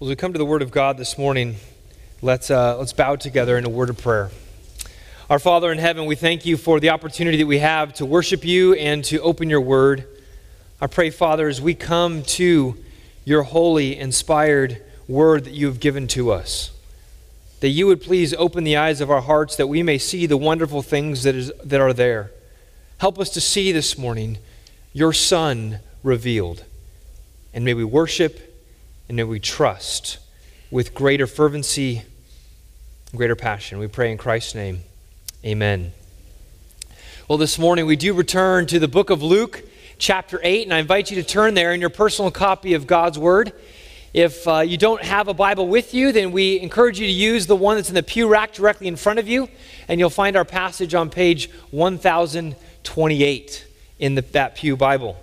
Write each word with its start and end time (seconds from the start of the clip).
As 0.00 0.08
we 0.08 0.16
come 0.16 0.32
to 0.32 0.38
the 0.38 0.44
Word 0.44 0.60
of 0.60 0.72
God 0.72 0.98
this 0.98 1.16
morning, 1.16 1.54
let's, 2.20 2.50
uh, 2.50 2.76
let's 2.78 2.92
bow 2.92 3.14
together 3.14 3.56
in 3.56 3.64
a 3.64 3.68
word 3.68 3.90
of 3.90 3.96
prayer. 3.96 4.32
Our 5.30 5.38
Father 5.38 5.70
in 5.70 5.78
heaven, 5.78 6.06
we 6.06 6.16
thank 6.16 6.44
you 6.44 6.56
for 6.56 6.80
the 6.80 6.90
opportunity 6.90 7.36
that 7.36 7.46
we 7.46 7.60
have 7.60 7.94
to 7.94 8.04
worship 8.04 8.44
you 8.44 8.74
and 8.74 9.04
to 9.04 9.20
open 9.20 9.48
your 9.48 9.60
Word. 9.60 10.04
I 10.80 10.88
pray, 10.88 11.10
Father, 11.10 11.46
as 11.46 11.60
we 11.60 11.74
come 11.74 12.24
to 12.24 12.76
your 13.24 13.44
holy, 13.44 13.96
inspired 13.96 14.82
Word 15.06 15.44
that 15.44 15.52
you 15.52 15.66
have 15.68 15.78
given 15.78 16.08
to 16.08 16.32
us, 16.32 16.72
that 17.60 17.68
you 17.68 17.86
would 17.86 18.02
please 18.02 18.34
open 18.34 18.64
the 18.64 18.76
eyes 18.76 19.00
of 19.00 19.12
our 19.12 19.22
hearts 19.22 19.54
that 19.54 19.68
we 19.68 19.84
may 19.84 19.98
see 19.98 20.26
the 20.26 20.36
wonderful 20.36 20.82
things 20.82 21.22
that, 21.22 21.36
is, 21.36 21.52
that 21.62 21.80
are 21.80 21.92
there. 21.92 22.32
Help 22.98 23.20
us 23.20 23.30
to 23.30 23.40
see 23.40 23.70
this 23.70 23.96
morning 23.96 24.38
your 24.92 25.12
Son 25.12 25.78
revealed. 26.02 26.64
And 27.52 27.64
may 27.64 27.74
we 27.74 27.84
worship 27.84 28.43
and 29.08 29.18
that 29.18 29.26
we 29.26 29.38
trust 29.38 30.18
with 30.70 30.94
greater 30.94 31.26
fervency, 31.26 32.02
greater 33.14 33.36
passion. 33.36 33.78
We 33.78 33.86
pray 33.86 34.10
in 34.10 34.18
Christ's 34.18 34.54
name. 34.54 34.80
Amen. 35.44 35.92
Well, 37.28 37.38
this 37.38 37.58
morning 37.58 37.86
we 37.86 37.96
do 37.96 38.14
return 38.14 38.66
to 38.66 38.78
the 38.78 38.88
book 38.88 39.10
of 39.10 39.22
Luke, 39.22 39.62
chapter 39.98 40.40
8, 40.42 40.64
and 40.64 40.74
I 40.74 40.78
invite 40.78 41.10
you 41.10 41.16
to 41.22 41.28
turn 41.28 41.54
there 41.54 41.72
in 41.72 41.80
your 41.80 41.90
personal 41.90 42.30
copy 42.30 42.74
of 42.74 42.86
God's 42.86 43.18
Word. 43.18 43.52
If 44.12 44.46
uh, 44.46 44.60
you 44.60 44.78
don't 44.78 45.02
have 45.02 45.28
a 45.28 45.34
Bible 45.34 45.66
with 45.68 45.92
you, 45.92 46.12
then 46.12 46.32
we 46.32 46.60
encourage 46.60 47.00
you 47.00 47.06
to 47.06 47.12
use 47.12 47.46
the 47.46 47.56
one 47.56 47.76
that's 47.76 47.88
in 47.88 47.94
the 47.94 48.02
pew 48.02 48.28
rack 48.28 48.52
directly 48.52 48.88
in 48.88 48.96
front 48.96 49.18
of 49.18 49.28
you, 49.28 49.48
and 49.88 49.98
you'll 49.98 50.10
find 50.10 50.36
our 50.36 50.44
passage 50.44 50.94
on 50.94 51.10
page 51.10 51.50
1028 51.72 53.66
in 53.98 54.14
the, 54.14 54.22
that 54.22 54.54
Pew 54.54 54.76
Bible. 54.76 55.16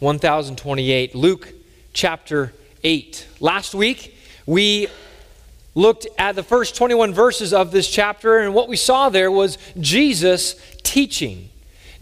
1028. 0.00 1.14
Luke 1.14 1.52
chapter 1.92 2.52
8. 2.82 3.26
Last 3.40 3.74
week, 3.74 4.16
we 4.46 4.88
looked 5.74 6.06
at 6.18 6.34
the 6.34 6.42
first 6.42 6.76
21 6.76 7.14
verses 7.14 7.52
of 7.52 7.70
this 7.70 7.88
chapter, 7.88 8.38
and 8.38 8.54
what 8.54 8.68
we 8.68 8.76
saw 8.76 9.08
there 9.08 9.30
was 9.30 9.58
Jesus 9.80 10.54
teaching. 10.82 11.48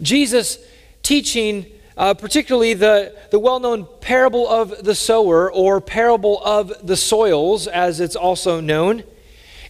Jesus 0.01 0.57
teaching, 1.03 1.65
uh, 1.97 2.13
particularly 2.13 2.73
the, 2.73 3.15
the 3.31 3.39
well 3.39 3.59
known 3.59 3.87
parable 4.01 4.47
of 4.47 4.83
the 4.83 4.95
sower, 4.95 5.51
or 5.51 5.79
parable 5.79 6.41
of 6.43 6.73
the 6.85 6.97
soils, 6.97 7.67
as 7.67 7.99
it's 7.99 8.15
also 8.15 8.59
known. 8.59 9.03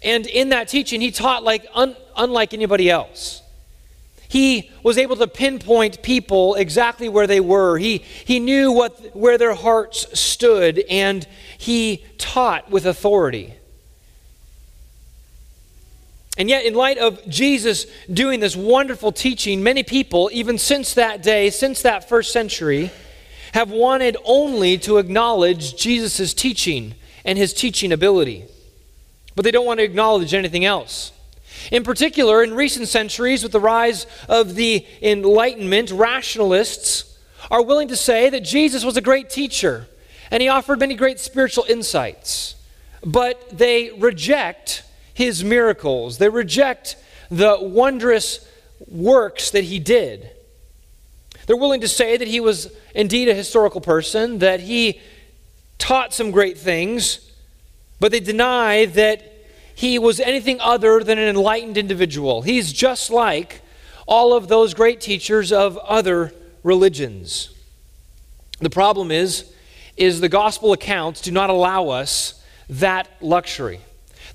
And 0.03 0.25
in 0.25 0.49
that 0.49 0.67
teaching, 0.67 1.01
he 1.01 1.11
taught 1.11 1.43
like 1.43 1.65
un, 1.75 1.95
unlike 2.15 2.53
anybody 2.53 2.89
else 2.89 3.40
he 4.31 4.71
was 4.81 4.97
able 4.97 5.17
to 5.17 5.27
pinpoint 5.27 6.01
people 6.01 6.55
exactly 6.55 7.09
where 7.09 7.27
they 7.27 7.41
were. 7.41 7.77
He, 7.77 7.97
he 7.97 8.39
knew 8.39 8.71
what, 8.71 9.13
where 9.13 9.37
their 9.37 9.53
hearts 9.53 10.17
stood, 10.17 10.85
and 10.89 11.27
he 11.57 12.05
taught 12.17 12.71
with 12.71 12.85
authority. 12.85 13.55
And 16.37 16.47
yet, 16.47 16.63
in 16.63 16.75
light 16.75 16.97
of 16.97 17.27
Jesus 17.27 17.85
doing 18.09 18.39
this 18.39 18.55
wonderful 18.55 19.11
teaching, 19.11 19.63
many 19.63 19.83
people, 19.83 20.29
even 20.31 20.57
since 20.57 20.93
that 20.93 21.21
day, 21.21 21.49
since 21.49 21.81
that 21.81 22.07
first 22.07 22.31
century, 22.31 22.89
have 23.51 23.69
wanted 23.69 24.15
only 24.23 24.77
to 24.77 24.97
acknowledge 24.97 25.75
Jesus' 25.75 26.33
teaching 26.33 26.95
and 27.25 27.37
his 27.37 27.53
teaching 27.53 27.91
ability. 27.91 28.45
But 29.35 29.43
they 29.43 29.51
don't 29.51 29.65
want 29.65 29.81
to 29.81 29.83
acknowledge 29.83 30.33
anything 30.33 30.63
else. 30.63 31.11
In 31.69 31.83
particular, 31.83 32.43
in 32.43 32.53
recent 32.53 32.87
centuries, 32.87 33.43
with 33.43 33.51
the 33.51 33.59
rise 33.59 34.07
of 34.27 34.55
the 34.55 34.85
Enlightenment, 35.01 35.91
rationalists 35.91 37.17
are 37.49 37.61
willing 37.61 37.89
to 37.89 37.95
say 37.95 38.29
that 38.29 38.41
Jesus 38.41 38.83
was 38.83 38.97
a 38.97 39.01
great 39.01 39.29
teacher 39.29 39.87
and 40.31 40.41
he 40.41 40.47
offered 40.47 40.79
many 40.79 40.95
great 40.95 41.19
spiritual 41.19 41.65
insights. 41.67 42.55
But 43.03 43.57
they 43.57 43.91
reject 43.91 44.83
his 45.13 45.43
miracles, 45.43 46.17
they 46.17 46.29
reject 46.29 46.95
the 47.29 47.57
wondrous 47.61 48.47
works 48.87 49.51
that 49.51 49.65
he 49.65 49.79
did. 49.79 50.31
They're 51.45 51.57
willing 51.57 51.81
to 51.81 51.87
say 51.87 52.17
that 52.17 52.27
he 52.27 52.39
was 52.39 52.71
indeed 52.95 53.27
a 53.27 53.33
historical 53.33 53.81
person, 53.81 54.39
that 54.39 54.61
he 54.61 55.01
taught 55.77 56.13
some 56.13 56.31
great 56.31 56.57
things, 56.57 57.31
but 57.99 58.11
they 58.11 58.19
deny 58.19 58.85
that 58.85 59.30
he 59.81 59.97
was 59.97 60.19
anything 60.19 60.61
other 60.61 61.03
than 61.03 61.17
an 61.17 61.27
enlightened 61.27 61.75
individual. 61.75 62.43
He's 62.43 62.71
just 62.71 63.09
like 63.09 63.61
all 64.05 64.35
of 64.35 64.47
those 64.47 64.75
great 64.75 65.01
teachers 65.01 65.51
of 65.51 65.75
other 65.79 66.35
religions. 66.61 67.49
The 68.59 68.69
problem 68.69 69.09
is 69.09 69.51
is 69.97 70.21
the 70.21 70.29
gospel 70.29 70.71
accounts 70.71 71.19
do 71.19 71.31
not 71.31 71.49
allow 71.49 71.89
us 71.89 72.43
that 72.69 73.09
luxury. 73.21 73.81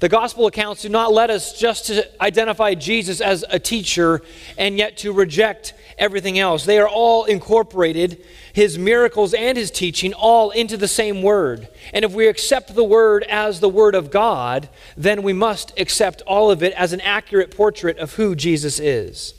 The 0.00 0.08
gospel 0.08 0.48
accounts 0.48 0.82
do 0.82 0.88
not 0.88 1.12
let 1.12 1.30
us 1.30 1.56
just 1.58 1.86
to 1.86 2.04
identify 2.20 2.74
Jesus 2.74 3.20
as 3.20 3.44
a 3.48 3.60
teacher 3.60 4.22
and 4.58 4.76
yet 4.76 4.96
to 4.98 5.12
reject 5.12 5.74
everything 5.96 6.40
else. 6.40 6.64
They 6.64 6.78
are 6.78 6.88
all 6.88 7.24
incorporated, 7.24 8.22
his 8.56 8.78
miracles 8.78 9.34
and 9.34 9.58
his 9.58 9.70
teaching, 9.70 10.14
all 10.14 10.50
into 10.50 10.78
the 10.78 10.88
same 10.88 11.20
word. 11.20 11.68
And 11.92 12.06
if 12.06 12.14
we 12.14 12.26
accept 12.26 12.74
the 12.74 12.82
word 12.82 13.22
as 13.24 13.60
the 13.60 13.68
word 13.68 13.94
of 13.94 14.10
God, 14.10 14.70
then 14.96 15.22
we 15.22 15.34
must 15.34 15.78
accept 15.78 16.22
all 16.22 16.50
of 16.50 16.62
it 16.62 16.72
as 16.72 16.94
an 16.94 17.02
accurate 17.02 17.54
portrait 17.54 17.98
of 17.98 18.14
who 18.14 18.34
Jesus 18.34 18.80
is. 18.80 19.34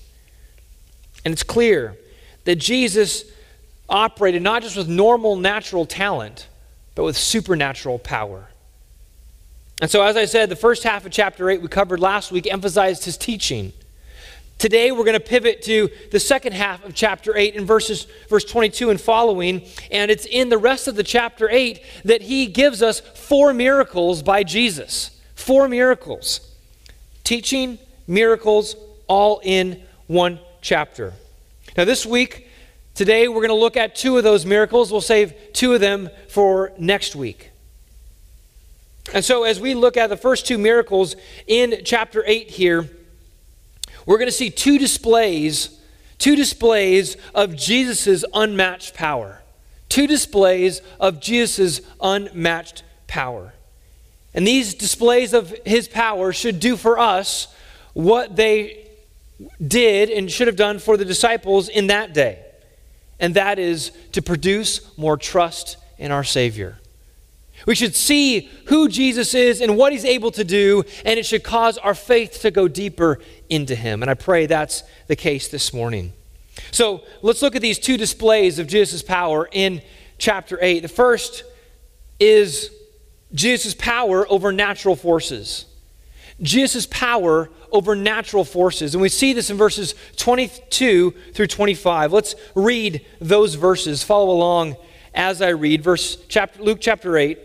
And 1.25 1.31
it's 1.31 1.41
clear 1.41 1.97
that 2.43 2.57
Jesus 2.57 3.25
operated 3.89 4.43
not 4.43 4.61
just 4.61 4.77
with 4.77 4.87
normal 4.87 5.35
natural 5.35 5.87
talent, 5.87 6.47
but 6.93 7.03
with 7.03 7.17
supernatural 7.17 7.97
power. 7.97 8.49
And 9.81 9.89
so, 9.89 10.03
as 10.03 10.15
I 10.15 10.25
said, 10.25 10.49
the 10.49 10.55
first 10.55 10.83
half 10.83 11.07
of 11.07 11.11
chapter 11.11 11.49
8 11.49 11.59
we 11.59 11.69
covered 11.69 11.99
last 11.99 12.31
week 12.31 12.45
emphasized 12.45 13.05
his 13.05 13.17
teaching. 13.17 13.73
Today 14.57 14.91
we're 14.91 15.03
going 15.03 15.13
to 15.13 15.19
pivot 15.19 15.61
to 15.63 15.89
the 16.09 16.19
second 16.19 16.53
half 16.53 16.83
of 16.83 16.95
chapter 16.95 17.37
8 17.37 17.53
in 17.53 17.65
verses 17.65 18.07
verse 18.27 18.43
22 18.43 18.89
and 18.89 18.99
following 18.99 19.61
and 19.91 20.09
it's 20.09 20.25
in 20.25 20.49
the 20.49 20.57
rest 20.57 20.87
of 20.87 20.95
the 20.95 21.03
chapter 21.03 21.47
8 21.47 21.79
that 22.05 22.23
he 22.23 22.47
gives 22.47 22.81
us 22.81 22.99
four 22.99 23.53
miracles 23.53 24.23
by 24.23 24.43
Jesus. 24.43 25.11
Four 25.35 25.67
miracles. 25.67 26.55
Teaching, 27.23 27.77
miracles 28.07 28.75
all 29.05 29.41
in 29.43 29.83
one 30.07 30.39
chapter. 30.61 31.13
Now 31.77 31.85
this 31.85 32.03
week 32.03 32.47
today 32.95 33.27
we're 33.27 33.35
going 33.35 33.49
to 33.49 33.53
look 33.53 33.77
at 33.77 33.95
two 33.95 34.17
of 34.17 34.23
those 34.23 34.43
miracles. 34.43 34.91
We'll 34.91 35.01
save 35.01 35.35
two 35.53 35.75
of 35.75 35.81
them 35.81 36.09
for 36.29 36.73
next 36.79 37.15
week. 37.15 37.51
And 39.13 39.23
so 39.23 39.43
as 39.43 39.59
we 39.59 39.75
look 39.75 39.97
at 39.97 40.09
the 40.09 40.17
first 40.17 40.47
two 40.47 40.57
miracles 40.57 41.15
in 41.45 41.81
chapter 41.85 42.23
8 42.25 42.49
here, 42.49 42.89
we're 44.07 44.17
going 44.17 44.29
to 44.29 44.31
see 44.31 44.49
two 44.49 44.79
displays, 44.79 45.79
two 46.17 46.35
displays 46.35 47.17
of 47.35 47.55
Jesus' 47.55 48.25
unmatched 48.33 48.95
power. 48.95 49.43
Two 49.89 50.07
displays 50.07 50.81
of 50.99 51.19
Jesus' 51.19 51.81
unmatched 52.01 52.83
power. 53.05 53.53
And 54.33 54.47
these 54.47 54.73
displays 54.73 55.33
of 55.33 55.53
his 55.65 55.87
power 55.87 56.31
should 56.31 56.59
do 56.59 56.77
for 56.77 56.97
us 56.97 57.53
what 57.93 58.35
they 58.35 58.87
did 59.65 60.09
and 60.09 60.31
should 60.31 60.47
have 60.47 60.55
done 60.55 60.79
for 60.79 60.95
the 60.95 61.05
disciples 61.05 61.67
in 61.67 61.87
that 61.87 62.13
day. 62.13 62.43
And 63.19 63.33
that 63.35 63.59
is 63.59 63.91
to 64.13 64.21
produce 64.21 64.97
more 64.97 65.17
trust 65.17 65.77
in 65.97 66.11
our 66.11 66.23
Savior. 66.23 66.79
We 67.65 67.75
should 67.75 67.95
see 67.95 68.49
who 68.65 68.87
Jesus 68.87 69.33
is 69.33 69.61
and 69.61 69.75
what 69.77 69.91
he's 69.91 70.05
able 70.05 70.31
to 70.31 70.43
do, 70.43 70.83
and 71.03 71.19
it 71.19 71.25
should 71.25 71.43
cause 71.43 71.77
our 71.77 71.95
faith 71.95 72.41
to 72.41 72.51
go 72.51 72.67
deeper 72.67 73.19
into 73.49 73.75
him. 73.75 74.01
And 74.01 74.09
I 74.09 74.13
pray 74.13 74.45
that's 74.45 74.83
the 75.07 75.15
case 75.15 75.47
this 75.47 75.73
morning. 75.73 76.13
So 76.71 77.03
let's 77.21 77.41
look 77.41 77.55
at 77.55 77.61
these 77.61 77.79
two 77.79 77.97
displays 77.97 78.59
of 78.59 78.67
Jesus' 78.67 79.01
power 79.01 79.47
in 79.51 79.81
chapter 80.17 80.57
8. 80.61 80.81
The 80.81 80.87
first 80.87 81.43
is 82.19 82.71
Jesus' 83.33 83.73
power 83.73 84.25
over 84.29 84.51
natural 84.51 84.95
forces. 84.95 85.65
Jesus' 86.41 86.85
power 86.85 87.49
over 87.71 87.95
natural 87.95 88.43
forces. 88.43 88.93
And 88.93 89.01
we 89.01 89.09
see 89.09 89.33
this 89.33 89.49
in 89.49 89.57
verses 89.57 89.95
22 90.17 91.11
through 91.33 91.47
25. 91.47 92.13
Let's 92.13 92.35
read 92.55 93.05
those 93.19 93.55
verses. 93.55 94.03
Follow 94.03 94.29
along 94.31 94.75
as 95.13 95.41
I 95.41 95.49
read. 95.49 95.83
Verse 95.83 96.17
chapter, 96.27 96.61
Luke 96.61 96.77
chapter 96.79 97.17
8, 97.17 97.39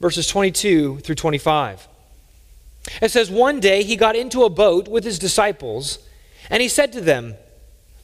verses 0.00 0.26
22 0.26 1.00
through 1.00 1.14
25. 1.14 1.88
It 3.00 3.10
says, 3.10 3.30
One 3.30 3.60
day 3.60 3.82
he 3.82 3.96
got 3.96 4.16
into 4.16 4.44
a 4.44 4.50
boat 4.50 4.88
with 4.88 5.04
his 5.04 5.18
disciples, 5.18 5.98
and 6.50 6.62
he 6.62 6.68
said 6.68 6.92
to 6.92 7.00
them, 7.00 7.34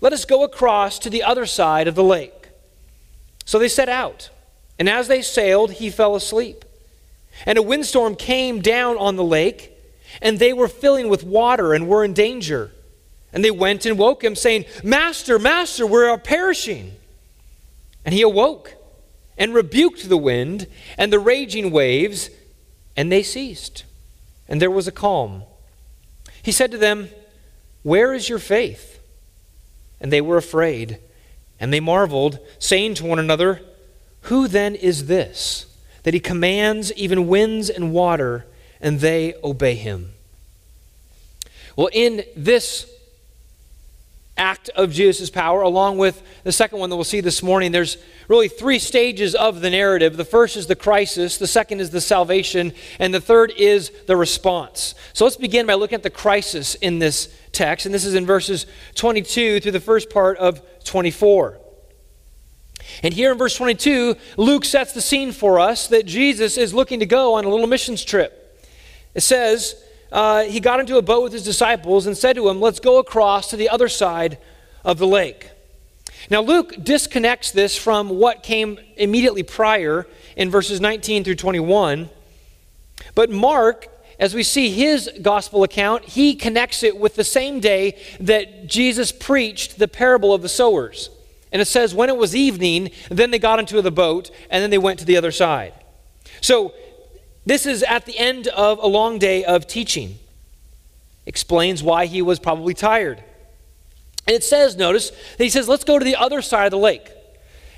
Let 0.01 0.13
us 0.13 0.25
go 0.25 0.43
across 0.45 0.99
to 1.01 1.11
the 1.11 1.23
other 1.23 1.47
side 1.47 1.89
of 1.89 1.95
the 1.95 2.05
lake. 2.05 2.49
So 3.45 3.59
they 3.59 3.69
set 3.69 3.89
out, 3.89 4.31
and 4.79 4.89
as 4.89 5.09
they 5.09 5.23
sailed, 5.23 5.73
he 5.73 5.91
fell 5.91 6.17
asleep. 6.17 6.65
And 7.47 7.59
a 7.59 7.63
windstorm 7.63 8.15
came 8.15 8.61
down 8.61 8.97
on 8.97 9.17
the 9.17 9.25
lake, 9.25 9.73
and 10.23 10.39
they 10.39 10.53
were 10.53 10.69
filling 10.69 11.09
with 11.09 11.25
water 11.25 11.75
and 11.75 11.89
were 11.89 12.05
in 12.05 12.13
danger. 12.13 12.71
And 13.33 13.45
they 13.45 13.51
went 13.51 13.85
and 13.85 13.99
woke 13.99 14.23
him, 14.23 14.37
saying, 14.37 14.65
Master, 14.83 15.39
Master, 15.39 15.87
we 15.87 16.05
are 16.05 16.19
perishing. 16.19 16.93
And 18.05 18.15
he 18.15 18.23
awoke 18.23 18.75
and 19.37 19.53
rebuked 19.53 20.09
the 20.09 20.17
wind 20.17 20.69
and 20.97 21.13
the 21.13 21.19
raging 21.19 21.71
waves, 21.71 22.31
and 22.97 23.11
they 23.11 23.23
ceased. 23.23 23.85
And 24.49 24.61
there 24.61 24.71
was 24.71 24.87
a 24.87 24.93
calm. 24.93 25.45
He 26.43 26.53
said 26.53 26.71
to 26.71 26.79
them, 26.79 27.09
Where 27.83 28.13
is 28.13 28.29
your 28.29 28.39
faith? 28.39 29.01
And 30.01 30.13
they 30.13 30.21
were 30.21 30.37
afraid, 30.37 30.99
and 31.59 31.73
they 31.73 31.81
marveled, 31.81 32.39
saying 32.59 32.95
to 32.95 33.07
one 33.07 33.19
another, 33.19 33.63
Who 34.23 34.49
then 34.49 34.75
is 34.75 35.07
this, 35.07 35.67
that 36.03 36.15
he 36.15 36.21
commands 36.21 36.93
even 36.93 37.29
winds 37.29 37.71
and 37.71 37.93
water, 37.93 38.47
and 38.81 39.01
they 39.01 39.35
obey 39.43 39.75
him? 39.75 40.13
Well, 41.77 41.89
in 41.93 42.25
this 42.37 42.91
act 44.37 44.69
of 44.71 44.93
Jesus' 44.93 45.31
power, 45.31 45.63
along 45.63 45.99
with 45.99 46.23
the 46.43 46.53
second 46.53 46.79
one 46.79 46.91
that 46.91 46.97
we'll 46.97 47.05
see 47.05 47.21
this 47.21 47.43
morning, 47.43 47.73
there's 47.73 47.99
really 48.27 48.49
three 48.49 48.79
stages 48.79 49.35
of 49.35 49.61
the 49.61 49.71
narrative. 49.71 50.17
The 50.17 50.25
first 50.25 50.57
is 50.57 50.67
the 50.67 50.75
crisis, 50.75 51.39
the 51.39 51.47
second 51.47 51.81
is 51.81 51.91
the 51.91 52.01
salvation, 52.01 52.73
and 52.99 53.15
the 53.15 53.21
third 53.21 53.53
is 53.57 53.93
the 54.07 54.17
response. 54.17 54.95
So 55.13 55.25
let's 55.25 55.37
begin 55.37 55.67
by 55.67 55.75
looking 55.75 55.97
at 55.97 56.03
the 56.03 56.11
crisis 56.11 56.75
in 56.77 56.99
this 56.99 57.33
text, 57.53 57.87
and 57.87 57.95
this 57.95 58.05
is 58.05 58.15
in 58.15 58.27
verses 58.27 58.67
22 58.97 59.61
through 59.61 59.73
the 59.73 59.81
first 59.81 60.11
part 60.11 60.37
of 60.39 60.61
24. 60.85 61.61
And 63.03 63.15
here 63.15 63.33
in 63.33 63.39
verse 63.39 63.57
22, 63.57 64.17
Luke 64.37 64.65
sets 64.65 64.93
the 64.93 65.01
scene 65.01 65.33
for 65.33 65.59
us 65.61 65.87
that 65.89 66.07
Jesus 66.07 66.59
is 66.59 66.75
looking 66.75 67.01
to 67.01 67.07
go 67.07 67.35
on 67.35 67.45
a 67.45 67.49
little 67.49 67.67
missions 67.67 68.05
trip. 68.05 68.41
It 69.15 69.23
says, 69.23 69.77
uh, 70.15 70.45
he 70.45 70.61
got 70.61 70.79
into 70.79 70.97
a 70.97 71.03
boat 71.03 71.25
with 71.25 71.33
his 71.33 71.43
disciples 71.43 72.07
and 72.07 72.17
said 72.17 72.37
to 72.37 72.49
him, 72.49 72.61
Let's 72.61 72.79
go 72.79 72.99
across 72.99 73.51
to 73.51 73.57
the 73.57 73.69
other 73.69 73.89
side 73.89 74.39
of 74.85 74.99
the 74.99 75.09
lake. 75.09 75.51
Now, 76.31 76.41
Luke 76.41 76.73
disconnects 76.83 77.51
this 77.51 77.77
from 77.77 78.09
what 78.09 78.45
came 78.45 78.79
immediately 78.97 79.43
prior 79.43 80.07
in 80.37 80.51
verses 80.51 80.81
19 80.81 81.25
through 81.25 81.35
21. 81.35 82.09
But 83.17 83.29
Mark, 83.31 83.89
as 84.21 84.35
we 84.35 84.45
see 84.45 84.71
his 84.71 85.11
gospel 85.21 85.65
account, 85.65 86.05
he 86.05 86.37
connects 86.37 86.85
it 86.85 86.97
with 86.97 87.17
the 87.17 87.25
same 87.25 87.59
day 87.59 87.99
that 88.21 88.69
Jesus 88.69 89.11
preached 89.11 89.81
the 89.81 89.89
parable 89.89 90.33
of 90.33 90.43
the 90.43 90.49
sowers. 90.49 91.11
And 91.51 91.61
it 91.61 91.67
says, 91.67 91.93
when 91.93 92.09
it 92.09 92.17
was 92.17 92.37
evening, 92.37 92.93
then 93.11 93.33
they 93.33 93.41
got 93.41 93.59
into 93.59 93.83
the 93.83 93.91
boat, 93.91 94.31
and 94.49 94.63
then 94.63 94.71
they 94.71 94.79
went 94.79 95.01
to 95.01 95.05
the 95.05 95.17
other 95.17 95.33
side. 95.33 95.75
So 96.41 96.73
this 97.47 97.67
is 97.67 97.83
at 97.83 98.07
the 98.07 98.19
end 98.19 98.49
of 98.49 98.79
a 98.79 98.87
long 98.87 99.19
day 99.19 99.45
of 99.45 99.67
teaching. 99.67 100.19
Explains 101.27 101.83
why 101.83 102.07
he 102.07 102.23
was 102.23 102.39
probably 102.39 102.75
tired. 102.75 103.23
And 104.27 104.35
it 104.35 104.45
says, 104.45 104.77
notice, 104.77 105.11
that 105.11 105.45
he 105.45 105.51
says, 105.51 105.69
let's 105.69 105.85
go 105.85 105.99
to 105.99 106.05
the 106.05 106.17
other 106.17 106.41
side 106.41 106.67
of 106.67 106.71
the 106.71 106.79
lake. 106.79 107.11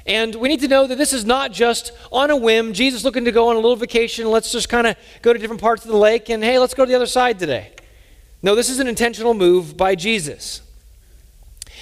And 0.07 0.37
we 0.37 0.49
need 0.49 0.61
to 0.61 0.69
know 0.69 0.87
that 0.87 0.97
this 0.97 1.13
is 1.13 1.25
not 1.25 1.53
just 1.53 1.91
on 2.13 2.31
a 2.31 2.37
whim, 2.37 2.73
Jesus 2.73 3.03
looking 3.03 3.25
to 3.25 3.33
go 3.33 3.49
on 3.49 3.57
a 3.57 3.59
little 3.59 3.75
vacation, 3.75 4.31
let's 4.31 4.53
just 4.53 4.69
kind 4.69 4.87
of 4.87 4.97
go 5.23 5.33
to 5.33 5.39
different 5.39 5.61
parts 5.61 5.85
of 5.85 5.91
the 5.91 5.97
lake, 5.97 6.29
and 6.29 6.45
hey, 6.45 6.61
let's 6.61 6.75
go 6.75 6.85
to 6.85 6.89
the 6.89 6.95
other 6.95 7.07
side 7.07 7.41
today. 7.41 7.73
No, 8.43 8.55
this 8.55 8.71
is 8.71 8.79
an 8.79 8.87
intentional 8.87 9.35
move 9.35 9.77
by 9.77 9.97
Jesus. 9.97 10.62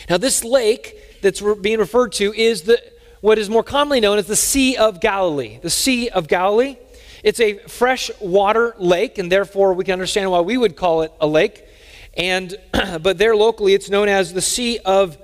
Now, 0.08 0.16
this 0.16 0.42
lake 0.42 1.20
that's 1.20 1.42
being 1.60 1.78
referred 1.78 2.12
to 2.12 2.32
is 2.32 2.62
the, 2.62 2.82
what 3.20 3.38
is 3.38 3.50
more 3.50 3.62
commonly 3.62 4.00
known 4.00 4.18
as 4.18 4.26
the 4.26 4.36
Sea 4.36 4.76
of 4.76 5.00
Galilee. 5.00 5.58
The 5.60 5.70
Sea 5.70 6.08
of 6.08 6.26
Galilee. 6.26 6.76
It's 7.24 7.40
a 7.40 7.54
freshwater 7.54 8.74
lake, 8.78 9.16
and 9.16 9.32
therefore 9.32 9.72
we 9.72 9.84
can 9.84 9.94
understand 9.94 10.30
why 10.30 10.40
we 10.40 10.58
would 10.58 10.76
call 10.76 11.00
it 11.00 11.12
a 11.22 11.26
lake. 11.26 11.64
And 12.18 12.54
but 13.00 13.16
there 13.16 13.34
locally, 13.34 13.72
it's 13.72 13.88
known 13.88 14.10
as 14.10 14.34
the 14.34 14.42
Sea 14.42 14.78
of 14.84 15.16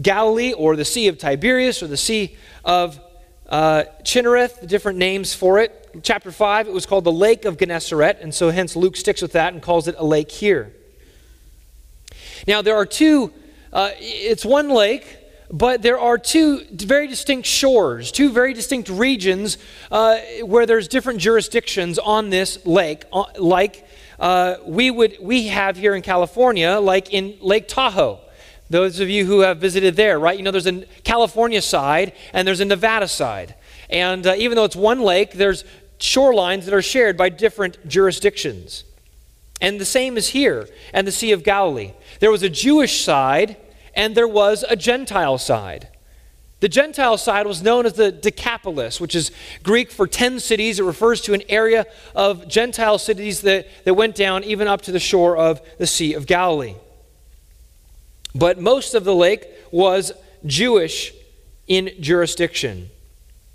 Galilee, 0.00 0.52
or 0.52 0.76
the 0.76 0.84
Sea 0.84 1.08
of 1.08 1.18
Tiberias, 1.18 1.82
or 1.82 1.88
the 1.88 1.96
Sea 1.96 2.36
of 2.64 3.00
uh, 3.48 3.82
Chinnereth, 4.04 4.60
the 4.60 4.68
different 4.68 4.98
names 4.98 5.34
for 5.34 5.58
it. 5.58 5.90
chapter 6.04 6.30
5, 6.30 6.68
it 6.68 6.72
was 6.72 6.86
called 6.86 7.02
the 7.02 7.12
Lake 7.12 7.44
of 7.44 7.58
Gennesaret, 7.58 8.20
and 8.20 8.32
so 8.32 8.50
hence 8.50 8.76
Luke 8.76 8.96
sticks 8.96 9.20
with 9.20 9.32
that 9.32 9.52
and 9.52 9.60
calls 9.60 9.88
it 9.88 9.96
a 9.98 10.04
lake 10.04 10.30
here. 10.30 10.72
Now, 12.46 12.62
there 12.62 12.76
are 12.76 12.86
two, 12.86 13.32
uh, 13.72 13.90
it's 13.98 14.44
one 14.44 14.68
lake, 14.68 15.18
but 15.52 15.82
there 15.82 16.00
are 16.00 16.16
two 16.16 16.64
very 16.72 17.06
distinct 17.06 17.46
shores, 17.46 18.10
two 18.10 18.30
very 18.30 18.54
distinct 18.54 18.88
regions 18.88 19.58
uh, 19.90 20.16
where 20.42 20.64
there's 20.64 20.88
different 20.88 21.20
jurisdictions 21.20 21.98
on 21.98 22.30
this 22.30 22.64
lake, 22.64 23.04
uh, 23.12 23.24
like 23.38 23.86
uh, 24.18 24.56
we 24.64 24.90
would 24.90 25.18
we 25.20 25.48
have 25.48 25.76
here 25.76 25.94
in 25.94 26.00
California, 26.00 26.78
like 26.80 27.12
in 27.12 27.36
Lake 27.42 27.68
Tahoe. 27.68 28.18
Those 28.70 28.98
of 29.00 29.10
you 29.10 29.26
who 29.26 29.40
have 29.40 29.58
visited 29.58 29.94
there, 29.94 30.18
right? 30.18 30.38
You 30.38 30.42
know, 30.42 30.50
there's 30.50 30.66
a 30.66 30.86
California 31.04 31.60
side 31.60 32.14
and 32.32 32.48
there's 32.48 32.60
a 32.60 32.64
Nevada 32.64 33.06
side, 33.06 33.54
and 33.90 34.26
uh, 34.26 34.34
even 34.38 34.56
though 34.56 34.64
it's 34.64 34.76
one 34.76 35.00
lake, 35.00 35.32
there's 35.32 35.64
shorelines 35.98 36.64
that 36.64 36.72
are 36.72 36.82
shared 36.82 37.18
by 37.18 37.28
different 37.28 37.86
jurisdictions. 37.86 38.84
And 39.60 39.78
the 39.78 39.84
same 39.84 40.16
is 40.16 40.28
here 40.28 40.66
and 40.94 41.06
the 41.06 41.12
Sea 41.12 41.32
of 41.32 41.44
Galilee. 41.44 41.92
There 42.20 42.30
was 42.30 42.42
a 42.42 42.48
Jewish 42.48 43.04
side 43.04 43.56
and 43.94 44.14
there 44.14 44.28
was 44.28 44.64
a 44.68 44.76
Gentile 44.76 45.38
side. 45.38 45.88
The 46.60 46.68
Gentile 46.68 47.18
side 47.18 47.48
was 47.48 47.60
known 47.60 47.86
as 47.86 47.94
the 47.94 48.12
Decapolis, 48.12 49.00
which 49.00 49.16
is 49.16 49.32
Greek 49.64 49.90
for 49.90 50.06
10 50.06 50.38
cities. 50.38 50.78
It 50.78 50.84
refers 50.84 51.20
to 51.22 51.34
an 51.34 51.42
area 51.48 51.86
of 52.14 52.46
Gentile 52.46 52.98
cities 52.98 53.40
that, 53.42 53.66
that 53.84 53.94
went 53.94 54.14
down 54.14 54.44
even 54.44 54.68
up 54.68 54.82
to 54.82 54.92
the 54.92 55.00
shore 55.00 55.36
of 55.36 55.60
the 55.78 55.88
Sea 55.88 56.14
of 56.14 56.26
Galilee. 56.26 56.76
But 58.32 58.60
most 58.60 58.94
of 58.94 59.02
the 59.02 59.14
lake 59.14 59.48
was 59.72 60.12
Jewish 60.46 61.12
in 61.66 61.90
jurisdiction. 61.98 62.90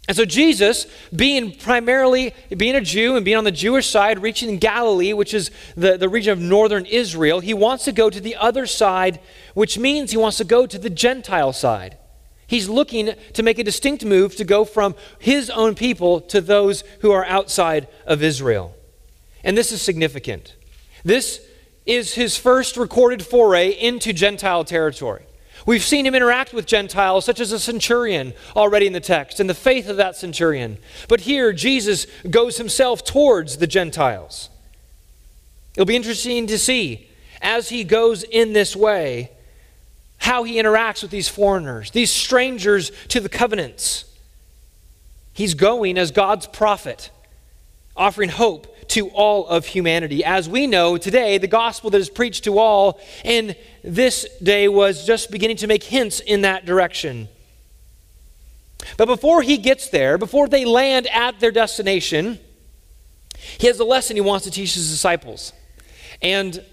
And 0.08 0.16
so 0.16 0.24
Jesus, 0.24 0.88
being 1.14 1.52
primarily 1.52 2.34
being 2.56 2.76
a 2.76 2.82
Jew 2.82 3.18
and 3.18 3.26
being 3.26 3.38
on 3.38 3.44
the 3.44 3.52
Jewish 3.52 3.90
side, 3.90 4.20
reaching 4.20 4.58
Galilee, 4.58 5.12
which 5.12 5.34
is 5.34 5.52
the, 5.76 5.98
the 5.98 6.08
region 6.08 6.32
of 6.32 6.40
northern 6.40 6.86
Israel, 6.86 7.42
he 7.42 7.54
wants 7.54 7.84
to 7.86 7.92
go 7.92 8.10
to 8.10 8.22
the 8.22 8.38
other 8.38 8.66
side, 8.66 9.20
which 9.54 9.78
means 9.78 10.12
he 10.12 10.18
wants 10.18 10.38
to 10.38 10.46
go 10.46 10.66
to 10.66 10.78
the 10.78 10.90
Gentile 10.90 11.52
side. 11.52 11.98
He's 12.48 12.70
looking 12.70 13.14
to 13.34 13.44
make 13.44 13.60
a 13.60 13.64
distinct 13.64 14.06
move 14.06 14.38
to 14.38 14.46
go 14.46 14.64
from 14.64 14.96
his 15.20 15.50
own 15.50 15.76
people 15.76 16.22
to 16.22 16.40
those 16.40 16.86
who 17.02 17.12
are 17.12 17.26
outside 17.26 17.90
of 18.06 18.24
Israel. 18.24 18.74
And 19.44 19.58
this 19.58 19.74
is 19.74 19.82
significant. 19.82 20.56
This 21.04 21.42
is 21.86 22.14
his 22.14 22.38
first 22.38 22.78
recorded 22.78 23.26
foray 23.26 23.72
into 23.72 24.14
Gentile 24.14 24.64
territory. 24.64 25.26
We've 25.68 25.84
seen 25.84 26.06
him 26.06 26.16
interact 26.16 26.54
with 26.54 26.66
Gentiles, 26.66 27.26
such 27.26 27.42
as 27.42 27.52
a 27.52 27.60
centurion, 27.60 28.34
already 28.56 28.88
in 28.88 28.94
the 28.94 29.02
text, 29.02 29.42
and 29.42 29.50
the 29.50 29.54
faith 29.54 29.90
of 29.90 29.98
that 29.98 30.16
centurion. 30.16 30.78
But 31.10 31.20
here, 31.20 31.52
Jesus 31.52 32.08
goes 32.30 32.58
himself 32.58 33.04
towards 33.04 33.58
the 33.58 33.68
Gentiles. 33.68 34.50
It'll 35.76 35.86
be 35.86 35.98
interesting 35.98 36.48
to 36.48 36.58
see, 36.58 37.10
as 37.42 37.68
he 37.68 37.84
goes 37.84 38.24
in 38.24 38.54
this 38.54 38.78
way, 38.78 39.32
how 40.20 40.46
he 40.46 40.56
interacts 40.56 41.02
with 41.02 41.12
these 41.12 41.28
foreigners, 41.28 41.92
these 41.92 42.12
strangers 42.12 42.90
to 43.10 43.20
the 43.20 43.28
covenants. 43.28 44.06
He's 45.34 45.54
going 45.54 45.98
as 45.98 46.12
God's 46.12 46.48
prophet, 46.48 47.12
offering 47.94 48.30
hope 48.30 48.74
to 48.90 49.10
all 49.10 49.48
of 49.48 49.66
humanity. 49.66 50.24
As 50.24 50.48
we 50.48 50.68
know 50.68 50.98
today, 50.98 51.38
the 51.38 51.48
gospel 51.48 51.90
that 51.90 52.00
is 52.00 52.10
preached 52.10 52.44
to 52.46 52.58
all 52.58 53.00
in 53.24 53.56
this 53.84 54.26
day 54.42 54.68
was 54.68 55.06
just 55.06 55.32
beginning 55.32 55.58
to 55.58 55.68
make 55.68 55.84
hints 55.84 56.20
in 56.20 56.42
that 56.42 56.66
direction. 56.66 57.28
But 58.96 59.08
before 59.08 59.42
he 59.42 59.58
gets 59.58 59.90
there, 59.90 60.18
before 60.18 60.48
they 60.48 60.66
land 60.66 61.08
at 61.08 61.40
their 61.40 61.52
destination, 61.52 62.40
he 63.58 63.68
has 63.68 63.80
a 63.80 63.86
lesson 63.86 64.16
he 64.16 64.22
wants 64.22 64.46
to 64.46 64.52
teach 64.52 64.74
his 64.74 64.90
disciples. 64.90 65.54
And 66.22 66.64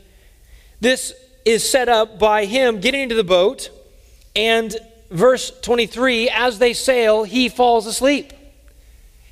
this 0.80 1.12
is 1.44 1.68
set 1.68 1.88
up 1.88 2.18
by 2.18 2.44
him 2.46 2.80
getting 2.80 3.02
into 3.02 3.14
the 3.14 3.24
boat, 3.24 3.70
and 4.34 4.74
verse 5.10 5.52
23 5.60 6.30
as 6.30 6.58
they 6.58 6.72
sail, 6.72 7.24
he 7.24 7.48
falls 7.48 7.86
asleep. 7.86 8.32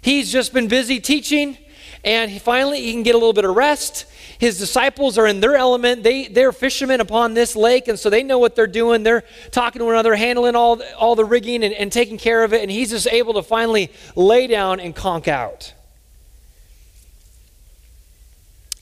He's 0.00 0.32
just 0.32 0.52
been 0.52 0.68
busy 0.68 1.00
teaching 1.00 1.56
and 2.04 2.30
he 2.30 2.38
finally 2.38 2.80
he 2.80 2.92
can 2.92 3.02
get 3.02 3.14
a 3.14 3.18
little 3.18 3.32
bit 3.32 3.44
of 3.44 3.54
rest. 3.54 4.06
His 4.38 4.58
disciples 4.58 5.18
are 5.18 5.26
in 5.26 5.40
their 5.40 5.54
element. 5.54 6.02
They, 6.02 6.26
they're 6.26 6.50
fishermen 6.50 7.00
upon 7.00 7.34
this 7.34 7.54
lake, 7.54 7.86
and 7.86 7.96
so 7.96 8.10
they 8.10 8.24
know 8.24 8.38
what 8.38 8.56
they're 8.56 8.66
doing. 8.66 9.04
They're 9.04 9.22
talking 9.52 9.78
to 9.78 9.84
one 9.84 9.94
another, 9.94 10.16
handling 10.16 10.56
all, 10.56 10.76
the, 10.76 10.96
all 10.96 11.14
the 11.14 11.24
rigging 11.24 11.62
and, 11.62 11.72
and 11.72 11.92
taking 11.92 12.18
care 12.18 12.42
of 12.42 12.52
it, 12.52 12.60
and 12.60 12.70
he's 12.70 12.90
just 12.90 13.06
able 13.06 13.34
to 13.34 13.42
finally 13.42 13.92
lay 14.16 14.48
down 14.48 14.80
and 14.80 14.96
conk 14.96 15.28
out. 15.28 15.72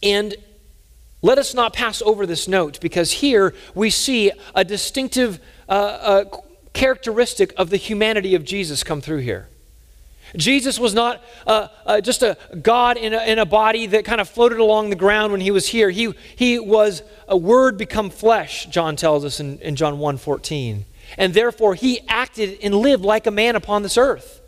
And 0.02 0.34
let 1.20 1.36
us 1.36 1.52
not 1.52 1.74
pass 1.74 2.00
over 2.00 2.24
this 2.24 2.48
note 2.48 2.80
because 2.80 3.12
here 3.12 3.54
we 3.74 3.90
see 3.90 4.32
a 4.54 4.64
distinctive 4.64 5.40
uh, 5.68 5.72
uh, 5.72 6.24
characteristic 6.72 7.52
of 7.58 7.68
the 7.68 7.76
humanity 7.76 8.34
of 8.34 8.44
Jesus 8.44 8.82
come 8.82 9.02
through 9.02 9.18
here. 9.18 9.48
Jesus 10.36 10.78
was 10.78 10.94
not 10.94 11.22
uh, 11.46 11.68
uh, 11.84 12.00
just 12.00 12.22
a 12.22 12.36
God 12.62 12.96
in 12.96 13.14
a, 13.14 13.22
in 13.24 13.38
a 13.38 13.46
body 13.46 13.86
that 13.86 14.04
kind 14.04 14.20
of 14.20 14.28
floated 14.28 14.58
along 14.58 14.90
the 14.90 14.96
ground 14.96 15.32
when 15.32 15.40
he 15.40 15.50
was 15.50 15.68
here. 15.68 15.90
He, 15.90 16.14
he 16.36 16.58
was 16.58 17.02
a 17.28 17.36
word 17.36 17.76
become 17.78 18.10
flesh, 18.10 18.66
John 18.66 18.96
tells 18.96 19.24
us 19.24 19.40
in, 19.40 19.58
in 19.60 19.76
John 19.76 19.98
1 19.98 20.16
14. 20.18 20.84
And 21.18 21.34
therefore, 21.34 21.74
he 21.74 22.00
acted 22.08 22.58
and 22.62 22.74
lived 22.74 23.04
like 23.04 23.26
a 23.26 23.32
man 23.32 23.56
upon 23.56 23.82
this 23.82 23.96
earth. 23.96 24.40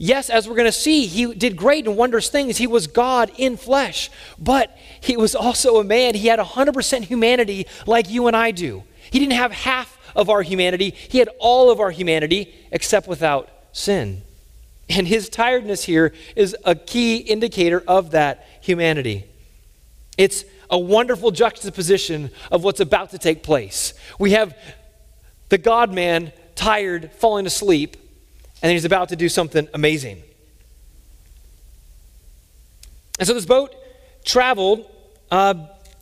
Yes, 0.00 0.30
as 0.30 0.48
we're 0.48 0.54
going 0.54 0.66
to 0.66 0.72
see, 0.72 1.06
he 1.06 1.34
did 1.34 1.56
great 1.56 1.86
and 1.86 1.96
wondrous 1.96 2.28
things. 2.28 2.56
He 2.56 2.68
was 2.68 2.86
God 2.86 3.32
in 3.36 3.56
flesh, 3.56 4.10
but 4.38 4.76
he 5.00 5.16
was 5.16 5.34
also 5.34 5.80
a 5.80 5.84
man. 5.84 6.14
He 6.14 6.28
had 6.28 6.38
100% 6.38 7.04
humanity 7.04 7.66
like 7.84 8.08
you 8.08 8.28
and 8.28 8.36
I 8.36 8.52
do. 8.52 8.84
He 9.10 9.18
didn't 9.18 9.32
have 9.32 9.50
half 9.50 9.98
of 10.14 10.30
our 10.30 10.42
humanity, 10.42 10.94
he 11.08 11.18
had 11.18 11.28
all 11.38 11.70
of 11.70 11.80
our 11.80 11.90
humanity 11.90 12.54
except 12.72 13.06
without 13.06 13.48
sin. 13.72 14.22
And 14.88 15.06
his 15.06 15.28
tiredness 15.28 15.84
here 15.84 16.14
is 16.34 16.56
a 16.64 16.74
key 16.74 17.18
indicator 17.18 17.82
of 17.86 18.12
that 18.12 18.46
humanity. 18.60 19.24
It's 20.16 20.44
a 20.70 20.78
wonderful 20.78 21.30
juxtaposition 21.30 22.30
of 22.50 22.64
what's 22.64 22.80
about 22.80 23.10
to 23.10 23.18
take 23.18 23.42
place. 23.42 23.94
We 24.18 24.32
have 24.32 24.56
the 25.48 25.58
God 25.58 25.92
man 25.92 26.32
tired, 26.54 27.12
falling 27.12 27.46
asleep, 27.46 27.96
and 28.62 28.72
he's 28.72 28.84
about 28.84 29.10
to 29.10 29.16
do 29.16 29.28
something 29.28 29.68
amazing. 29.72 30.22
And 33.18 33.26
so 33.26 33.34
this 33.34 33.46
boat 33.46 33.74
traveled, 34.24 34.86
uh, 35.30 35.54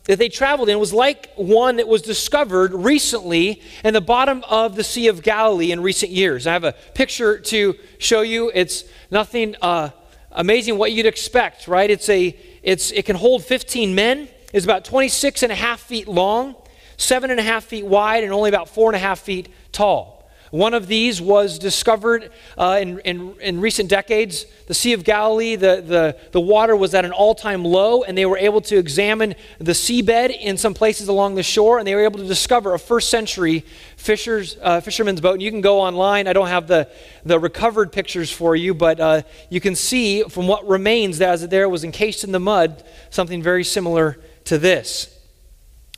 that 0.07 0.17
they 0.17 0.29
traveled 0.29 0.69
in 0.69 0.79
was 0.79 0.93
like 0.93 1.31
one 1.35 1.75
that 1.77 1.87
was 1.87 2.01
discovered 2.01 2.73
recently 2.73 3.61
in 3.83 3.93
the 3.93 4.01
bottom 4.01 4.43
of 4.49 4.75
the 4.75 4.83
Sea 4.83 5.07
of 5.07 5.21
Galilee 5.21 5.71
in 5.71 5.81
recent 5.81 6.11
years. 6.11 6.47
I 6.47 6.53
have 6.53 6.63
a 6.63 6.73
picture 6.93 7.37
to 7.39 7.75
show 7.99 8.21
you. 8.21 8.51
It's 8.53 8.85
nothing 9.11 9.55
uh, 9.61 9.89
amazing 10.31 10.77
what 10.77 10.93
you'd 10.93 11.05
expect, 11.05 11.67
right? 11.67 11.89
It's 11.89 12.09
a, 12.09 12.37
it's, 12.63 12.91
it 12.91 13.05
can 13.05 13.17
hold 13.17 13.43
15 13.43 13.93
men. 13.93 14.29
It's 14.53 14.65
about 14.65 14.85
26 14.85 15.43
and 15.43 15.51
a 15.51 15.55
half 15.55 15.81
feet 15.81 16.07
long, 16.07 16.55
seven 16.95 17.29
and 17.29 17.39
a 17.39 17.43
half 17.43 17.65
feet 17.65 17.85
wide, 17.85 18.23
and 18.23 18.31
only 18.31 18.49
about 18.49 18.69
four 18.69 18.89
and 18.89 18.95
a 18.95 18.99
half 18.99 19.19
feet 19.19 19.49
tall. 19.73 20.16
One 20.51 20.73
of 20.73 20.87
these 20.87 21.21
was 21.21 21.59
discovered 21.59 22.31
uh, 22.57 22.79
in, 22.81 22.99
in, 22.99 23.35
in, 23.41 23.59
recent 23.59 23.89
decades. 23.89 24.45
The 24.67 24.73
Sea 24.73 24.93
of 24.93 25.03
Galilee, 25.03 25.57
the, 25.57 25.83
the, 25.85 26.17
the 26.31 26.39
water 26.39 26.75
was 26.75 26.93
at 26.93 27.03
an 27.03 27.11
all 27.11 27.35
time 27.35 27.65
low, 27.65 28.03
and 28.03 28.17
they 28.17 28.25
were 28.25 28.37
able 28.37 28.61
to 28.61 28.77
examine 28.77 29.35
the 29.59 29.73
seabed 29.73 30.37
in 30.39 30.57
some 30.57 30.73
places 30.73 31.09
along 31.09 31.35
the 31.35 31.43
shore, 31.43 31.79
and 31.79 31.87
they 31.87 31.95
were 31.95 32.03
able 32.03 32.19
to 32.19 32.25
discover 32.27 32.73
a 32.73 32.79
first 32.79 33.09
century 33.09 33.65
fishers, 33.97 34.57
uh, 34.61 34.79
fisherman's 34.79 35.19
boat. 35.19 35.33
And 35.33 35.41
you 35.41 35.51
can 35.51 35.61
go 35.61 35.81
online. 35.81 36.27
I 36.27 36.33
don't 36.33 36.47
have 36.47 36.67
the, 36.67 36.89
the 37.25 37.39
recovered 37.39 37.91
pictures 37.91 38.31
for 38.31 38.55
you, 38.55 38.73
but 38.73 38.99
uh, 39.01 39.21
you 39.49 39.59
can 39.59 39.75
see 39.75 40.23
from 40.23 40.47
what 40.47 40.65
remains 40.65 41.17
that 41.17 41.29
as 41.29 41.47
there 41.49 41.67
was 41.67 41.83
encased 41.83 42.23
in 42.23 42.31
the 42.31 42.39
mud 42.39 42.83
something 43.09 43.43
very 43.43 43.65
similar 43.65 44.17
to 44.45 44.57
this. 44.57 45.13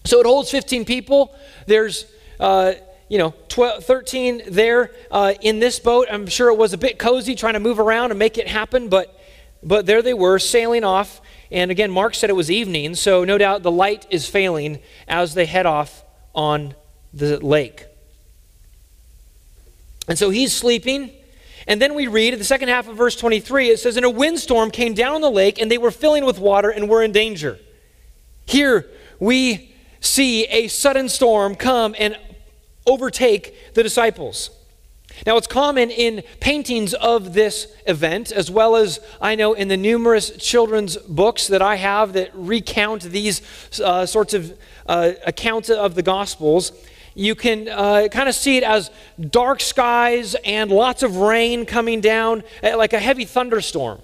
So 0.06 0.20
it 0.20 0.26
holds 0.26 0.50
15 0.50 0.86
people. 0.86 1.36
There's 1.68 2.06
uh, 2.40 2.74
you 3.10 3.18
know, 3.18 3.34
12, 3.50 3.84
13 3.84 4.44
there 4.48 4.92
uh, 5.12 5.34
in 5.42 5.60
this 5.60 5.80
boat. 5.80 6.08
I'm 6.10 6.28
sure 6.28 6.50
it 6.50 6.58
was 6.58 6.74
a 6.74 6.78
bit 6.78 7.00
cozy 7.00 7.36
trying 7.36 7.56
to 7.56 7.60
move 7.60 7.80
around 7.80 8.12
and 8.12 8.20
make 8.20 8.38
it 8.38 8.48
happen, 8.48 8.88
but, 8.88 9.20
but 9.64 9.88
there 9.88 10.02
they 10.02 10.14
were 10.14 10.40
sailing 10.40 10.84
off. 10.84 11.20
And 11.52 11.72
again, 11.72 11.90
Mark 11.90 12.14
said 12.14 12.30
it 12.30 12.34
was 12.34 12.52
evening, 12.52 12.94
so 12.94 13.24
no 13.24 13.40
doubt 13.40 13.64
the 13.64 13.72
light 13.72 14.06
is 14.12 14.30
failing 14.30 14.80
as 15.08 15.34
they 15.34 15.48
head 15.48 15.66
off 15.66 16.04
on 16.36 16.76
the 17.12 17.44
lake. 17.44 17.88
And 20.08 20.18
so 20.18 20.30
he's 20.30 20.54
sleeping. 20.54 21.12
And 21.68 21.82
then 21.82 21.96
we 21.96 22.08
read 22.08 22.34
in 22.34 22.40
the 22.40 22.46
second 22.46 22.70
half 22.70 22.88
of 22.88 22.96
verse 22.96 23.16
23, 23.16 23.70
it 23.70 23.80
says, 23.80 23.98
And 23.98 24.06
a 24.06 24.10
windstorm 24.10 24.70
came 24.70 24.94
down 24.94 25.16
on 25.16 25.22
the 25.22 25.32
lake, 25.32 25.60
and 25.60 25.70
they 25.72 25.78
were 25.80 25.92
filling 25.92 26.26
with 26.26 26.40
water 26.40 26.70
and 26.70 26.88
were 26.88 27.04
in 27.04 27.12
danger. 27.12 27.60
Here 28.46 28.88
we 29.20 29.76
see 30.00 30.46
a 30.46 30.68
sudden 30.68 31.10
storm 31.10 31.56
come 31.56 31.96
and 31.98 32.18
overtake 32.90 33.74
the 33.74 33.84
disciples. 33.84 34.52
Now, 35.26 35.38
it's 35.38 35.48
common 35.48 35.90
in 35.90 36.24
paintings 36.40 36.94
of 36.94 37.34
this 37.34 37.68
event, 37.86 38.32
as 38.32 38.50
well 38.50 38.76
as 38.76 39.00
I 39.20 39.36
know 39.36 39.54
in 39.54 39.68
the 39.68 39.78
numerous 39.78 40.32
children's 40.38 40.98
books 40.98 41.48
that 41.48 41.62
I 41.62 41.76
have 41.76 42.14
that 42.14 42.32
recount 42.34 43.04
these 43.04 43.42
uh, 43.84 44.06
sorts 44.06 44.34
of 44.34 44.58
uh, 44.86 45.12
accounts 45.26 45.70
of 45.70 45.96
the 45.96 46.04
Gospels. 46.04 46.72
You 47.16 47.36
can 47.36 47.68
uh, 47.68 48.08
kind 48.10 48.30
of 48.30 48.36
see 48.36 48.58
it 48.58 48.64
as 48.64 48.92
dark 49.20 49.62
skies 49.62 50.36
and 50.46 50.72
lots 50.72 51.04
of 51.04 51.18
rain 51.18 51.66
coming 51.66 52.00
down, 52.02 52.44
uh, 52.64 52.78
like 52.78 52.94
a 52.94 53.00
heavy 53.00 53.26
thunderstorm. 53.26 54.00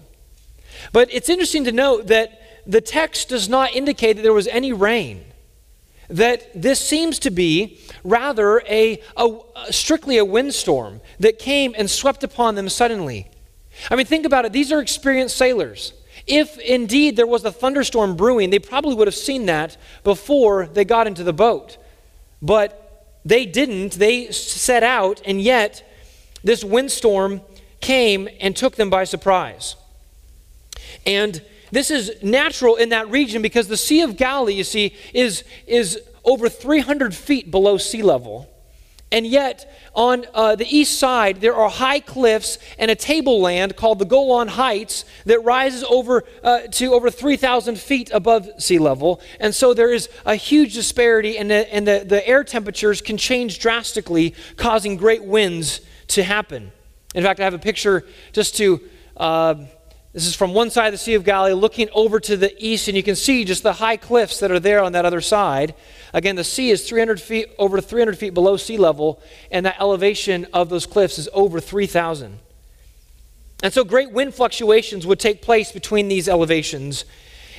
But 0.92 1.14
it's 1.14 1.30
interesting 1.30 1.64
to 1.66 1.72
note 1.72 2.08
that 2.08 2.42
the 2.68 2.82
text 2.82 3.30
does 3.30 3.48
not 3.48 3.74
indicate 3.74 4.14
that 4.14 4.24
there 4.24 4.34
was 4.34 4.48
any 4.48 4.74
rain 4.74 5.24
that 6.10 6.62
this 6.62 6.80
seems 6.80 7.20
to 7.20 7.32
be 7.32 7.80
rather 8.06 8.62
a, 8.70 9.02
a, 9.18 9.30
strictly 9.72 10.18
a 10.18 10.24
windstorm 10.24 11.02
that 11.20 11.40
came 11.40 11.76
and 11.78 11.90
swept 11.90 12.24
upon 12.24 12.56
them 12.56 12.70
suddenly. 12.70 13.30
I 13.92 13.96
mean, 13.96 14.06
think 14.06 14.26
about 14.26 14.46
it. 14.46 14.54
These 14.54 14.72
are 14.72 14.80
experienced 14.80 15.36
sailors. 15.36 15.92
If 16.28 16.58
indeed 16.60 17.18
there 17.18 17.28
was 17.28 17.44
a 17.44 17.52
thunderstorm 17.52 18.16
brewing, 18.16 18.52
they 18.52 18.60
probably 18.60 18.96
would 18.96 19.08
have 19.08 19.16
seen 19.16 19.48
that 19.48 19.76
before 20.04 20.68
they 20.68 20.86
got 20.86 21.08
into 21.08 21.24
the 21.24 21.34
boat. 21.34 21.78
But 22.42 23.18
they 23.26 23.46
didn't. 23.46 23.94
They 23.94 24.32
set 24.32 24.84
out, 24.84 25.22
and 25.26 25.42
yet 25.42 25.84
this 26.44 26.64
windstorm 26.64 27.42
came 27.82 28.30
and 28.40 28.56
took 28.56 28.76
them 28.76 28.90
by 28.90 29.04
surprise. 29.04 29.76
And 31.06 31.42
this 31.72 31.92
is 31.92 32.12
natural 32.24 32.76
in 32.76 32.90
that 32.90 33.10
region 33.10 33.42
because 33.42 33.68
the 33.68 33.78
Sea 33.78 34.02
of 34.02 34.16
Galilee, 34.16 34.54
you 34.54 34.64
see, 34.64 34.96
is, 35.14 35.44
is 35.68 36.00
over 36.26 36.50
300 36.50 37.16
feet 37.16 37.52
below 37.52 37.78
sea 37.78 38.02
level. 38.02 38.50
And 39.12 39.26
yet, 39.26 39.72
on 39.94 40.26
uh, 40.34 40.56
the 40.56 40.66
east 40.66 41.00
side, 41.00 41.40
there 41.40 41.56
are 41.56 41.70
high 41.70 42.00
cliffs 42.00 42.58
and 42.78 42.90
a 42.90 42.96
tableland 42.96 43.78
called 43.78 44.00
the 44.00 44.06
Golan 44.06 44.50
Heights 44.50 45.06
that 45.26 45.40
rises 45.44 45.84
over 45.86 46.24
uh, 46.44 46.62
to 46.72 46.94
over 46.94 47.12
3,000 47.12 47.80
feet 47.80 48.10
above 48.12 48.50
sea 48.58 48.80
level. 48.80 49.22
And 49.40 49.54
so 49.54 49.74
there 49.74 49.94
is 49.94 50.10
a 50.26 50.36
huge 50.36 50.74
disparity, 50.74 51.38
and, 51.38 51.50
the, 51.50 51.74
and 51.74 51.88
the, 51.88 52.04
the 52.06 52.28
air 52.28 52.44
temperatures 52.44 53.00
can 53.00 53.16
change 53.16 53.60
drastically, 53.60 54.36
causing 54.58 54.98
great 54.98 55.24
winds 55.24 55.82
to 56.08 56.24
happen. 56.24 56.72
In 57.14 57.24
fact, 57.24 57.40
I 57.40 57.44
have 57.44 57.54
a 57.54 57.60
picture 57.60 58.06
just 58.34 58.58
to. 58.58 58.82
Uh, 59.16 59.56
this 60.16 60.26
is 60.26 60.34
from 60.34 60.54
one 60.54 60.70
side 60.70 60.88
of 60.88 60.94
the 60.94 60.98
Sea 60.98 61.16
of 61.16 61.26
Galilee 61.26 61.52
looking 61.54 61.90
over 61.92 62.22
to 62.22 62.38
the 62.38 62.56
east, 62.58 62.88
and 62.88 62.96
you 62.96 63.04
can 63.04 63.18
see 63.18 63.44
just 63.44 63.64
the 63.64 63.74
high 63.74 63.98
cliffs 63.98 64.40
that 64.40 64.50
are 64.50 64.62
there 64.62 64.82
on 64.82 64.94
that 64.94 65.04
other 65.04 65.20
side. 65.20 65.76
Again, 66.14 66.38
the 66.38 66.44
sea 66.46 66.70
is 66.70 66.88
300 66.88 67.20
feet, 67.20 67.50
over 67.60 67.82
300 67.82 68.18
feet 68.18 68.34
below 68.34 68.56
sea 68.56 68.78
level, 68.78 69.22
and 69.52 69.66
that 69.66 69.76
elevation 69.78 70.48
of 70.54 70.70
those 70.70 70.86
cliffs 70.86 71.20
is 71.20 71.28
over 71.34 71.60
3,000. 71.60 72.40
And 73.62 73.74
so 73.74 73.84
great 73.84 74.14
wind 74.14 74.34
fluctuations 74.34 75.06
would 75.06 75.20
take 75.20 75.42
place 75.42 75.74
between 75.74 76.08
these 76.08 76.30
elevations. 76.30 77.04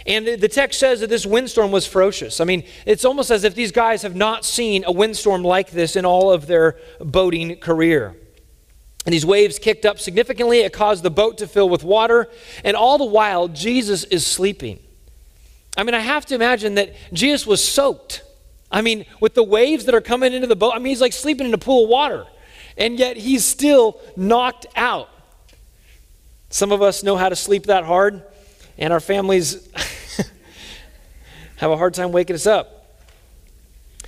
And 0.06 0.26
the 0.26 0.48
text 0.48 0.80
says 0.80 1.00
that 1.00 1.10
this 1.10 1.26
windstorm 1.26 1.72
was 1.72 1.86
ferocious. 1.86 2.40
I 2.40 2.44
mean, 2.44 2.64
it's 2.86 3.04
almost 3.04 3.30
as 3.30 3.44
if 3.44 3.54
these 3.54 3.70
guys 3.70 4.00
have 4.00 4.16
not 4.16 4.46
seen 4.46 4.82
a 4.86 4.92
windstorm 4.92 5.42
like 5.42 5.72
this 5.72 5.94
in 5.94 6.06
all 6.06 6.32
of 6.32 6.46
their 6.46 6.78
boating 7.00 7.56
career. 7.56 8.16
And 9.06 9.12
these 9.12 9.24
waves 9.24 9.60
kicked 9.60 9.86
up 9.86 10.00
significantly. 10.00 10.60
It 10.60 10.72
caused 10.72 11.04
the 11.04 11.10
boat 11.10 11.38
to 11.38 11.46
fill 11.46 11.68
with 11.68 11.84
water. 11.84 12.28
And 12.64 12.76
all 12.76 12.98
the 12.98 13.04
while, 13.04 13.46
Jesus 13.46 14.02
is 14.04 14.26
sleeping. 14.26 14.80
I 15.76 15.84
mean, 15.84 15.94
I 15.94 16.00
have 16.00 16.26
to 16.26 16.34
imagine 16.34 16.74
that 16.74 16.94
Jesus 17.12 17.46
was 17.46 17.62
soaked. 17.62 18.24
I 18.70 18.82
mean, 18.82 19.06
with 19.20 19.34
the 19.34 19.44
waves 19.44 19.84
that 19.84 19.94
are 19.94 20.00
coming 20.00 20.32
into 20.32 20.48
the 20.48 20.56
boat, 20.56 20.72
I 20.74 20.78
mean, 20.78 20.86
he's 20.86 21.00
like 21.00 21.12
sleeping 21.12 21.46
in 21.46 21.54
a 21.54 21.58
pool 21.58 21.84
of 21.84 21.90
water. 21.90 22.26
And 22.76 22.98
yet 22.98 23.16
he's 23.16 23.44
still 23.44 24.00
knocked 24.16 24.66
out. 24.74 25.08
Some 26.50 26.72
of 26.72 26.82
us 26.82 27.04
know 27.04 27.16
how 27.16 27.28
to 27.28 27.36
sleep 27.36 27.66
that 27.66 27.84
hard, 27.84 28.22
and 28.78 28.92
our 28.92 29.00
families 29.00 29.68
have 31.56 31.70
a 31.70 31.76
hard 31.76 31.94
time 31.94 32.12
waking 32.12 32.34
us 32.34 32.46
up. 32.46 33.00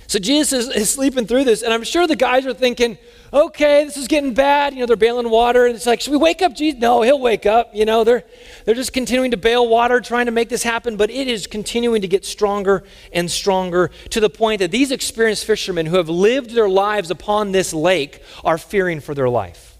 So 0.07 0.17
Jesus 0.17 0.67
is, 0.67 0.75
is, 0.75 0.89
sleeping 0.89 1.27
through 1.27 1.43
this, 1.43 1.61
and 1.61 1.71
I'm 1.71 1.83
sure 1.83 2.07
the 2.07 2.15
guys 2.15 2.45
are 2.47 2.53
thinking, 2.53 2.97
okay, 3.31 3.85
this 3.85 3.97
is 3.97 4.07
getting 4.07 4.33
bad. 4.33 4.73
You 4.73 4.81
know, 4.81 4.85
they're 4.85 4.95
bailing 4.95 5.29
water, 5.29 5.65
and 5.65 5.75
it's 5.75 5.85
like, 5.85 6.01
should 6.01 6.11
we 6.11 6.17
wake 6.17 6.41
up 6.41 6.53
Jesus? 6.53 6.79
No, 6.79 7.01
he'll 7.01 7.19
wake 7.19 7.45
up. 7.45 7.73
You 7.73 7.85
know, 7.85 8.03
they're, 8.03 8.23
they're 8.65 8.75
just 8.75 8.93
continuing 8.93 9.31
to 9.31 9.37
bail 9.37 9.67
water, 9.67 10.01
trying 10.01 10.25
to 10.27 10.31
make 10.31 10.49
this 10.49 10.63
happen, 10.63 10.97
but 10.97 11.09
it 11.09 11.27
is 11.27 11.47
continuing 11.47 12.01
to 12.01 12.07
get 12.07 12.25
stronger 12.25 12.83
and 13.13 13.29
stronger 13.29 13.91
to 14.09 14.19
the 14.19 14.29
point 14.29 14.59
that 14.59 14.71
these 14.71 14.91
experienced 14.91 15.45
fishermen 15.45 15.85
who 15.85 15.97
have 15.97 16.09
lived 16.09 16.51
their 16.51 16.69
lives 16.69 17.11
upon 17.11 17.51
this 17.51 17.73
lake 17.73 18.21
are 18.43 18.57
fearing 18.57 18.99
for 18.99 19.13
their 19.13 19.29
life. 19.29 19.77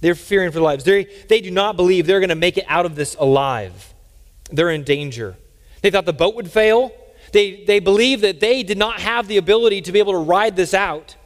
They're 0.00 0.14
fearing 0.14 0.50
for 0.50 0.54
their 0.54 0.62
lives. 0.62 0.84
They, 0.84 1.04
they 1.28 1.40
do 1.40 1.50
not 1.50 1.76
believe 1.76 2.06
they're 2.06 2.20
going 2.20 2.28
to 2.28 2.34
make 2.36 2.56
it 2.56 2.64
out 2.68 2.86
of 2.86 2.94
this 2.94 3.16
alive. 3.18 3.94
They're 4.50 4.70
in 4.70 4.84
danger. 4.84 5.36
They 5.82 5.90
thought 5.90 6.06
the 6.06 6.12
boat 6.12 6.34
would 6.36 6.50
fail. 6.50 6.92
They, 7.32 7.64
they 7.64 7.80
believe 7.80 8.22
that 8.22 8.40
they 8.40 8.62
did 8.62 8.78
not 8.78 9.00
have 9.00 9.28
the 9.28 9.36
ability 9.36 9.82
to 9.82 9.92
be 9.92 9.98
able 9.98 10.12
to 10.12 10.18
ride 10.18 10.56
this 10.56 10.72
out. 10.72 11.16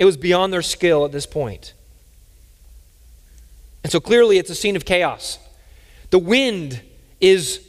It 0.00 0.06
was 0.06 0.16
beyond 0.16 0.50
their 0.50 0.62
skill 0.62 1.04
at 1.04 1.12
this 1.12 1.26
point. 1.26 1.74
And 3.84 3.92
so 3.92 4.00
clearly 4.00 4.38
it's 4.38 4.48
a 4.48 4.54
scene 4.54 4.74
of 4.74 4.86
chaos. 4.86 5.38
The 6.08 6.18
wind 6.18 6.80
is 7.20 7.60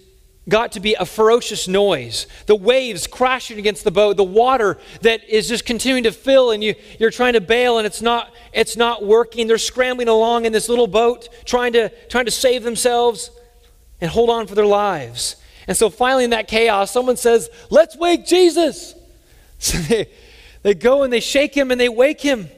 got 0.47 0.71
to 0.71 0.79
be 0.79 0.93
a 0.93 1.05
ferocious 1.05 1.67
noise. 1.67 2.27
The 2.45 2.55
waves 2.55 3.05
crashing 3.05 3.59
against 3.59 3.83
the 3.83 3.91
boat, 3.91 4.15
the 4.15 4.23
water 4.23 4.77
that 5.01 5.29
is 5.29 5.49
just 5.49 5.65
continuing 5.65 6.03
to 6.03 6.11
fill, 6.13 6.51
and 6.51 6.63
you, 6.63 6.75
you're 6.99 7.11
trying 7.11 7.33
to 7.33 7.41
bail 7.41 7.77
and 7.77 7.85
it's 7.85 8.01
not, 8.01 8.33
it's 8.53 8.77
not 8.77 9.05
working. 9.05 9.47
They're 9.47 9.57
scrambling 9.57 10.07
along 10.07 10.45
in 10.45 10.53
this 10.53 10.69
little 10.69 10.87
boat, 10.87 11.27
trying 11.45 11.73
to, 11.73 11.89
trying 12.07 12.25
to 12.25 12.31
save 12.31 12.63
themselves 12.63 13.29
and 13.99 14.09
hold 14.09 14.29
on 14.29 14.47
for 14.47 14.55
their 14.55 14.65
lives. 14.65 15.35
And 15.67 15.75
so 15.75 15.89
finally, 15.89 16.23
in 16.23 16.29
that 16.29 16.47
chaos, 16.47 16.91
someone 16.91 17.17
says, 17.17 17.49
Let's 17.69 17.97
wake 17.97 18.25
Jesus. 18.25 18.95
So 19.63 19.77
they, 19.77 20.09
they 20.63 20.73
go 20.73 21.03
and 21.03 21.11
they 21.11 21.19
shake 21.19 21.55
him 21.55 21.71
and 21.71 21.79
they 21.79 21.89
wake 21.89 22.21
him. 22.21 22.49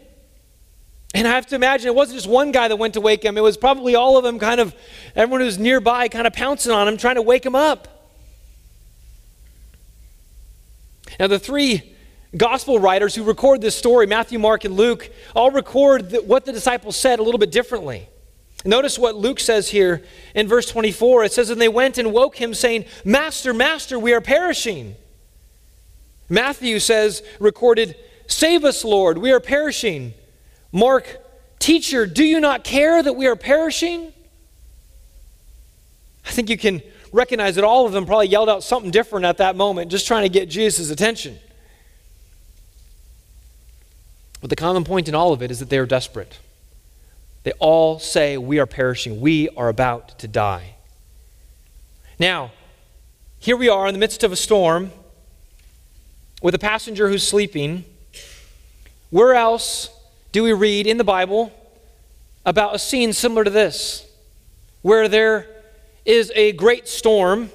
And 1.13 1.27
I 1.27 1.31
have 1.31 1.45
to 1.48 1.55
imagine 1.55 1.88
it 1.88 1.95
wasn't 1.95 2.17
just 2.17 2.27
one 2.27 2.51
guy 2.51 2.67
that 2.67 2.75
went 2.75 2.95
to 2.95 3.01
wake 3.01 3.24
him, 3.24 3.38
it 3.38 3.41
was 3.41 3.57
probably 3.57 3.95
all 3.95 4.17
of 4.17 4.24
them, 4.24 4.39
kind 4.39 4.60
of, 4.60 4.75
everyone 5.15 5.41
who 5.41 5.45
was 5.45 5.60
nearby, 5.60 6.07
kind 6.07 6.25
of 6.25 6.33
pouncing 6.33 6.72
on 6.72 6.88
him, 6.88 6.98
trying 6.98 7.15
to 7.15 7.22
wake 7.22 7.45
him 7.45 7.55
up. 7.55 7.88
Now, 11.19 11.27
the 11.27 11.38
three 11.38 11.95
gospel 12.36 12.79
writers 12.79 13.13
who 13.13 13.24
record 13.24 13.62
this 13.62 13.75
story, 13.75 14.07
Matthew, 14.07 14.39
Mark, 14.39 14.65
and 14.65 14.75
Luke, 14.75 15.12
all 15.36 15.51
record 15.51 16.15
what 16.25 16.45
the 16.45 16.51
disciples 16.51 16.95
said 16.95 17.19
a 17.19 17.24
little 17.24 17.38
bit 17.38 17.51
differently. 17.51 18.10
Notice 18.65 18.98
what 18.98 19.15
Luke 19.15 19.39
says 19.39 19.69
here 19.69 20.03
in 20.33 20.48
verse 20.48 20.69
24. 20.69 21.25
It 21.25 21.33
says, 21.33 21.50
And 21.50 21.62
they 21.62 21.67
went 21.67 21.98
and 21.98 22.13
woke 22.13 22.38
him, 22.38 22.53
saying, 22.53 22.86
Master, 23.03 23.53
Master, 23.53 24.00
we 24.00 24.13
are 24.13 24.22
perishing. 24.22 24.95
Matthew 26.34 26.80
says, 26.80 27.22
recorded, 27.40 27.96
Save 28.25 28.66
us, 28.66 28.84
Lord, 28.84 29.20
we 29.20 29.32
are 29.32 29.40
perishing. 29.40 30.16
Mark, 30.72 31.20
Teacher, 31.60 32.06
do 32.06 32.25
you 32.25 32.42
not 32.42 32.63
care 32.63 33.02
that 33.02 33.13
we 33.13 33.28
are 33.28 33.36
perishing? 33.36 34.12
I 36.25 36.32
think 36.32 36.50
you 36.50 36.58
can 36.58 36.82
recognize 37.13 37.56
that 37.56 37.63
all 37.63 37.86
of 37.86 37.94
them 37.94 38.06
probably 38.06 38.28
yelled 38.28 38.50
out 38.50 38.63
something 38.63 38.92
different 38.92 39.25
at 39.25 39.38
that 39.38 39.56
moment, 39.56 39.92
just 39.92 40.08
trying 40.08 40.24
to 40.24 40.30
get 40.30 40.50
Jesus' 40.50 40.90
attention. 40.90 41.38
But 44.42 44.50
the 44.50 44.56
common 44.56 44.84
point 44.84 45.08
in 45.08 45.16
all 45.16 45.32
of 45.32 45.42
it 45.42 45.52
is 45.52 45.60
that 45.60 45.70
they 45.70 45.78
are 45.78 45.86
desperate. 45.86 46.40
They 47.44 47.54
all 47.60 48.00
say, 48.00 48.38
We 48.38 48.60
are 48.60 48.66
perishing. 48.66 49.22
We 49.22 49.50
are 49.50 49.70
about 49.70 50.18
to 50.20 50.28
die. 50.28 50.75
Now, 52.18 52.52
here 53.40 53.56
we 53.56 53.70
are 53.70 53.88
in 53.88 53.94
the 53.94 54.00
midst 54.00 54.24
of 54.24 54.32
a 54.32 54.36
storm 54.36 54.92
with 56.44 56.54
a 56.54 56.60
passenger 56.60 57.08
who's 57.08 57.26
sleeping. 57.26 57.86
Where 59.10 59.34
else 59.34 59.90
do 60.34 60.44
we 60.44 60.52
read 60.52 60.86
in 60.86 60.98
the 60.98 61.04
Bible 61.04 61.54
about 62.46 62.76
a 62.76 62.80
scene 62.80 63.14
similar 63.14 63.46
to 63.46 63.50
this, 63.50 64.06
where 64.82 65.08
there 65.08 65.48
is 66.04 66.34
a 66.36 66.52
great 66.52 66.90
storm, 66.90 67.50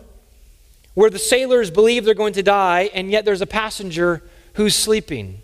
where 0.94 1.10
the 1.10 1.18
sailors 1.18 1.70
believe 1.70 2.06
they're 2.06 2.14
going 2.14 2.32
to 2.32 2.42
die, 2.42 2.90
and 2.94 3.10
yet 3.10 3.26
there's 3.26 3.42
a 3.42 3.46
passenger 3.46 4.22
who's 4.54 4.74
sleeping? 4.74 5.42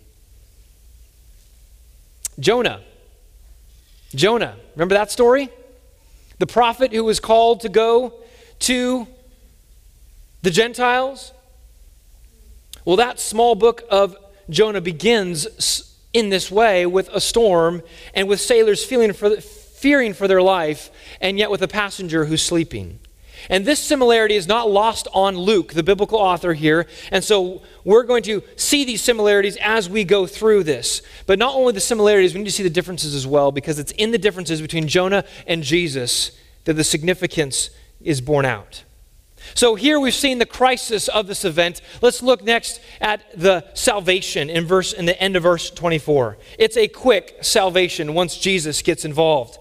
Jonah. 2.40 2.80
Jonah. 4.14 4.56
Remember 4.74 4.94
that 4.94 5.10
story? 5.10 5.50
The 6.38 6.46
prophet 6.46 6.94
who 6.94 7.04
was 7.04 7.20
called 7.20 7.60
to 7.60 7.68
go 7.68 8.14
to 8.60 9.06
the 10.40 10.50
Gentiles? 10.50 11.33
Well, 12.84 12.96
that 12.96 13.18
small 13.18 13.54
book 13.54 13.82
of 13.90 14.16
Jonah 14.50 14.80
begins 14.80 15.96
in 16.12 16.28
this 16.28 16.50
way 16.50 16.86
with 16.86 17.08
a 17.08 17.20
storm 17.20 17.82
and 18.14 18.28
with 18.28 18.40
sailors 18.40 18.84
feeling 18.84 19.12
for, 19.12 19.40
fearing 19.40 20.12
for 20.12 20.28
their 20.28 20.42
life, 20.42 20.90
and 21.20 21.38
yet 21.38 21.50
with 21.50 21.62
a 21.62 21.68
passenger 21.68 22.26
who's 22.26 22.42
sleeping. 22.42 23.00
And 23.50 23.66
this 23.66 23.80
similarity 23.80 24.36
is 24.36 24.46
not 24.46 24.70
lost 24.70 25.08
on 25.12 25.36
Luke, 25.36 25.74
the 25.74 25.82
biblical 25.82 26.18
author 26.18 26.54
here. 26.54 26.86
And 27.10 27.22
so 27.22 27.62
we're 27.84 28.04
going 28.04 28.22
to 28.24 28.42
see 28.56 28.84
these 28.84 29.02
similarities 29.02 29.58
as 29.60 29.88
we 29.90 30.04
go 30.04 30.26
through 30.26 30.64
this. 30.64 31.02
But 31.26 31.38
not 31.38 31.54
only 31.54 31.72
the 31.72 31.80
similarities, 31.80 32.32
we 32.32 32.40
need 32.40 32.46
to 32.46 32.52
see 32.52 32.62
the 32.62 32.70
differences 32.70 33.14
as 33.14 33.26
well, 33.26 33.52
because 33.52 33.78
it's 33.78 33.92
in 33.92 34.12
the 34.12 34.18
differences 34.18 34.62
between 34.62 34.88
Jonah 34.88 35.24
and 35.46 35.62
Jesus 35.62 36.32
that 36.64 36.74
the 36.74 36.84
significance 36.84 37.70
is 38.00 38.20
borne 38.20 38.46
out. 38.46 38.84
So 39.54 39.76
here 39.76 40.00
we've 40.00 40.12
seen 40.12 40.38
the 40.38 40.46
crisis 40.46 41.06
of 41.06 41.28
this 41.28 41.44
event. 41.44 41.80
Let's 42.02 42.22
look 42.22 42.42
next 42.42 42.80
at 43.00 43.22
the 43.38 43.64
salvation 43.74 44.50
in 44.50 44.66
verse 44.66 44.92
in 44.92 45.06
the 45.06 45.20
end 45.20 45.36
of 45.36 45.44
verse 45.44 45.70
24. 45.70 46.36
It's 46.58 46.76
a 46.76 46.88
quick 46.88 47.38
salvation 47.40 48.14
once 48.14 48.36
Jesus 48.36 48.82
gets 48.82 49.04
involved. 49.04 49.58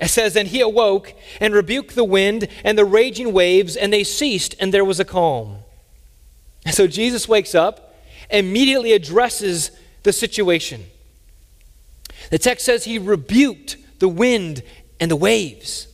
It 0.00 0.08
says, 0.08 0.34
And 0.34 0.48
he 0.48 0.60
awoke 0.60 1.14
and 1.40 1.54
rebuked 1.54 1.94
the 1.94 2.04
wind 2.04 2.48
and 2.64 2.76
the 2.76 2.84
raging 2.84 3.32
waves, 3.32 3.76
and 3.76 3.92
they 3.92 4.02
ceased, 4.02 4.56
and 4.58 4.74
there 4.74 4.84
was 4.84 4.98
a 4.98 5.04
calm. 5.04 5.58
And 6.66 6.74
so 6.74 6.88
Jesus 6.88 7.28
wakes 7.28 7.54
up, 7.54 7.94
immediately 8.28 8.92
addresses 8.92 9.70
the 10.02 10.12
situation. 10.12 10.86
The 12.30 12.38
text 12.38 12.64
says 12.64 12.84
he 12.84 12.98
rebuked 12.98 13.76
the 14.00 14.08
wind 14.08 14.64
and 14.98 15.10
the 15.10 15.16
waves, 15.16 15.86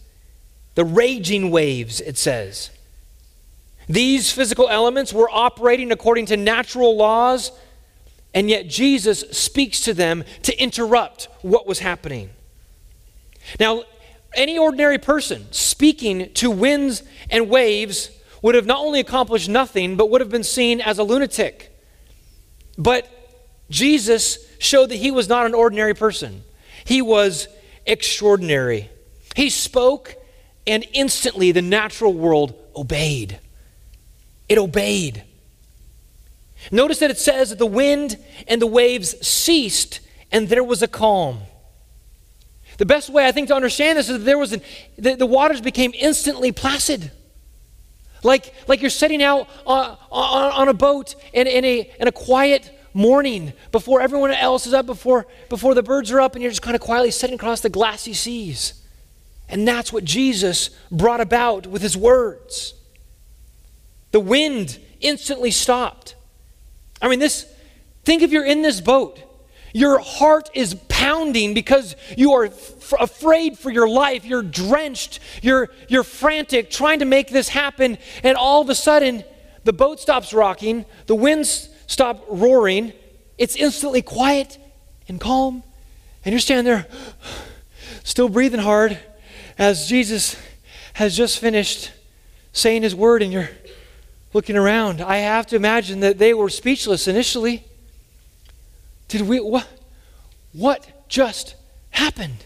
the 0.74 0.84
raging 0.84 1.50
waves, 1.50 2.00
it 2.00 2.16
says. 2.16 2.70
These 3.88 4.30
physical 4.30 4.68
elements 4.68 5.12
were 5.12 5.30
operating 5.30 5.92
according 5.92 6.26
to 6.26 6.36
natural 6.36 6.96
laws, 6.96 7.52
and 8.34 8.50
yet 8.50 8.68
Jesus 8.68 9.20
speaks 9.32 9.80
to 9.82 9.94
them 9.94 10.24
to 10.42 10.62
interrupt 10.62 11.28
what 11.42 11.66
was 11.66 11.78
happening. 11.78 12.30
Now, 13.58 13.84
any 14.34 14.58
ordinary 14.58 14.98
person 14.98 15.50
speaking 15.52 16.32
to 16.34 16.50
winds 16.50 17.02
and 17.30 17.48
waves 17.48 18.10
would 18.42 18.54
have 18.54 18.66
not 18.66 18.80
only 18.80 19.00
accomplished 19.00 19.48
nothing, 19.48 19.96
but 19.96 20.10
would 20.10 20.20
have 20.20 20.30
been 20.30 20.44
seen 20.44 20.80
as 20.80 20.98
a 20.98 21.02
lunatic. 21.02 21.74
But 22.76 23.08
Jesus 23.70 24.38
showed 24.58 24.90
that 24.90 24.96
he 24.96 25.10
was 25.10 25.28
not 25.28 25.46
an 25.46 25.54
ordinary 25.54 25.94
person, 25.94 26.42
he 26.84 27.02
was 27.02 27.48
extraordinary. 27.86 28.90
He 29.34 29.50
spoke, 29.50 30.16
and 30.66 30.84
instantly 30.92 31.52
the 31.52 31.62
natural 31.62 32.12
world 32.12 32.54
obeyed. 32.74 33.38
It 34.48 34.58
obeyed. 34.58 35.24
Notice 36.70 36.98
that 36.98 37.10
it 37.10 37.18
says 37.18 37.50
that 37.50 37.58
the 37.58 37.66
wind 37.66 38.16
and 38.46 38.60
the 38.60 38.66
waves 38.66 39.14
ceased 39.26 40.00
and 40.30 40.48
there 40.48 40.64
was 40.64 40.82
a 40.82 40.88
calm. 40.88 41.40
The 42.78 42.86
best 42.86 43.10
way 43.10 43.26
I 43.26 43.32
think 43.32 43.48
to 43.48 43.54
understand 43.54 43.98
this 43.98 44.08
is 44.08 44.18
that 44.18 44.24
there 44.24 44.38
was 44.38 44.52
an, 44.52 44.62
the, 44.96 45.14
the 45.14 45.26
waters 45.26 45.60
became 45.60 45.92
instantly 45.94 46.52
placid. 46.52 47.10
Like, 48.22 48.54
like 48.68 48.80
you're 48.80 48.90
setting 48.90 49.22
out 49.22 49.48
on, 49.66 49.96
on, 50.10 50.52
on 50.52 50.68
a 50.68 50.74
boat 50.74 51.14
in, 51.32 51.46
in, 51.46 51.64
a, 51.64 51.90
in 52.00 52.08
a 52.08 52.12
quiet 52.12 52.70
morning 52.94 53.52
before 53.72 54.00
everyone 54.00 54.30
else 54.32 54.66
is 54.66 54.74
up, 54.74 54.86
before, 54.86 55.26
before 55.48 55.74
the 55.74 55.82
birds 55.82 56.10
are 56.10 56.20
up, 56.20 56.34
and 56.34 56.42
you're 56.42 56.50
just 56.50 56.62
kind 56.62 56.74
of 56.74 56.80
quietly 56.80 57.10
sitting 57.10 57.34
across 57.34 57.60
the 57.60 57.68
glassy 57.68 58.12
seas. 58.12 58.74
And 59.48 59.66
that's 59.66 59.92
what 59.92 60.04
Jesus 60.04 60.70
brought 60.90 61.20
about 61.20 61.66
with 61.66 61.82
his 61.82 61.96
words. 61.96 62.74
The 64.10 64.20
wind 64.20 64.78
instantly 65.00 65.50
stopped. 65.50 66.14
I 67.00 67.08
mean, 67.08 67.18
this, 67.18 67.46
think 68.04 68.22
if 68.22 68.32
you're 68.32 68.44
in 68.44 68.62
this 68.62 68.80
boat, 68.80 69.20
your 69.72 69.98
heart 69.98 70.50
is 70.54 70.74
pounding 70.88 71.54
because 71.54 71.94
you 72.16 72.32
are 72.32 72.46
f- 72.46 72.94
afraid 72.98 73.58
for 73.58 73.70
your 73.70 73.88
life. 73.88 74.24
You're 74.24 74.42
drenched, 74.42 75.20
you're, 75.42 75.68
you're 75.88 76.04
frantic, 76.04 76.70
trying 76.70 77.00
to 77.00 77.04
make 77.04 77.28
this 77.28 77.48
happen, 77.48 77.98
and 78.22 78.36
all 78.36 78.62
of 78.62 78.70
a 78.70 78.74
sudden, 78.74 79.24
the 79.64 79.72
boat 79.72 80.00
stops 80.00 80.32
rocking, 80.32 80.86
the 81.06 81.14
winds 81.14 81.68
stop 81.86 82.24
roaring, 82.28 82.92
it's 83.36 83.56
instantly 83.56 84.02
quiet 84.02 84.58
and 85.06 85.20
calm, 85.20 85.62
and 86.24 86.32
you're 86.32 86.40
standing 86.40 86.64
there, 86.64 86.86
still 88.04 88.28
breathing 88.28 88.60
hard, 88.60 88.98
as 89.58 89.86
Jesus 89.86 90.36
has 90.94 91.16
just 91.16 91.38
finished 91.38 91.92
saying 92.52 92.82
his 92.82 92.94
word, 92.94 93.22
and 93.22 93.32
you're 93.32 93.50
looking 94.32 94.56
around. 94.56 95.00
I 95.00 95.18
have 95.18 95.46
to 95.48 95.56
imagine 95.56 96.00
that 96.00 96.18
they 96.18 96.34
were 96.34 96.48
speechless 96.48 97.08
initially. 97.08 97.64
Did 99.08 99.22
we, 99.22 99.40
what, 99.40 99.66
what 100.52 101.08
just 101.08 101.54
happened? 101.90 102.44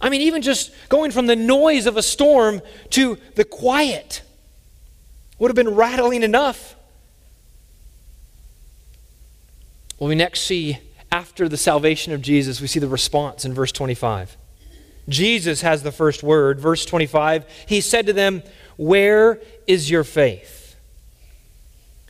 I 0.00 0.08
mean, 0.08 0.22
even 0.22 0.40
just 0.40 0.72
going 0.88 1.10
from 1.10 1.26
the 1.26 1.36
noise 1.36 1.86
of 1.86 1.96
a 1.96 2.02
storm 2.02 2.62
to 2.90 3.18
the 3.34 3.44
quiet 3.44 4.22
would 5.38 5.50
have 5.50 5.56
been 5.56 5.74
rattling 5.74 6.22
enough. 6.22 6.74
Well, 9.98 10.08
we 10.08 10.14
next 10.14 10.40
see 10.40 10.78
after 11.12 11.48
the 11.48 11.58
salvation 11.58 12.12
of 12.12 12.22
Jesus, 12.22 12.60
we 12.60 12.66
see 12.66 12.80
the 12.80 12.88
response 12.88 13.44
in 13.44 13.52
verse 13.52 13.72
25. 13.72 14.36
Jesus 15.08 15.60
has 15.60 15.82
the 15.82 15.92
first 15.92 16.22
word. 16.22 16.60
Verse 16.60 16.84
25, 16.84 17.44
he 17.66 17.80
said 17.80 18.06
to 18.06 18.12
them, 18.12 18.42
where 18.80 19.38
is 19.66 19.90
your 19.90 20.04
faith? 20.04 20.74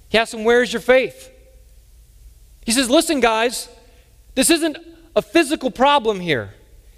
He 0.09 0.19
asks 0.19 0.33
him, 0.33 0.45
Where 0.45 0.63
is 0.63 0.73
your 0.73 0.81
faith? 0.81 1.29
He 2.65 2.71
says, 2.71 2.89
Listen, 2.89 3.19
guys, 3.19 3.69
this 4.37 4.51
isn't 4.51 4.79
a 5.17 5.21
physical 5.21 5.73
problem 5.73 6.21
here, 6.21 6.55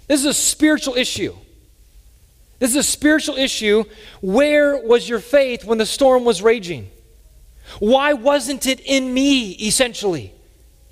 this 0.07 0.19
is 0.19 0.27
a 0.27 0.33
spiritual 0.33 0.93
issue. 0.93 1.35
This 2.59 2.69
is 2.69 2.75
a 2.75 2.83
spiritual 2.83 3.35
issue. 3.35 3.83
Where 4.21 4.77
was 4.77 5.09
your 5.09 5.19
faith 5.19 5.65
when 5.65 5.79
the 5.79 5.85
storm 5.85 6.23
was 6.23 6.41
raging? 6.41 6.89
Why 7.79 8.13
wasn't 8.13 8.67
it 8.67 8.79
in 8.79 9.13
me, 9.13 9.51
essentially? 9.53 10.33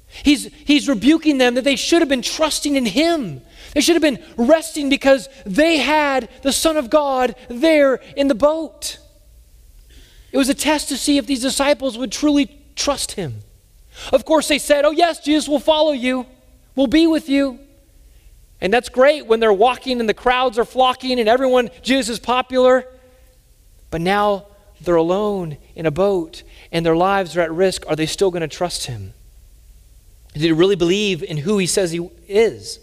He's, 0.08 0.52
he's 0.65 0.89
rebuking 0.89 1.38
them 1.38 1.54
that 1.54 1.63
they 1.63 1.78
should 1.78 2.02
have 2.02 2.10
been 2.10 2.24
trusting 2.24 2.76
in 2.76 2.88
Him. 2.88 3.41
They 3.73 3.81
should 3.81 3.95
have 3.95 4.01
been 4.01 4.23
resting 4.38 4.89
because 4.89 5.29
they 5.45 5.77
had 5.77 6.29
the 6.41 6.51
Son 6.51 6.77
of 6.77 6.89
God 6.89 7.36
there 7.49 7.95
in 8.17 8.27
the 8.27 8.36
boat. 8.36 8.97
It 10.31 10.38
was 10.38 10.49
a 10.49 10.53
test 10.53 10.89
to 10.89 10.97
see 10.97 11.17
if 11.17 11.25
these 11.25 11.41
disciples 11.41 11.97
would 11.97 12.12
truly 12.12 12.62
trust 12.75 13.13
Him. 13.13 13.39
Of 14.12 14.25
course, 14.25 14.47
they 14.47 14.60
said, 14.60 14.86
Oh, 14.86 14.91
yes, 14.91 15.23
Jesus 15.23 15.47
will 15.47 15.60
follow 15.60 15.91
you, 15.91 16.25
we'll 16.75 16.88
be 16.88 17.07
with 17.07 17.29
you. 17.29 17.60
And 18.60 18.71
that's 18.71 18.89
great 18.89 19.25
when 19.25 19.39
they're 19.39 19.51
walking 19.51 19.99
and 19.99 20.07
the 20.07 20.13
crowds 20.13 20.60
are 20.60 20.65
flocking 20.65 21.19
and 21.19 21.27
everyone, 21.27 21.71
Jesus 21.81 22.10
is 22.10 22.19
popular. 22.19 22.86
But 23.89 24.01
now 24.01 24.45
they're 24.79 24.95
alone 24.95 25.57
in 25.75 25.88
a 25.88 25.91
boat 25.91 26.43
and 26.71 26.86
their 26.86 26.95
lives 26.95 27.36
are 27.36 27.41
at 27.41 27.51
risk. 27.51 27.84
Are 27.88 27.95
they 27.95 28.05
still 28.05 28.29
going 28.29 28.41
to 28.41 28.47
trust 28.47 28.86
him? 28.86 29.13
Did 30.34 30.43
he 30.43 30.51
really 30.51 30.75
believe 30.75 31.23
in 31.23 31.38
who 31.38 31.57
he 31.57 31.65
says 31.65 31.91
he 31.91 32.07
is? 32.27 32.79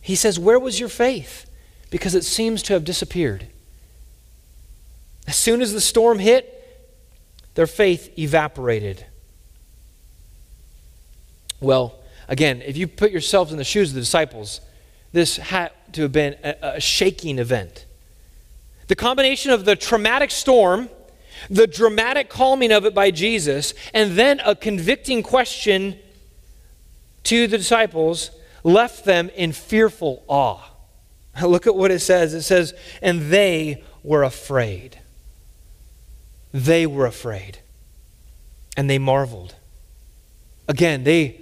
He 0.00 0.16
says, 0.16 0.38
Where 0.38 0.58
was 0.58 0.80
your 0.80 0.88
faith? 0.88 1.50
Because 1.90 2.14
it 2.14 2.24
seems 2.24 2.62
to 2.64 2.72
have 2.72 2.84
disappeared. 2.84 3.48
As 5.26 5.36
soon 5.36 5.62
as 5.62 5.72
the 5.72 5.80
storm 5.80 6.18
hit, 6.18 6.56
their 7.54 7.66
faith 7.66 8.18
evaporated. 8.18 9.06
Well, 11.60 11.98
again, 12.28 12.62
if 12.62 12.76
you 12.76 12.86
put 12.86 13.10
yourselves 13.10 13.52
in 13.52 13.58
the 13.58 13.64
shoes 13.64 13.90
of 13.90 13.96
the 13.96 14.00
disciples, 14.00 14.60
this 15.12 15.36
had 15.36 15.72
to 15.92 16.02
have 16.02 16.12
been 16.12 16.36
a, 16.42 16.56
a 16.62 16.80
shaking 16.80 17.38
event. 17.38 17.84
The 18.88 18.96
combination 18.96 19.50
of 19.50 19.64
the 19.64 19.76
traumatic 19.76 20.30
storm, 20.30 20.88
the 21.48 21.66
dramatic 21.66 22.28
calming 22.28 22.72
of 22.72 22.84
it 22.84 22.94
by 22.94 23.10
Jesus, 23.10 23.74
and 23.92 24.12
then 24.12 24.40
a 24.40 24.54
convicting 24.56 25.22
question 25.22 25.98
to 27.24 27.46
the 27.46 27.58
disciples 27.58 28.30
left 28.62 29.04
them 29.04 29.30
in 29.30 29.52
fearful 29.52 30.24
awe. 30.28 30.60
Look 31.42 31.66
at 31.66 31.74
what 31.74 31.90
it 31.90 32.00
says. 32.00 32.34
It 32.34 32.42
says, 32.42 32.74
and 33.00 33.30
they 33.30 33.84
were 34.02 34.22
afraid. 34.22 34.98
They 36.52 36.86
were 36.86 37.06
afraid. 37.06 37.58
And 38.76 38.88
they 38.88 38.98
marveled. 38.98 39.54
Again, 40.68 41.04
they 41.04 41.40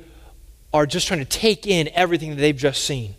are 0.72 0.87
just 0.87 1.07
trying 1.07 1.20
to 1.20 1.26
take 1.26 1.66
in 1.66 1.88
everything 1.94 2.31
that 2.31 2.37
they've 2.37 2.57
just 2.57 2.85
seen. 2.85 3.14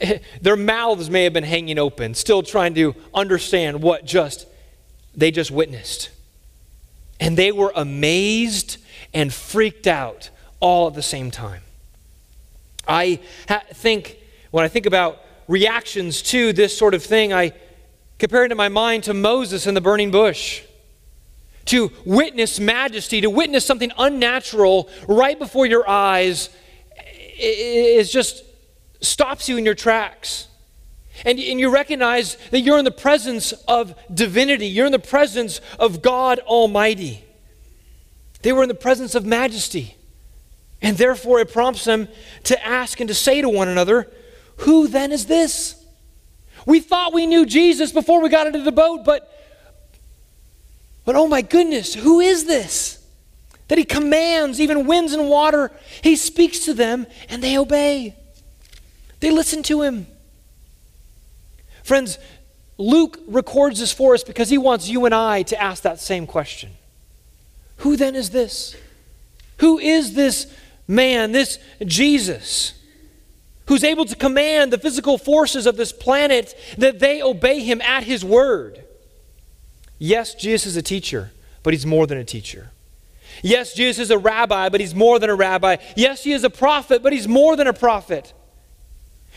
Their 0.40 0.56
mouths 0.56 1.10
may 1.10 1.24
have 1.24 1.32
been 1.32 1.44
hanging 1.44 1.78
open, 1.78 2.14
still 2.14 2.42
trying 2.42 2.74
to 2.74 2.94
understand 3.12 3.82
what 3.82 4.04
just 4.04 4.46
they 5.16 5.30
just 5.30 5.50
witnessed. 5.50 6.10
And 7.20 7.36
they 7.36 7.52
were 7.52 7.72
amazed 7.74 8.78
and 9.12 9.32
freaked 9.32 9.86
out 9.86 10.30
all 10.60 10.88
at 10.88 10.94
the 10.94 11.02
same 11.02 11.30
time. 11.30 11.62
I 12.86 13.20
ha- 13.48 13.62
think, 13.72 14.18
when 14.50 14.64
I 14.64 14.68
think 14.68 14.86
about 14.86 15.20
reactions 15.48 16.22
to 16.22 16.52
this 16.52 16.76
sort 16.76 16.94
of 16.94 17.02
thing, 17.02 17.32
I 17.32 17.52
compare 18.18 18.44
it 18.44 18.50
in 18.50 18.56
my 18.56 18.68
mind 18.68 19.04
to 19.04 19.14
Moses 19.14 19.66
in 19.66 19.74
the 19.74 19.80
burning 19.80 20.10
bush 20.10 20.62
to 21.66 21.90
witness 22.04 22.60
majesty, 22.60 23.20
to 23.20 23.30
witness 23.30 23.64
something 23.64 23.90
unnatural 23.98 24.88
right 25.08 25.38
before 25.38 25.66
your 25.66 25.88
eyes, 25.88 26.50
is 27.38 28.10
just 28.12 28.44
stops 29.00 29.48
you 29.48 29.56
in 29.56 29.64
your 29.64 29.74
tracks. 29.74 30.48
And, 31.24 31.38
and 31.38 31.60
you 31.60 31.72
recognize 31.72 32.36
that 32.50 32.60
you're 32.60 32.78
in 32.78 32.84
the 32.84 32.90
presence 32.90 33.52
of 33.68 33.94
divinity, 34.12 34.66
you're 34.66 34.86
in 34.86 34.92
the 34.92 34.98
presence 34.98 35.60
of 35.78 36.02
God 36.02 36.40
Almighty. 36.40 37.24
They 38.42 38.52
were 38.52 38.62
in 38.62 38.68
the 38.68 38.74
presence 38.74 39.14
of 39.14 39.24
majesty. 39.24 39.96
And 40.84 40.98
therefore, 40.98 41.40
it 41.40 41.50
prompts 41.50 41.84
them 41.84 42.08
to 42.44 42.62
ask 42.64 43.00
and 43.00 43.08
to 43.08 43.14
say 43.14 43.40
to 43.40 43.48
one 43.48 43.68
another, 43.68 44.06
Who 44.58 44.86
then 44.86 45.12
is 45.12 45.24
this? 45.24 45.82
We 46.66 46.80
thought 46.80 47.14
we 47.14 47.26
knew 47.26 47.46
Jesus 47.46 47.90
before 47.90 48.20
we 48.20 48.28
got 48.28 48.46
into 48.46 48.60
the 48.60 48.70
boat, 48.70 49.04
but 49.04 49.30
but 51.06 51.16
oh 51.16 51.26
my 51.26 51.40
goodness, 51.42 51.94
who 51.94 52.20
is 52.20 52.44
this? 52.44 53.02
That 53.68 53.78
he 53.78 53.84
commands 53.84 54.60
even 54.60 54.86
winds 54.86 55.12
and 55.12 55.28
water. 55.28 55.70
He 56.02 56.16
speaks 56.16 56.60
to 56.60 56.74
them 56.74 57.06
and 57.28 57.42
they 57.42 57.58
obey. 57.58 58.14
They 59.20 59.30
listen 59.30 59.62
to 59.64 59.82
him. 59.82 60.06
Friends, 61.82 62.18
Luke 62.76 63.18
records 63.26 63.80
this 63.80 63.92
for 63.92 64.14
us 64.14 64.24
because 64.24 64.50
he 64.50 64.58
wants 64.58 64.88
you 64.88 65.04
and 65.06 65.14
I 65.14 65.42
to 65.44 65.62
ask 65.62 65.82
that 65.82 65.98
same 65.98 66.26
question 66.26 66.72
Who 67.78 67.96
then 67.96 68.14
is 68.14 68.30
this? 68.30 68.76
Who 69.58 69.78
is 69.78 70.14
this 70.14 70.46
man, 70.86 71.32
this 71.32 71.58
Jesus, 71.84 72.74
who's 73.66 73.84
able 73.84 74.04
to 74.04 74.16
command 74.16 74.72
the 74.72 74.78
physical 74.78 75.18
forces 75.18 75.66
of 75.66 75.76
this 75.76 75.92
planet 75.92 76.54
that 76.78 76.98
they 76.98 77.22
obey 77.22 77.60
him 77.60 77.80
at 77.82 78.04
his 78.04 78.24
word? 78.24 78.84
Yes, 79.98 80.34
Jesus 80.34 80.66
is 80.66 80.76
a 80.76 80.82
teacher, 80.82 81.30
but 81.62 81.72
he's 81.72 81.86
more 81.86 82.06
than 82.06 82.18
a 82.18 82.24
teacher. 82.24 82.70
Yes, 83.42 83.74
Jesus 83.74 84.04
is 84.04 84.10
a 84.10 84.18
rabbi, 84.18 84.68
but 84.68 84.80
he's 84.80 84.94
more 84.94 85.18
than 85.18 85.30
a 85.30 85.34
rabbi. 85.34 85.76
Yes, 85.96 86.24
he 86.24 86.32
is 86.32 86.44
a 86.44 86.50
prophet, 86.50 87.02
but 87.02 87.12
he's 87.12 87.26
more 87.26 87.56
than 87.56 87.66
a 87.66 87.72
prophet. 87.72 88.32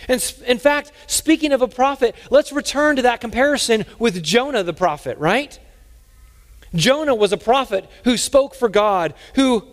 And 0.08 0.34
in 0.46 0.60
fact, 0.60 0.92
speaking 1.08 1.52
of 1.52 1.62
a 1.62 1.68
prophet, 1.68 2.16
let's 2.30 2.52
return 2.52 2.98
to 2.98 3.02
that 3.04 3.22
comparison 3.22 3.86
with 3.98 4.22
Jonah 4.22 4.64
the 4.64 4.74
prophet, 4.74 5.18
right? 5.18 5.60
Jonah 6.76 7.16
was 7.16 7.32
a 7.32 7.38
prophet 7.38 7.90
who 8.04 8.18
spoke 8.18 8.54
for 8.54 8.70
God, 8.70 9.14
who 9.36 9.66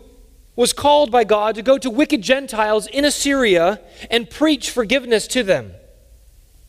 was 0.56 0.72
called 0.72 1.10
by 1.10 1.24
God 1.24 1.54
to 1.56 1.62
go 1.62 1.78
to 1.78 1.90
wicked 1.90 2.22
Gentiles 2.22 2.86
in 2.86 3.04
Assyria 3.04 3.80
and 4.10 4.30
preach 4.30 4.70
forgiveness 4.70 5.26
to 5.28 5.42
them. 5.42 5.72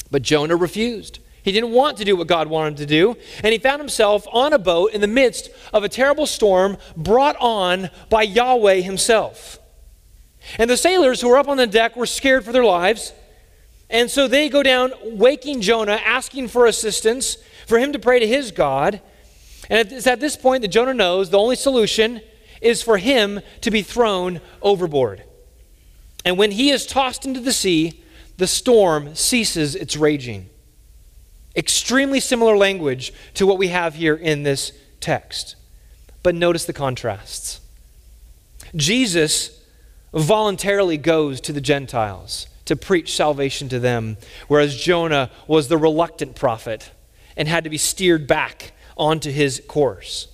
But 0.09 0.21
Jonah 0.21 0.55
refused. 0.55 1.19
He 1.43 1.51
didn't 1.51 1.71
want 1.71 1.97
to 1.97 2.05
do 2.05 2.15
what 2.15 2.27
God 2.27 2.47
wanted 2.47 2.71
him 2.71 2.75
to 2.77 2.85
do, 2.87 3.17
and 3.43 3.53
he 3.53 3.59
found 3.59 3.79
himself 3.79 4.25
on 4.31 4.51
a 4.51 4.57
boat 4.57 4.93
in 4.93 5.01
the 5.01 5.07
midst 5.07 5.51
of 5.71 5.83
a 5.83 5.89
terrible 5.89 6.25
storm 6.25 6.77
brought 6.97 7.35
on 7.39 7.91
by 8.09 8.23
Yahweh 8.23 8.81
himself. 8.81 9.59
And 10.57 10.69
the 10.69 10.77
sailors 10.77 11.21
who 11.21 11.29
were 11.29 11.37
up 11.37 11.47
on 11.47 11.57
the 11.57 11.67
deck 11.67 11.95
were 11.95 12.07
scared 12.07 12.45
for 12.45 12.51
their 12.51 12.63
lives, 12.63 13.13
and 13.91 14.09
so 14.09 14.27
they 14.27 14.49
go 14.49 14.63
down, 14.63 14.91
waking 15.03 15.61
Jonah, 15.61 15.99
asking 16.03 16.47
for 16.47 16.65
assistance, 16.65 17.37
for 17.67 17.77
him 17.77 17.93
to 17.93 17.99
pray 17.99 18.19
to 18.19 18.27
his 18.27 18.51
God. 18.51 18.99
And 19.69 19.91
it's 19.91 20.07
at 20.07 20.19
this 20.19 20.35
point 20.35 20.63
that 20.63 20.69
Jonah 20.69 20.93
knows 20.93 21.29
the 21.29 21.37
only 21.37 21.55
solution 21.55 22.21
is 22.61 22.81
for 22.81 22.97
him 22.97 23.41
to 23.61 23.71
be 23.71 23.81
thrown 23.81 24.41
overboard. 24.61 25.23
And 26.23 26.37
when 26.37 26.51
he 26.51 26.71
is 26.71 26.85
tossed 26.85 27.25
into 27.25 27.39
the 27.39 27.53
sea, 27.53 28.03
the 28.37 28.47
storm 28.47 29.15
ceases 29.15 29.75
its 29.75 29.95
raging. 29.95 30.49
Extremely 31.55 32.19
similar 32.19 32.57
language 32.57 33.13
to 33.35 33.45
what 33.45 33.57
we 33.57 33.69
have 33.69 33.95
here 33.95 34.15
in 34.15 34.43
this 34.43 34.71
text. 34.99 35.55
But 36.23 36.35
notice 36.35 36.65
the 36.65 36.73
contrasts. 36.73 37.61
Jesus 38.75 39.61
voluntarily 40.13 40.97
goes 40.97 41.39
to 41.41 41.53
the 41.53 41.61
Gentiles 41.61 42.47
to 42.65 42.75
preach 42.75 43.15
salvation 43.15 43.69
to 43.69 43.79
them, 43.79 44.17
whereas 44.47 44.75
Jonah 44.75 45.29
was 45.47 45.67
the 45.67 45.77
reluctant 45.77 46.35
prophet 46.35 46.91
and 47.37 47.47
had 47.47 47.63
to 47.63 47.69
be 47.69 47.77
steered 47.77 48.27
back 48.27 48.73
onto 48.97 49.31
his 49.31 49.61
course. 49.67 50.27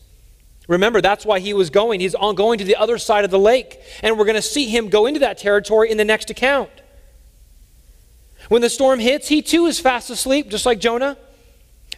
Remember, 0.71 1.01
that's 1.01 1.25
why 1.25 1.41
he 1.41 1.53
was 1.53 1.69
going. 1.69 1.99
He's 1.99 2.15
on 2.15 2.33
going 2.33 2.57
to 2.59 2.63
the 2.63 2.77
other 2.77 2.97
side 2.97 3.25
of 3.25 3.29
the 3.29 3.37
lake, 3.37 3.77
and 4.01 4.17
we're 4.17 4.23
going 4.23 4.37
to 4.37 4.41
see 4.41 4.69
him 4.69 4.87
go 4.87 5.05
into 5.05 5.19
that 5.19 5.37
territory 5.37 5.91
in 5.91 5.97
the 5.97 6.05
next 6.05 6.29
account. 6.29 6.69
When 8.47 8.61
the 8.61 8.69
storm 8.69 9.01
hits, 9.01 9.27
he 9.27 9.41
too 9.41 9.65
is 9.65 9.81
fast 9.81 10.09
asleep, 10.09 10.47
just 10.49 10.65
like 10.65 10.79
Jonah. 10.79 11.17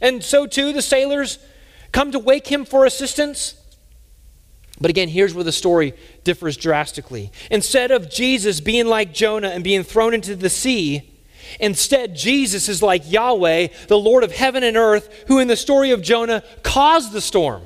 And 0.02 0.24
so 0.24 0.48
too, 0.48 0.74
the 0.74 0.82
sailors 0.82 1.38
come 1.92 2.12
to 2.14 2.18
wake 2.18 2.48
him 2.48 2.66
for 2.66 2.84
assistance. 2.84 3.54
But 4.82 4.90
again, 4.90 5.08
here's 5.08 5.36
where 5.36 5.44
the 5.44 5.52
story 5.52 5.94
differs 6.24 6.58
drastically. 6.58 7.32
Instead 7.52 7.92
of 7.92 8.10
Jesus 8.10 8.60
being 8.60 8.88
like 8.88 9.14
Jonah 9.14 9.50
and 9.50 9.64
being 9.64 9.84
thrown 9.84 10.16
into 10.16 10.36
the 10.36 10.50
sea, 10.50 11.14
instead, 11.60 12.16
Jesus 12.16 12.68
is 12.68 12.82
like 12.82 13.04
Yahweh, 13.12 13.68
the 13.88 14.00
Lord 14.00 14.24
of 14.24 14.32
heaven 14.32 14.64
and 14.64 14.76
earth, 14.76 15.26
who 15.28 15.38
in 15.38 15.48
the 15.48 15.56
story 15.56 15.92
of 15.92 16.02
Jonah 16.02 16.44
caused 16.64 17.12
the 17.12 17.22
storm. 17.22 17.62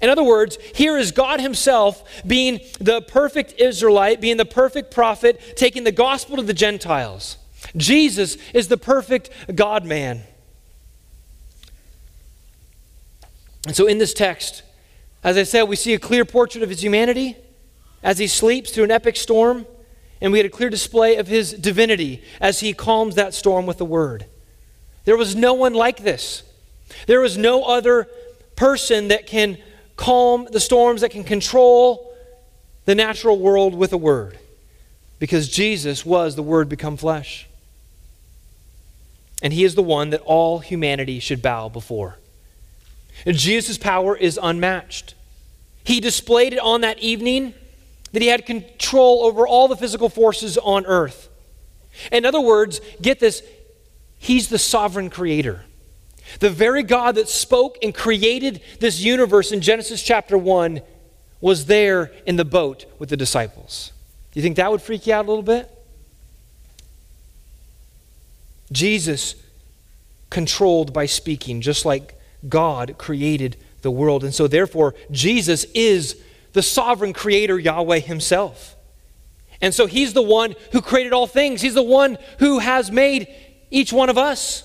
In 0.00 0.10
other 0.10 0.22
words, 0.22 0.58
here 0.74 0.98
is 0.98 1.10
God 1.10 1.40
Himself 1.40 2.22
being 2.26 2.60
the 2.78 3.00
perfect 3.00 3.54
Israelite, 3.58 4.20
being 4.20 4.36
the 4.36 4.44
perfect 4.44 4.90
prophet, 4.90 5.40
taking 5.56 5.84
the 5.84 5.92
gospel 5.92 6.36
to 6.36 6.42
the 6.42 6.52
Gentiles. 6.52 7.38
Jesus 7.76 8.36
is 8.52 8.68
the 8.68 8.76
perfect 8.76 9.30
God 9.54 9.84
man. 9.84 10.22
And 13.66 13.74
so 13.74 13.86
in 13.86 13.98
this 13.98 14.14
text, 14.14 14.62
as 15.24 15.36
I 15.36 15.42
said, 15.42 15.64
we 15.64 15.76
see 15.76 15.94
a 15.94 15.98
clear 15.98 16.24
portrait 16.24 16.62
of 16.62 16.70
his 16.70 16.82
humanity 16.82 17.36
as 18.02 18.18
he 18.18 18.28
sleeps 18.28 18.70
through 18.70 18.84
an 18.84 18.90
epic 18.90 19.16
storm. 19.16 19.66
and 20.20 20.32
we 20.32 20.38
had 20.38 20.46
a 20.46 20.50
clear 20.50 20.70
display 20.70 21.16
of 21.16 21.26
his 21.26 21.52
divinity 21.52 22.22
as 22.40 22.60
he 22.60 22.72
calms 22.72 23.16
that 23.16 23.34
storm 23.34 23.66
with 23.66 23.76
the 23.76 23.84
word. 23.84 24.24
There 25.04 25.16
was 25.16 25.36
no 25.36 25.52
one 25.52 25.74
like 25.74 26.02
this. 26.02 26.42
There 27.06 27.20
was 27.20 27.36
no 27.36 27.64
other 27.64 28.08
person 28.54 29.08
that 29.08 29.26
can 29.26 29.58
calm 29.96 30.46
the 30.50 30.60
storms, 30.60 31.00
that 31.00 31.10
can 31.10 31.24
control 31.24 32.14
the 32.84 32.94
natural 32.94 33.38
world 33.38 33.74
with 33.74 33.92
a 33.92 33.96
word. 33.96 34.38
Because 35.18 35.48
Jesus 35.48 36.04
was 36.04 36.36
the 36.36 36.42
Word 36.42 36.68
become 36.68 36.96
flesh. 36.96 37.48
And 39.42 39.52
He 39.52 39.64
is 39.64 39.74
the 39.74 39.82
one 39.82 40.10
that 40.10 40.20
all 40.20 40.58
humanity 40.58 41.20
should 41.20 41.42
bow 41.42 41.68
before. 41.68 42.18
And 43.24 43.36
Jesus' 43.36 43.78
power 43.78 44.16
is 44.16 44.38
unmatched. 44.42 45.14
He 45.84 46.00
displayed 46.00 46.52
it 46.52 46.58
on 46.58 46.82
that 46.82 46.98
evening 46.98 47.54
that 48.12 48.22
He 48.22 48.28
had 48.28 48.44
control 48.44 49.24
over 49.24 49.46
all 49.46 49.68
the 49.68 49.76
physical 49.76 50.08
forces 50.08 50.58
on 50.58 50.84
earth. 50.86 51.28
In 52.12 52.24
other 52.26 52.40
words, 52.40 52.80
get 53.00 53.20
this, 53.20 53.42
He's 54.18 54.48
the 54.48 54.58
sovereign 54.58 55.10
creator. 55.10 55.64
The 56.40 56.50
very 56.50 56.82
God 56.82 57.14
that 57.14 57.28
spoke 57.28 57.78
and 57.82 57.94
created 57.94 58.60
this 58.80 59.00
universe 59.00 59.52
in 59.52 59.60
Genesis 59.60 60.02
chapter 60.02 60.36
1 60.36 60.80
was 61.40 61.66
there 61.66 62.10
in 62.26 62.36
the 62.36 62.44
boat 62.44 62.86
with 62.98 63.08
the 63.08 63.16
disciples. 63.16 63.92
You 64.34 64.42
think 64.42 64.56
that 64.56 64.70
would 64.70 64.82
freak 64.82 65.06
you 65.06 65.14
out 65.14 65.26
a 65.26 65.28
little 65.28 65.42
bit? 65.42 65.70
Jesus 68.72 69.34
controlled 70.30 70.92
by 70.92 71.06
speaking, 71.06 71.60
just 71.60 71.84
like 71.84 72.20
God 72.48 72.96
created 72.98 73.56
the 73.82 73.90
world. 73.90 74.24
And 74.24 74.34
so, 74.34 74.46
therefore, 74.46 74.94
Jesus 75.10 75.64
is 75.74 76.20
the 76.52 76.62
sovereign 76.62 77.12
creator, 77.12 77.58
Yahweh 77.58 78.00
Himself. 78.00 78.76
And 79.60 79.74
so, 79.74 79.86
He's 79.86 80.12
the 80.12 80.22
one 80.22 80.54
who 80.72 80.82
created 80.82 81.12
all 81.12 81.26
things, 81.26 81.62
He's 81.62 81.74
the 81.74 81.82
one 81.82 82.18
who 82.38 82.58
has 82.58 82.90
made 82.90 83.28
each 83.70 83.92
one 83.92 84.10
of 84.10 84.18
us. 84.18 84.64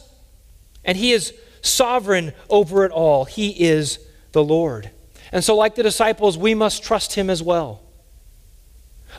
And 0.84 0.98
He 0.98 1.12
is 1.12 1.34
sovereign 1.62 2.34
over 2.50 2.86
it 2.86 2.92
all. 2.92 3.26
He 3.26 3.50
is 3.50 4.00
the 4.32 4.44
Lord. 4.44 4.92
And 5.32 5.44
so, 5.44 5.56
like 5.56 5.76
the 5.76 5.84
disciples, 5.84 6.38
we 6.38 6.54
must 6.54 6.84
trust 6.84 7.16
him 7.16 7.30
as 7.30 7.42
well. 7.42 7.82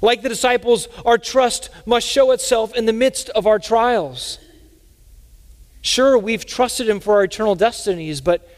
Like 0.01 0.23
the 0.23 0.29
disciples, 0.29 0.89
our 1.05 1.19
trust 1.19 1.71
must 1.87 2.07
show 2.07 2.31
itself 2.33 2.75
in 2.75 2.87
the 2.87 2.93
midst 2.93 3.29
of 3.31 3.47
our 3.47 3.59
trials. 3.59 4.39
Sure, 5.81 6.17
we've 6.17 6.47
trusted 6.47 6.89
him 6.89 7.01
for 7.01 7.15
our 7.15 7.25
eternal 7.25 7.55
destinies, 7.55 8.21
but 8.21 8.49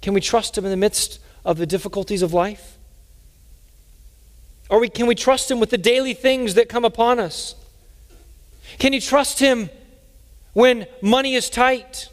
can 0.00 0.14
we 0.14 0.20
trust 0.20 0.56
him 0.56 0.64
in 0.64 0.70
the 0.70 0.76
midst 0.76 1.20
of 1.44 1.58
the 1.58 1.66
difficulties 1.66 2.22
of 2.22 2.32
life? 2.32 2.78
Or 4.68 4.80
we, 4.80 4.88
can 4.88 5.06
we 5.06 5.14
trust 5.14 5.50
him 5.50 5.60
with 5.60 5.70
the 5.70 5.78
daily 5.78 6.14
things 6.14 6.54
that 6.54 6.68
come 6.68 6.84
upon 6.84 7.20
us? 7.20 7.54
Can 8.78 8.92
you 8.92 9.00
trust 9.00 9.38
him 9.38 9.68
when 10.54 10.86
money 11.02 11.34
is 11.34 11.50
tight? 11.50 12.08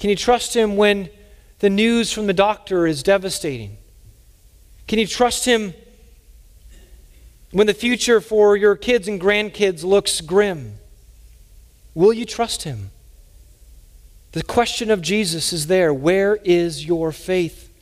Can 0.00 0.10
you 0.10 0.16
trust 0.16 0.56
him 0.56 0.76
when 0.76 1.10
the 1.60 1.70
news 1.70 2.12
from 2.12 2.26
the 2.26 2.32
doctor 2.32 2.86
is 2.86 3.02
devastating? 3.04 3.76
Can 4.90 4.98
you 4.98 5.06
trust 5.06 5.44
Him 5.44 5.72
when 7.52 7.68
the 7.68 7.74
future 7.74 8.20
for 8.20 8.56
your 8.56 8.74
kids 8.74 9.06
and 9.06 9.20
grandkids 9.20 9.84
looks 9.84 10.20
grim? 10.20 10.78
Will 11.94 12.12
you 12.12 12.24
trust 12.24 12.64
Him? 12.64 12.90
The 14.32 14.42
question 14.42 14.90
of 14.90 15.00
Jesus 15.00 15.52
is 15.52 15.68
there. 15.68 15.94
Where 15.94 16.40
is 16.42 16.86
your 16.86 17.12
faith? 17.12 17.72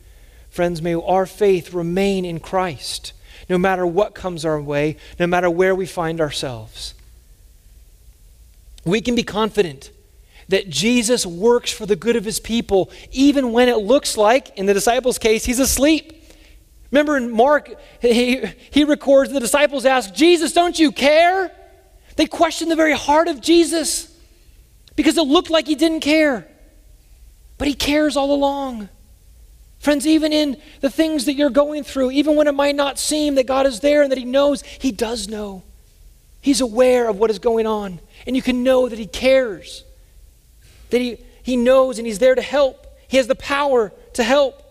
Friends, 0.50 0.82
may 0.82 0.96
our 0.96 1.24
faith 1.24 1.72
remain 1.72 2.26
in 2.26 2.40
Christ 2.40 3.14
no 3.48 3.56
matter 3.56 3.86
what 3.86 4.14
comes 4.14 4.44
our 4.44 4.60
way, 4.60 4.98
no 5.18 5.26
matter 5.26 5.48
where 5.48 5.74
we 5.74 5.86
find 5.86 6.20
ourselves. 6.20 6.92
We 8.84 9.00
can 9.00 9.14
be 9.14 9.22
confident 9.22 9.92
that 10.48 10.70
Jesus 10.70 11.26
works 11.26 11.70
for 11.70 11.86
the 11.86 11.96
good 11.96 12.16
of 12.16 12.24
his 12.24 12.40
people, 12.40 12.90
even 13.10 13.52
when 13.52 13.68
it 13.68 13.78
looks 13.78 14.16
like, 14.16 14.56
in 14.58 14.66
the 14.66 14.74
disciples' 14.74 15.18
case, 15.18 15.44
he's 15.44 15.58
asleep. 15.58 16.14
Remember 16.90 17.16
in 17.16 17.30
Mark, 17.30 17.74
he, 18.00 18.44
he 18.70 18.84
records 18.84 19.30
the 19.30 19.40
disciples 19.40 19.84
ask, 19.84 20.14
Jesus, 20.14 20.52
don't 20.52 20.78
you 20.78 20.90
care? 20.90 21.52
They 22.16 22.26
question 22.26 22.68
the 22.68 22.76
very 22.76 22.94
heart 22.94 23.28
of 23.28 23.40
Jesus 23.40 24.14
because 24.96 25.18
it 25.18 25.22
looked 25.22 25.50
like 25.50 25.66
he 25.66 25.74
didn't 25.74 26.00
care. 26.00 26.48
But 27.58 27.68
he 27.68 27.74
cares 27.74 28.16
all 28.16 28.32
along. 28.32 28.88
Friends, 29.78 30.06
even 30.06 30.32
in 30.32 30.56
the 30.80 30.90
things 30.90 31.26
that 31.26 31.34
you're 31.34 31.50
going 31.50 31.84
through, 31.84 32.10
even 32.12 32.36
when 32.36 32.48
it 32.48 32.54
might 32.54 32.74
not 32.74 32.98
seem 32.98 33.34
that 33.34 33.46
God 33.46 33.66
is 33.66 33.80
there 33.80 34.02
and 34.02 34.10
that 34.10 34.18
he 34.18 34.24
knows, 34.24 34.62
he 34.62 34.90
does 34.90 35.28
know. 35.28 35.62
He's 36.40 36.60
aware 36.60 37.08
of 37.08 37.18
what 37.18 37.30
is 37.30 37.38
going 37.38 37.66
on. 37.66 38.00
And 38.26 38.34
you 38.34 38.42
can 38.42 38.64
know 38.64 38.88
that 38.88 38.98
he 38.98 39.06
cares 39.06 39.84
that 40.90 41.00
he, 41.00 41.18
he 41.42 41.56
knows 41.56 41.98
and 41.98 42.06
he's 42.06 42.18
there 42.18 42.34
to 42.34 42.42
help. 42.42 42.86
He 43.06 43.16
has 43.16 43.26
the 43.26 43.34
power 43.34 43.92
to 44.14 44.22
help. 44.22 44.62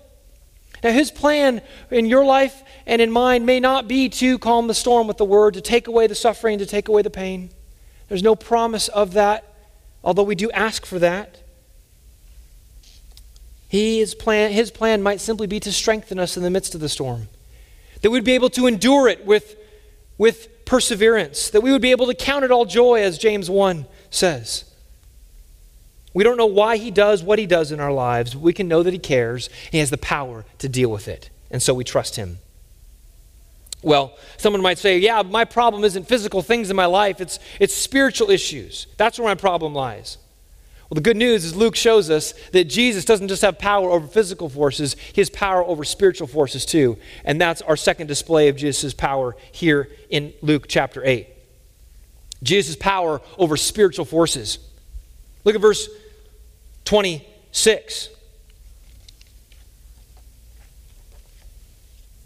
Now, 0.84 0.92
his 0.92 1.10
plan 1.10 1.62
in 1.90 2.06
your 2.06 2.24
life 2.24 2.64
and 2.86 3.02
in 3.02 3.12
mine 3.12 3.46
may 3.46 3.60
not 3.60 3.88
be 3.88 4.10
to 4.10 4.38
calm 4.38 4.68
the 4.68 4.74
storm 4.74 5.08
with 5.08 5.18
the 5.18 5.26
word, 5.26 5.56
to 5.56 5.62
take 5.62 5.88
away 5.88 6.08
the 6.08 6.16
suffering, 6.16 6.60
to 6.60 6.66
take 6.66 6.88
away 6.88 7.02
the 7.02 7.10
pain. 7.10 7.50
There's 8.08 8.24
no 8.24 8.36
promise 8.36 8.88
of 8.88 9.14
that, 9.14 9.44
although 10.04 10.24
we 10.24 10.36
do 10.36 10.52
ask 10.52 10.86
for 10.86 11.00
that. 11.00 11.42
His 13.68 14.16
plan, 14.16 14.52
his 14.52 14.72
plan 14.72 15.02
might 15.02 15.20
simply 15.20 15.48
be 15.48 15.60
to 15.60 15.74
strengthen 15.74 16.20
us 16.20 16.38
in 16.38 16.44
the 16.44 16.50
midst 16.50 16.74
of 16.74 16.80
the 16.80 16.90
storm, 16.90 17.28
that 18.02 18.12
we'd 18.12 18.24
be 18.24 18.34
able 18.34 18.50
to 18.52 18.68
endure 18.68 19.08
it 19.08 19.26
with, 19.26 19.58
with 20.18 20.64
perseverance, 20.64 21.50
that 21.50 21.62
we 21.62 21.72
would 21.72 21.82
be 21.82 21.92
able 21.92 22.06
to 22.06 22.14
count 22.14 22.46
it 22.46 22.52
all 22.52 22.66
joy, 22.66 23.02
as 23.02 23.18
James 23.18 23.50
1 23.50 23.86
says. 24.10 24.67
We 26.14 26.24
don't 26.24 26.38
know 26.38 26.46
why 26.46 26.78
he 26.78 26.92
does 26.92 27.24
what 27.24 27.40
he 27.40 27.46
does 27.46 27.72
in 27.72 27.80
our 27.80 27.92
lives. 27.92 28.36
We 28.36 28.54
can 28.54 28.68
know 28.68 28.84
that 28.84 28.94
he 28.94 29.00
cares. 29.00 29.50
He 29.72 29.80
has 29.80 29.90
the 29.90 29.98
power 29.98 30.46
to 30.60 30.70
deal 30.70 30.90
with 30.90 31.08
it. 31.08 31.30
And 31.52 31.62
so 31.62 31.74
we 31.74 31.84
trust 31.84 32.16
him. 32.16 32.40
Well, 33.84 34.18
someone 34.38 34.62
might 34.62 34.80
say, 34.80 34.98
yeah, 34.98 35.22
my 35.22 35.46
problem 35.46 35.84
isn't 35.84 36.08
physical 36.08 36.42
things 36.42 36.70
in 36.70 36.76
my 36.76 36.88
life, 36.88 37.22
it's, 37.22 37.40
it's 37.60 37.76
spiritual 37.76 38.32
issues. 38.32 38.88
That's 38.98 39.20
where 39.20 39.28
my 39.28 39.36
problem 39.36 39.74
lies. 39.74 40.18
Well, 40.90 40.96
the 40.96 41.02
good 41.02 41.18
news 41.18 41.44
is 41.44 41.56
Luke 41.56 41.76
shows 41.76 42.10
us 42.10 42.34
that 42.54 42.66
Jesus 42.66 43.04
doesn't 43.04 43.28
just 43.28 43.42
have 43.42 43.60
power 43.60 43.90
over 43.90 44.08
physical 44.08 44.50
forces, 44.50 44.96
he 45.14 45.20
has 45.22 45.30
power 45.30 45.64
over 45.64 45.84
spiritual 45.84 46.28
forces 46.28 46.66
too. 46.66 46.98
And 47.26 47.40
that's 47.40 47.62
our 47.62 47.76
second 47.76 48.08
display 48.08 48.48
of 48.48 48.56
Jesus' 48.56 48.94
power 48.94 49.36
here 49.52 49.90
in 50.10 50.34
Luke 50.42 50.66
chapter 50.68 51.04
8. 51.06 51.28
Jesus' 52.42 52.76
power 52.78 53.22
over 53.38 53.58
spiritual 53.58 54.06
forces. 54.06 54.60
Look 55.48 55.56
at 55.56 55.62
verse 55.62 55.88
26. 56.84 58.10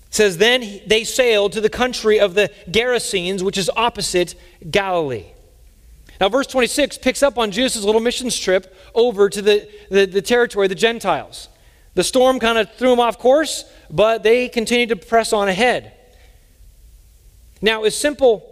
says 0.10 0.40
then 0.40 0.82
they 0.88 1.04
sailed 1.04 1.54
to 1.54 1.62
the 1.62 1.70
country 1.70 2.20
of 2.20 2.34
the 2.34 2.50
Gerasenes, 2.68 3.44
which 3.44 3.60
is 3.60 3.70
opposite 3.76 4.34
Galilee. 4.72 5.28
Now, 6.20 6.30
verse 6.30 6.48
26 6.48 6.98
picks 6.98 7.22
up 7.22 7.38
on 7.38 7.52
Jesus' 7.52 7.84
little 7.84 8.02
missions 8.02 8.36
trip 8.40 8.76
over 8.96 9.30
to 9.30 9.40
the, 9.40 9.70
the, 9.92 10.06
the 10.06 10.24
territory 10.24 10.66
of 10.66 10.70
the 10.70 10.76
Gentiles. 10.76 11.48
The 11.94 12.04
storm 12.04 12.40
kind 12.40 12.58
of 12.58 12.74
threw 12.74 12.90
them 12.90 13.00
off 13.00 13.20
course, 13.20 13.66
but 13.92 14.24
they 14.24 14.50
continued 14.50 14.90
to 14.90 14.96
press 14.96 15.32
on 15.32 15.48
ahead. 15.48 15.94
Now, 17.62 17.84
as 17.84 17.96
simple 17.96 18.51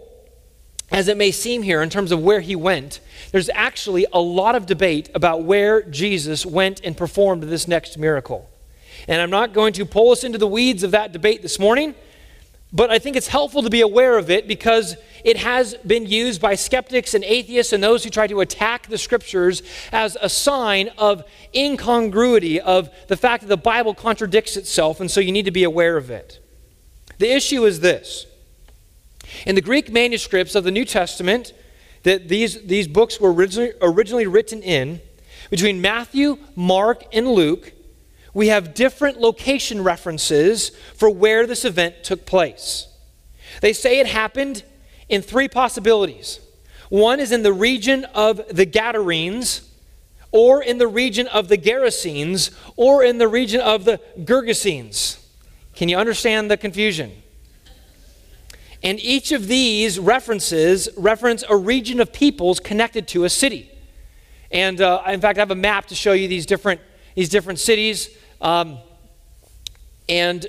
as 0.90 1.08
it 1.08 1.16
may 1.16 1.30
seem 1.30 1.62
here 1.62 1.82
in 1.82 1.90
terms 1.90 2.12
of 2.12 2.22
where 2.22 2.40
he 2.40 2.56
went, 2.56 3.00
there's 3.32 3.50
actually 3.50 4.06
a 4.12 4.20
lot 4.20 4.54
of 4.54 4.66
debate 4.66 5.08
about 5.14 5.44
where 5.44 5.82
Jesus 5.82 6.44
went 6.44 6.80
and 6.82 6.96
performed 6.96 7.44
this 7.44 7.68
next 7.68 7.96
miracle. 7.96 8.50
And 9.06 9.20
I'm 9.20 9.30
not 9.30 9.52
going 9.52 9.72
to 9.74 9.86
pull 9.86 10.10
us 10.10 10.24
into 10.24 10.38
the 10.38 10.46
weeds 10.46 10.82
of 10.82 10.90
that 10.90 11.12
debate 11.12 11.42
this 11.42 11.58
morning, 11.58 11.94
but 12.72 12.90
I 12.90 12.98
think 12.98 13.16
it's 13.16 13.28
helpful 13.28 13.62
to 13.62 13.70
be 13.70 13.80
aware 13.80 14.18
of 14.18 14.30
it 14.30 14.46
because 14.46 14.96
it 15.24 15.36
has 15.38 15.74
been 15.86 16.06
used 16.06 16.40
by 16.40 16.54
skeptics 16.54 17.14
and 17.14 17.24
atheists 17.24 17.72
and 17.72 17.82
those 17.82 18.04
who 18.04 18.10
try 18.10 18.26
to 18.26 18.40
attack 18.40 18.88
the 18.88 18.98
scriptures 18.98 19.62
as 19.92 20.16
a 20.20 20.28
sign 20.28 20.88
of 20.98 21.24
incongruity, 21.54 22.60
of 22.60 22.90
the 23.08 23.16
fact 23.16 23.42
that 23.42 23.48
the 23.48 23.56
Bible 23.56 23.94
contradicts 23.94 24.56
itself, 24.56 25.00
and 25.00 25.10
so 25.10 25.20
you 25.20 25.32
need 25.32 25.44
to 25.44 25.50
be 25.50 25.64
aware 25.64 25.96
of 25.96 26.10
it. 26.10 26.38
The 27.18 27.30
issue 27.30 27.64
is 27.64 27.80
this 27.80 28.26
in 29.46 29.54
the 29.54 29.60
Greek 29.60 29.90
manuscripts 29.90 30.54
of 30.54 30.64
the 30.64 30.70
New 30.70 30.84
Testament 30.84 31.52
that 32.02 32.28
these, 32.28 32.62
these 32.62 32.88
books 32.88 33.20
were 33.20 33.32
originally, 33.32 33.72
originally 33.82 34.26
written 34.26 34.62
in, 34.62 35.00
between 35.50 35.80
Matthew, 35.80 36.38
Mark, 36.54 37.04
and 37.12 37.28
Luke, 37.28 37.72
we 38.32 38.48
have 38.48 38.74
different 38.74 39.18
location 39.20 39.82
references 39.82 40.70
for 40.94 41.10
where 41.10 41.46
this 41.46 41.64
event 41.64 42.04
took 42.04 42.24
place. 42.24 42.86
They 43.60 43.72
say 43.72 43.98
it 43.98 44.06
happened 44.06 44.62
in 45.08 45.22
three 45.22 45.48
possibilities. 45.48 46.40
One 46.88 47.20
is 47.20 47.32
in 47.32 47.42
the 47.42 47.52
region 47.52 48.04
of 48.14 48.40
the 48.48 48.64
Gadarenes, 48.64 49.68
or 50.32 50.62
in 50.62 50.78
the 50.78 50.86
region 50.86 51.26
of 51.26 51.48
the 51.48 51.58
Gerasenes, 51.58 52.54
or 52.76 53.02
in 53.02 53.18
the 53.18 53.28
region 53.28 53.60
of 53.60 53.84
the 53.84 54.00
Gergesenes. 54.18 55.18
Can 55.74 55.88
you 55.88 55.96
understand 55.96 56.50
the 56.50 56.56
confusion? 56.56 57.22
And 58.82 58.98
each 59.00 59.32
of 59.32 59.46
these 59.46 59.98
references 59.98 60.88
reference 60.96 61.44
a 61.48 61.56
region 61.56 62.00
of 62.00 62.12
peoples 62.12 62.60
connected 62.60 63.06
to 63.08 63.24
a 63.24 63.28
city. 63.28 63.70
And 64.50 64.80
uh, 64.80 65.02
in 65.06 65.20
fact, 65.20 65.38
I 65.38 65.42
have 65.42 65.50
a 65.50 65.54
map 65.54 65.86
to 65.86 65.94
show 65.94 66.12
you 66.12 66.28
these 66.28 66.46
different, 66.46 66.80
these 67.14 67.28
different 67.28 67.58
cities. 67.58 68.10
Um, 68.40 68.78
and 70.08 70.46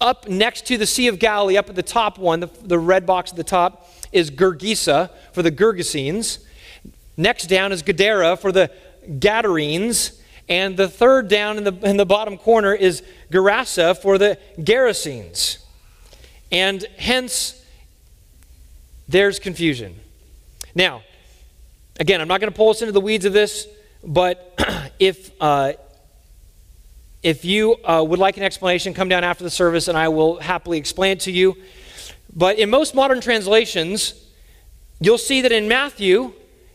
up 0.00 0.28
next 0.28 0.66
to 0.66 0.76
the 0.76 0.86
Sea 0.86 1.08
of 1.08 1.18
Galilee, 1.18 1.56
up 1.56 1.70
at 1.70 1.74
the 1.74 1.82
top 1.82 2.18
one, 2.18 2.40
the, 2.40 2.50
the 2.62 2.78
red 2.78 3.06
box 3.06 3.30
at 3.30 3.36
the 3.36 3.44
top, 3.44 3.90
is 4.12 4.30
Gergesa 4.30 5.10
for 5.32 5.42
the 5.42 5.50
Gergesenes. 5.50 6.44
Next 7.16 7.46
down 7.46 7.72
is 7.72 7.82
Gadara 7.82 8.36
for 8.36 8.52
the 8.52 8.70
Gadarenes. 9.18 10.20
And 10.48 10.76
the 10.76 10.88
third 10.88 11.28
down 11.28 11.58
in 11.58 11.64
the, 11.64 11.72
in 11.82 11.96
the 11.96 12.06
bottom 12.06 12.36
corner 12.36 12.72
is 12.72 13.02
Gerasa 13.32 14.00
for 14.00 14.18
the 14.18 14.38
Gerasenes. 14.58 15.58
And 16.50 16.84
hence, 16.96 17.62
there's 19.08 19.38
confusion. 19.38 19.98
Now, 20.74 21.02
again, 21.98 22.20
I'm 22.20 22.28
not 22.28 22.40
going 22.40 22.52
to 22.52 22.56
pull 22.56 22.70
us 22.70 22.82
into 22.82 22.92
the 22.92 23.00
weeds 23.00 23.24
of 23.24 23.32
this, 23.32 23.66
but 24.04 24.54
if, 24.98 25.30
uh, 25.40 25.72
if 27.22 27.44
you 27.44 27.76
uh, 27.84 28.04
would 28.06 28.18
like 28.18 28.36
an 28.36 28.42
explanation, 28.42 28.94
come 28.94 29.08
down 29.08 29.24
after 29.24 29.44
the 29.44 29.50
service 29.50 29.88
and 29.88 29.96
I 29.96 30.08
will 30.08 30.38
happily 30.38 30.78
explain 30.78 31.12
it 31.12 31.20
to 31.20 31.32
you. 31.32 31.56
But 32.34 32.58
in 32.58 32.70
most 32.70 32.94
modern 32.94 33.20
translations, 33.20 34.14
you'll 35.00 35.18
see 35.18 35.40
that 35.40 35.52
in 35.52 35.68
Matthew, 35.68 36.32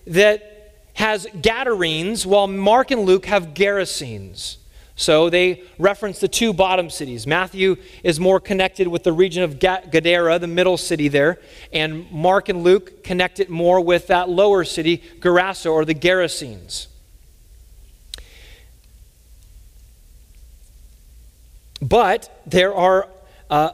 that 0.08 0.52
has 0.94 1.28
Gadarenes, 1.42 2.26
while 2.26 2.48
Mark 2.48 2.92
and 2.92 3.02
Luke 3.02 3.26
have 3.28 3.54
Gerasenes. 3.54 4.58
So 4.96 5.30
they 5.30 5.64
reference 5.80 6.20
the 6.20 6.28
two 6.28 6.54
bottom 6.54 6.90
cities. 6.90 7.26
Matthew 7.26 7.78
is 8.04 8.20
more 8.20 8.40
connected 8.40 8.88
with 8.88 9.04
the 9.04 9.14
region 9.14 9.44
of 9.44 9.60
Gadara, 9.60 10.38
the 10.38 10.48
middle 10.48 10.78
city 10.78 11.08
there, 11.08 11.40
and 11.74 12.12
Mark 12.12 12.50
and 12.50 12.64
Luke 12.64 13.04
connect 13.04 13.40
it 13.40 13.50
more 13.50 13.82
with 13.82 14.08
that 14.08 14.30
lower 14.30 14.64
city, 14.64 15.02
Gerasa, 15.20 15.72
or 15.72 15.86
the 15.86 15.96
Gerasenes. 15.96 16.88
But 21.82 22.42
there 22.46 22.76
are 22.76 23.08
uh, 23.50 23.72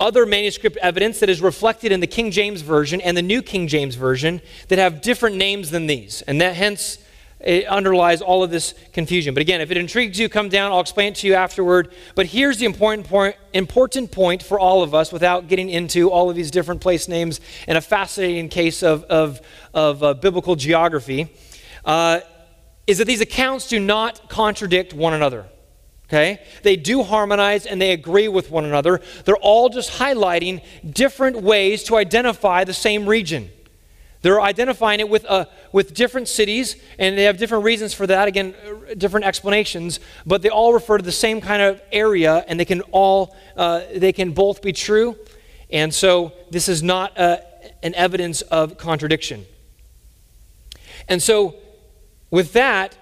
other 0.00 0.24
manuscript 0.24 0.76
evidence 0.78 1.20
that 1.20 1.28
is 1.28 1.42
reflected 1.42 1.92
in 1.92 2.00
the 2.00 2.06
King 2.06 2.30
James 2.30 2.62
Version 2.62 3.00
and 3.00 3.16
the 3.16 3.22
New 3.22 3.42
King 3.42 3.68
James 3.68 3.96
Version 3.96 4.40
that 4.68 4.78
have 4.78 5.02
different 5.02 5.36
names 5.36 5.70
than 5.70 5.86
these. 5.86 6.22
And 6.22 6.40
that 6.40 6.54
hence 6.54 6.98
it 7.40 7.66
underlies 7.66 8.20
all 8.20 8.42
of 8.42 8.50
this 8.50 8.74
confusion. 8.92 9.32
But 9.32 9.42
again, 9.42 9.60
if 9.60 9.70
it 9.70 9.76
intrigues 9.76 10.18
you, 10.18 10.28
come 10.28 10.48
down. 10.48 10.72
I'll 10.72 10.80
explain 10.80 11.12
it 11.12 11.16
to 11.16 11.26
you 11.26 11.34
afterward. 11.34 11.92
But 12.14 12.26
here's 12.26 12.58
the 12.58 12.66
important 12.66 13.06
point, 13.06 13.36
important 13.52 14.10
point 14.10 14.42
for 14.42 14.58
all 14.58 14.82
of 14.82 14.94
us 14.94 15.12
without 15.12 15.46
getting 15.46 15.70
into 15.70 16.10
all 16.10 16.30
of 16.30 16.36
these 16.36 16.50
different 16.50 16.80
place 16.80 17.06
names 17.06 17.40
in 17.68 17.76
a 17.76 17.80
fascinating 17.80 18.48
case 18.48 18.82
of, 18.82 19.04
of, 19.04 19.40
of 19.72 20.02
uh, 20.02 20.14
biblical 20.14 20.56
geography, 20.56 21.32
uh, 21.84 22.20
is 22.86 22.98
that 22.98 23.06
these 23.06 23.20
accounts 23.20 23.68
do 23.68 23.78
not 23.78 24.28
contradict 24.28 24.92
one 24.92 25.14
another. 25.14 25.46
Okay? 26.08 26.40
They 26.62 26.74
do 26.76 27.02
harmonize 27.02 27.66
and 27.66 27.80
they 27.80 27.92
agree 27.92 28.28
with 28.28 28.50
one 28.50 28.64
another. 28.64 29.00
They're 29.26 29.36
all 29.36 29.68
just 29.68 29.90
highlighting 29.90 30.62
different 30.90 31.42
ways 31.42 31.84
to 31.84 31.96
identify 31.96 32.64
the 32.64 32.74
same 32.74 33.06
region. 33.06 33.50
They're 34.22 34.40
identifying 34.40 35.00
it 35.00 35.08
with, 35.08 35.24
uh, 35.26 35.46
with 35.72 35.94
different 35.94 36.28
cities, 36.28 36.76
and 36.98 37.16
they 37.16 37.24
have 37.24 37.38
different 37.38 37.64
reasons 37.64 37.94
for 37.94 38.06
that. 38.06 38.26
Again, 38.28 38.54
uh, 38.66 38.94
different 38.94 39.26
explanations, 39.26 40.00
but 40.26 40.42
they 40.42 40.48
all 40.48 40.72
refer 40.72 40.98
to 40.98 41.04
the 41.04 41.12
same 41.12 41.40
kind 41.40 41.62
of 41.62 41.80
area, 41.92 42.44
and 42.48 42.58
they 42.58 42.64
can 42.64 42.80
all 42.90 43.36
uh, 43.56 43.82
they 43.94 44.12
can 44.12 44.32
both 44.32 44.60
be 44.60 44.72
true. 44.72 45.16
And 45.70 45.94
so 45.94 46.32
this 46.50 46.68
is 46.68 46.82
not 46.82 47.16
uh, 47.18 47.38
an 47.82 47.94
evidence 47.94 48.42
of 48.42 48.76
contradiction. 48.78 49.46
And 51.08 51.22
so, 51.22 51.56
with 52.30 52.52
that, 52.54 52.96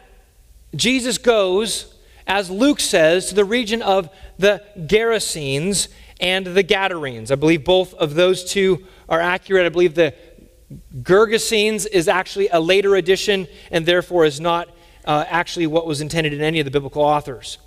Jesus 0.75 1.19
goes 1.19 1.97
as 2.27 2.51
Luke 2.51 2.81
says, 2.81 3.27
to 3.27 3.35
the 3.35 3.45
region 3.45 3.83
of 3.83 4.11
the 4.39 4.63
Gerasenes 4.77 5.89
and 6.21 6.47
the 6.47 6.63
Gadarenes. 6.63 7.31
I 7.31 7.37
believe 7.37 7.65
both 7.65 7.95
of 7.95 8.15
those 8.15 8.45
two 8.45 8.85
are 9.09 9.21
accurate. 9.21 9.67
I 9.67 9.69
believe 9.69 9.95
the 9.95 10.15
Gergesenes 11.03 11.87
is 11.87 12.09
actually 12.09 12.49
a 12.49 12.61
later 12.61 12.97
addition 12.97 13.47
and 13.71 13.87
therefore 13.87 14.25
is 14.25 14.41
not 14.41 14.69
uh, 15.05 15.25
actually 15.29 15.67
what 15.67 15.87
was 15.87 16.01
intended 16.01 16.33
in 16.33 16.41
any 16.41 16.59
of 16.59 16.65
the 16.65 16.71
biblical 16.71 17.03
authors. 17.03 17.59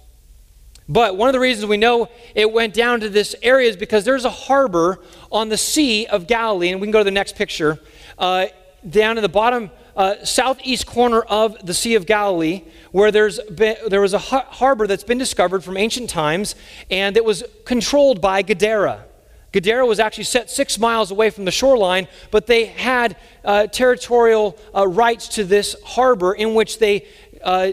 But 0.89 1.15
one 1.17 1.29
of 1.29 1.33
the 1.33 1.39
reasons 1.39 1.67
we 1.67 1.77
know 1.77 2.09
it 2.33 2.51
went 2.51 2.73
down 2.73 2.99
to 3.01 3.09
this 3.09 3.35
area 3.43 3.69
is 3.69 3.77
because 3.77 4.03
there's 4.05 4.25
a 4.25 4.29
harbor 4.29 4.99
on 5.31 5.49
the 5.49 5.57
Sea 5.57 6.07
of 6.07 6.25
Galilee, 6.27 6.69
and 6.69 6.81
we 6.81 6.87
can 6.87 6.91
go 6.91 6.99
to 6.99 7.03
the 7.03 7.11
next 7.11 7.35
picture. 7.35 7.79
Uh, 8.17 8.47
down 8.89 9.17
in 9.17 9.21
the 9.21 9.29
bottom 9.29 9.69
uh, 9.95 10.23
southeast 10.23 10.87
corner 10.87 11.21
of 11.21 11.65
the 11.65 11.73
Sea 11.73 11.95
of 11.95 12.05
Galilee, 12.05 12.63
where 12.91 13.11
there's 13.11 13.39
been, 13.41 13.75
there 13.87 14.01
was 14.01 14.13
a 14.13 14.17
harbor 14.17 14.87
that's 14.87 15.03
been 15.03 15.17
discovered 15.17 15.63
from 15.63 15.77
ancient 15.77 16.09
times, 16.09 16.55
and 16.89 17.15
it 17.15 17.23
was 17.23 17.43
controlled 17.65 18.19
by 18.19 18.41
Gadara. 18.41 19.05
Gadara 19.51 19.85
was 19.85 19.99
actually 19.99 20.25
set 20.25 20.49
six 20.49 20.77
miles 20.77 21.09
away 21.11 21.29
from 21.31 21.45
the 21.45 21.51
shoreline, 21.51 22.07
but 22.29 22.45
they 22.45 22.65
had 22.65 23.17
uh, 23.43 23.67
territorial 23.67 24.57
uh, 24.75 24.87
rights 24.87 25.27
to 25.29 25.43
this 25.43 25.75
harbor 25.83 26.33
in 26.33 26.53
which 26.53 26.77
they 26.77 27.07
uh, 27.43 27.71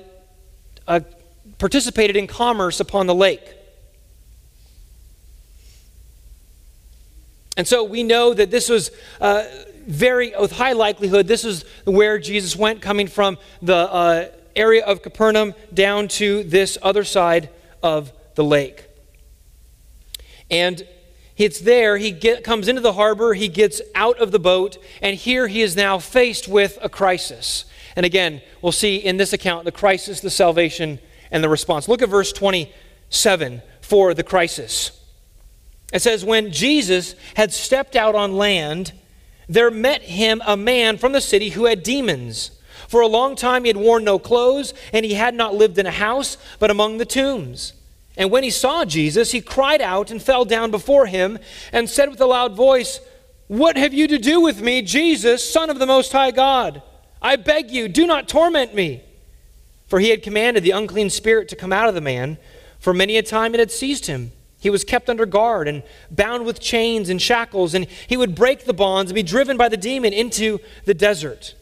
uh, 0.88 1.00
participated 1.58 2.16
in 2.16 2.26
commerce 2.26 2.80
upon 2.80 3.06
the 3.06 3.14
lake. 3.14 3.42
And 7.56 7.66
so 7.66 7.84
we 7.84 8.02
know 8.02 8.34
that 8.34 8.50
this 8.50 8.68
was 8.68 8.90
uh, 9.20 9.44
very, 9.86 10.34
with 10.38 10.52
high 10.52 10.72
likelihood, 10.72 11.26
this 11.26 11.44
is 11.44 11.64
where 11.84 12.18
Jesus 12.18 12.56
went, 12.56 12.82
coming 12.82 13.06
from 13.06 13.38
the 13.62 13.74
uh, 13.74 14.28
area 14.54 14.84
of 14.84 15.02
Capernaum 15.02 15.54
down 15.72 16.08
to 16.08 16.42
this 16.44 16.76
other 16.82 17.04
side 17.04 17.48
of 17.82 18.12
the 18.34 18.44
lake. 18.44 18.84
And 20.50 20.86
it's 21.44 21.61
there, 21.61 21.99
he 21.99 22.11
get, 22.11 22.44
comes 22.44 22.68
into 22.68 22.81
the 22.81 22.94
harbor, 22.94 23.35
he 23.35 23.49
gets 23.49 23.83
out 23.94 24.18
of 24.20 24.33
the 24.33 24.38
boat, 24.38 24.79
and 25.03 25.16
here 25.16 25.49
he 25.49 25.62
is 25.62 25.77
now 25.77 25.99
faced 25.99 26.49
with 26.49 26.79
a 26.81 26.88
crisis. 26.88 27.66
And 27.94 28.07
again, 28.07 28.42
we'll 28.62 28.72
see 28.72 28.96
in 28.96 29.16
this 29.16 29.33
account 29.33 29.64
the 29.64 29.72
crisis, 29.72 30.20
the 30.20 30.31
salvation, 30.31 30.99
and 31.31 31.44
the 31.44 31.49
response. 31.49 31.88
Look 31.88 32.03
at 32.03 32.09
verse 32.09 32.33
27 32.33 33.62
for 33.81 34.14
the 34.14 34.22
crisis. 34.22 34.92
It 35.92 36.01
says, 36.01 36.25
When 36.25 36.53
Jesus 36.53 37.14
had 37.35 37.53
stepped 37.53 37.96
out 37.96 38.14
on 38.14 38.37
land, 38.37 38.92
there 39.49 39.70
met 39.70 40.03
him 40.03 40.42
a 40.46 40.57
man 40.57 40.99
from 40.99 41.12
the 41.12 41.20
city 41.20 41.51
who 41.51 41.66
had 41.66 41.83
demons. 41.83 42.51
For 42.88 43.01
a 43.01 43.07
long 43.07 43.37
time 43.37 43.64
he 43.64 43.68
had 43.68 43.77
worn 43.77 44.05
no 44.05 44.18
clothes, 44.18 44.75
and 44.92 45.05
he 45.05 45.14
had 45.14 45.35
not 45.35 45.55
lived 45.55 45.79
in 45.79 45.87
a 45.87 45.90
house, 45.90 46.37
but 46.59 46.70
among 46.70 46.99
the 46.99 47.05
tombs. 47.05 47.72
And 48.16 48.31
when 48.31 48.42
he 48.42 48.50
saw 48.50 48.85
Jesus, 48.85 49.33
he 49.33 49.40
cried 49.40 49.83
out 49.83 50.11
and 50.11 50.22
fell 50.22 50.44
down 50.44 50.70
before 50.70 51.07
him, 51.07 51.38
and 51.72 51.88
said 51.88 52.09
with 52.09 52.20
a 52.20 52.26
loud 52.26 52.55
voice, 52.55 53.00
What 53.46 53.76
have 53.76 53.92
you 53.92 54.09
to 54.09 54.18
do 54.18 54.40
with 54.40 54.62
me, 54.62 54.83
Jesus, 54.83 55.48
Son 55.48 55.68
of 55.68 55.79
the 55.79 55.87
Most 55.87 56.12
High 56.12 56.31
God? 56.31 56.83
I 57.20 57.37
beg 57.37 57.70
you, 57.70 57.88
do 57.88 58.07
not 58.07 58.29
torment 58.29 58.74
me. 58.74 59.02
For 59.87 60.00
he 60.00 60.11
had 60.11 60.22
commanded 60.22 60.62
the 60.62 60.70
unclean 60.72 61.11
spirit 61.11 61.48
to 61.50 61.57
come 61.57 61.72
out 61.72 61.88
of 61.88 61.94
the 61.94 62.00
man, 62.00 62.38
for 62.79 62.94
many 62.94 63.16
a 63.16 63.22
time 63.22 63.55
it 63.55 63.61
had 63.61 63.70
seized 63.70 64.07
him. 64.07 64.33
He 64.59 64.70
was 64.70 64.85
kept 64.85 65.11
under 65.11 65.26
guard 65.26 65.68
and 65.68 65.83
bound 66.11 66.44
with 66.44 66.61
chains 66.61 67.09
and 67.09 67.20
shackles, 67.20 67.74
and 67.74 67.87
he 68.07 68.16
would 68.16 68.35
break 68.35 68.64
the 68.64 68.72
bonds 68.72 69.11
and 69.11 69.14
be 69.14 69.22
driven 69.22 69.57
by 69.57 69.68
the 69.68 69.76
demon 69.76 70.12
into 70.12 70.59
the 70.87 70.94
desert. 70.94 71.55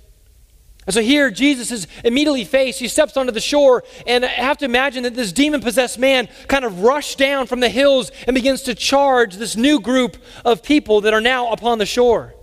And 0.86 0.92
so 0.94 1.00
here, 1.00 1.30
Jesus 1.30 1.70
is 1.70 1.86
immediately 2.04 2.44
faced. 2.44 2.78
He 2.78 2.88
steps 2.88 3.16
onto 3.16 3.32
the 3.32 3.40
shore, 3.40 3.84
and 4.06 4.24
I 4.24 4.28
have 4.28 4.58
to 4.58 4.66
imagine 4.66 5.02
that 5.04 5.14
this 5.14 5.32
demon 5.32 5.60
possessed 5.60 5.98
man 5.98 6.28
kind 6.46 6.64
of 6.64 6.80
rushed 6.80 7.18
down 7.18 7.46
from 7.46 7.60
the 7.60 7.70
hills 7.70 8.10
and 8.26 8.34
begins 8.34 8.62
to 8.62 8.74
charge 8.74 9.36
this 9.36 9.56
new 9.56 9.80
group 9.80 10.18
of 10.44 10.62
people 10.62 11.00
that 11.02 11.14
are 11.14 11.20
now 11.22 11.50
upon 11.50 11.78
the 11.78 11.86
shore. 11.86 12.34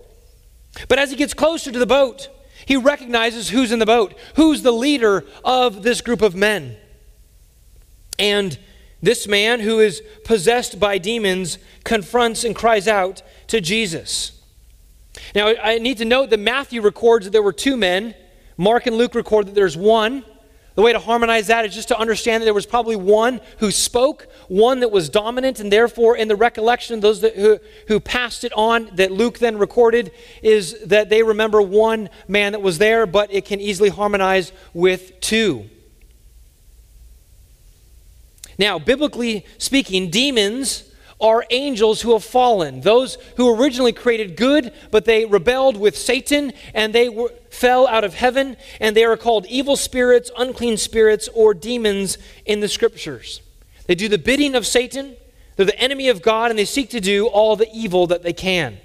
But 0.88 0.97
as 0.97 1.12
he 1.12 1.17
gets 1.17 1.34
closer 1.34 1.71
to 1.71 1.80
the 1.80 1.86
boat, 1.86 2.30
he 2.65 2.77
recognizes 2.77 3.49
who's 3.49 3.71
in 3.71 3.80
the 3.80 3.86
boat, 3.86 4.15
who's 4.36 4.62
the 4.62 4.71
leader 4.71 5.25
of 5.43 5.84
this 5.84 6.01
group 6.01 6.21
of 6.21 6.34
men. 6.34 6.77
And 8.17 8.58
this 9.01 9.27
man 9.27 9.60
who 9.60 9.80
is 9.80 10.01
possessed 10.23 10.80
by 10.80 10.97
demons 10.97 11.57
confronts 11.84 12.43
and 12.43 12.55
cries 12.55 12.88
out 12.88 13.22
to 13.47 13.59
Jesus. 13.59 14.39
Now, 15.36 15.53
I 15.61 15.80
need 15.80 15.97
to 15.97 16.05
note 16.05 16.30
that 16.30 16.39
Matthew 16.39 16.82
records 16.82 17.26
that 17.26 17.32
there 17.32 17.41
were 17.41 17.53
two 17.53 17.78
men. 17.78 18.16
Mark 18.62 18.86
and 18.86 18.95
Luke 18.95 19.16
record 19.16 19.47
that 19.47 19.55
there's 19.55 19.76
one. 19.76 20.24
The 20.76 20.84
way 20.84 20.93
to 20.93 20.99
harmonize 20.99 21.47
that 21.47 21.66
is 21.66 21.74
just 21.74 21.88
to 21.88 21.97
understand 21.97 22.41
that 22.41 22.45
there 22.45 22.53
was 22.53 22.68
probably 22.68 22.95
one 22.95 23.41
who 23.57 23.72
spoke, 23.72 24.28
one 24.49 24.82
that 24.82 24.91
was 24.91 25.09
dominant, 25.09 25.59
and 25.59 25.74
therefore, 25.74 26.16
in 26.16 26.28
the 26.28 26.36
recollection 26.36 26.93
of 26.93 27.01
those 27.01 27.22
that, 27.22 27.36
who, 27.36 27.59
who 27.88 27.99
passed 27.99 28.43
it 28.43 28.53
on, 28.53 28.88
that 28.93 29.12
Luke 29.12 29.39
then 29.39 29.57
recorded, 29.57 30.12
is 30.43 30.80
that 30.86 31.09
they 31.09 31.24
remember 31.24 31.59
one 31.59 32.07
man 32.28 32.51
that 32.51 32.62
was 32.62 32.78
there, 32.78 33.07
but 33.07 33.34
it 33.34 33.45
can 33.45 33.59
easily 33.59 33.89
harmonize 33.89 34.51
with 34.76 35.20
two. 35.22 35.68
Now, 38.59 38.78
biblically 38.78 39.43
speaking, 39.57 40.12
demons 40.12 40.91
are 41.22 41.45
angels 41.51 42.01
who 42.01 42.13
have 42.13 42.24
fallen, 42.24 42.82
those 42.82 43.17
who 43.38 43.55
originally 43.55 43.93
created 43.93 44.36
good, 44.36 44.74
but 44.89 45.05
they 45.05 45.26
rebelled 45.26 45.78
with 45.78 45.95
Satan 45.97 46.51
and 46.74 46.93
they 46.93 47.07
were, 47.07 47.32
fell 47.49 47.88
out 47.88 48.03
of 48.03 48.15
heaven, 48.15 48.57
and 48.80 48.95
they 48.95 49.05
are 49.05 49.17
called 49.17 49.45
evil 49.45 49.76
spirits, 49.76 50.32
unclean 50.38 50.78
spirits, 50.78 51.30
or 51.34 51.53
demons 51.53 52.17
in 52.45 52.59
the 52.59 52.67
scriptures. 52.67 53.41
They 53.86 53.95
do 53.95 54.07
the 54.07 54.17
bidding 54.17 54.55
of 54.55 54.65
Satan, 54.65 55.15
they're 55.55 55.65
the 55.65 55.80
enemy 55.80 56.09
of 56.09 56.22
God, 56.22 56.49
and 56.49 56.57
they 56.57 56.65
seek 56.65 56.89
to 56.91 57.01
do 57.01 57.28
all 57.28 57.55
the 57.55 57.69
evil 57.74 58.07
that 58.07 58.24
they 58.24 58.34
can. 58.34 58.78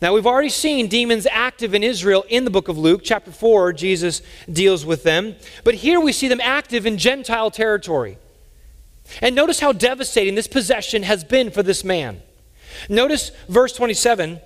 Now, 0.00 0.12
we've 0.14 0.26
already 0.26 0.48
seen 0.48 0.88
demons 0.88 1.28
active 1.30 1.74
in 1.74 1.84
Israel 1.84 2.24
in 2.28 2.44
the 2.44 2.50
book 2.50 2.66
of 2.66 2.76
Luke. 2.76 3.02
Chapter 3.04 3.30
4, 3.30 3.72
Jesus 3.72 4.20
deals 4.50 4.84
with 4.84 5.04
them. 5.04 5.36
But 5.62 5.74
here 5.74 6.00
we 6.00 6.10
see 6.12 6.26
them 6.26 6.40
active 6.40 6.86
in 6.86 6.98
Gentile 6.98 7.52
territory. 7.52 8.18
And 9.20 9.34
notice 9.34 9.60
how 9.60 9.72
devastating 9.72 10.34
this 10.34 10.46
possession 10.46 11.02
has 11.02 11.24
been 11.24 11.50
for 11.50 11.62
this 11.62 11.84
man. 11.84 12.22
Notice 12.88 13.30
verse 13.48 13.72
27 13.72 14.40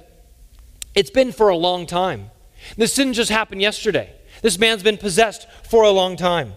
it's 0.94 1.10
been 1.10 1.30
for 1.30 1.50
a 1.50 1.56
long 1.56 1.86
time. 1.86 2.30
This 2.76 2.94
didn't 2.94 3.12
just 3.12 3.30
happen 3.30 3.60
yesterday. 3.60 4.14
This 4.40 4.58
man's 4.58 4.82
been 4.82 4.96
possessed 4.96 5.46
for 5.62 5.84
a 5.84 5.90
long 5.90 6.16
time. 6.16 6.54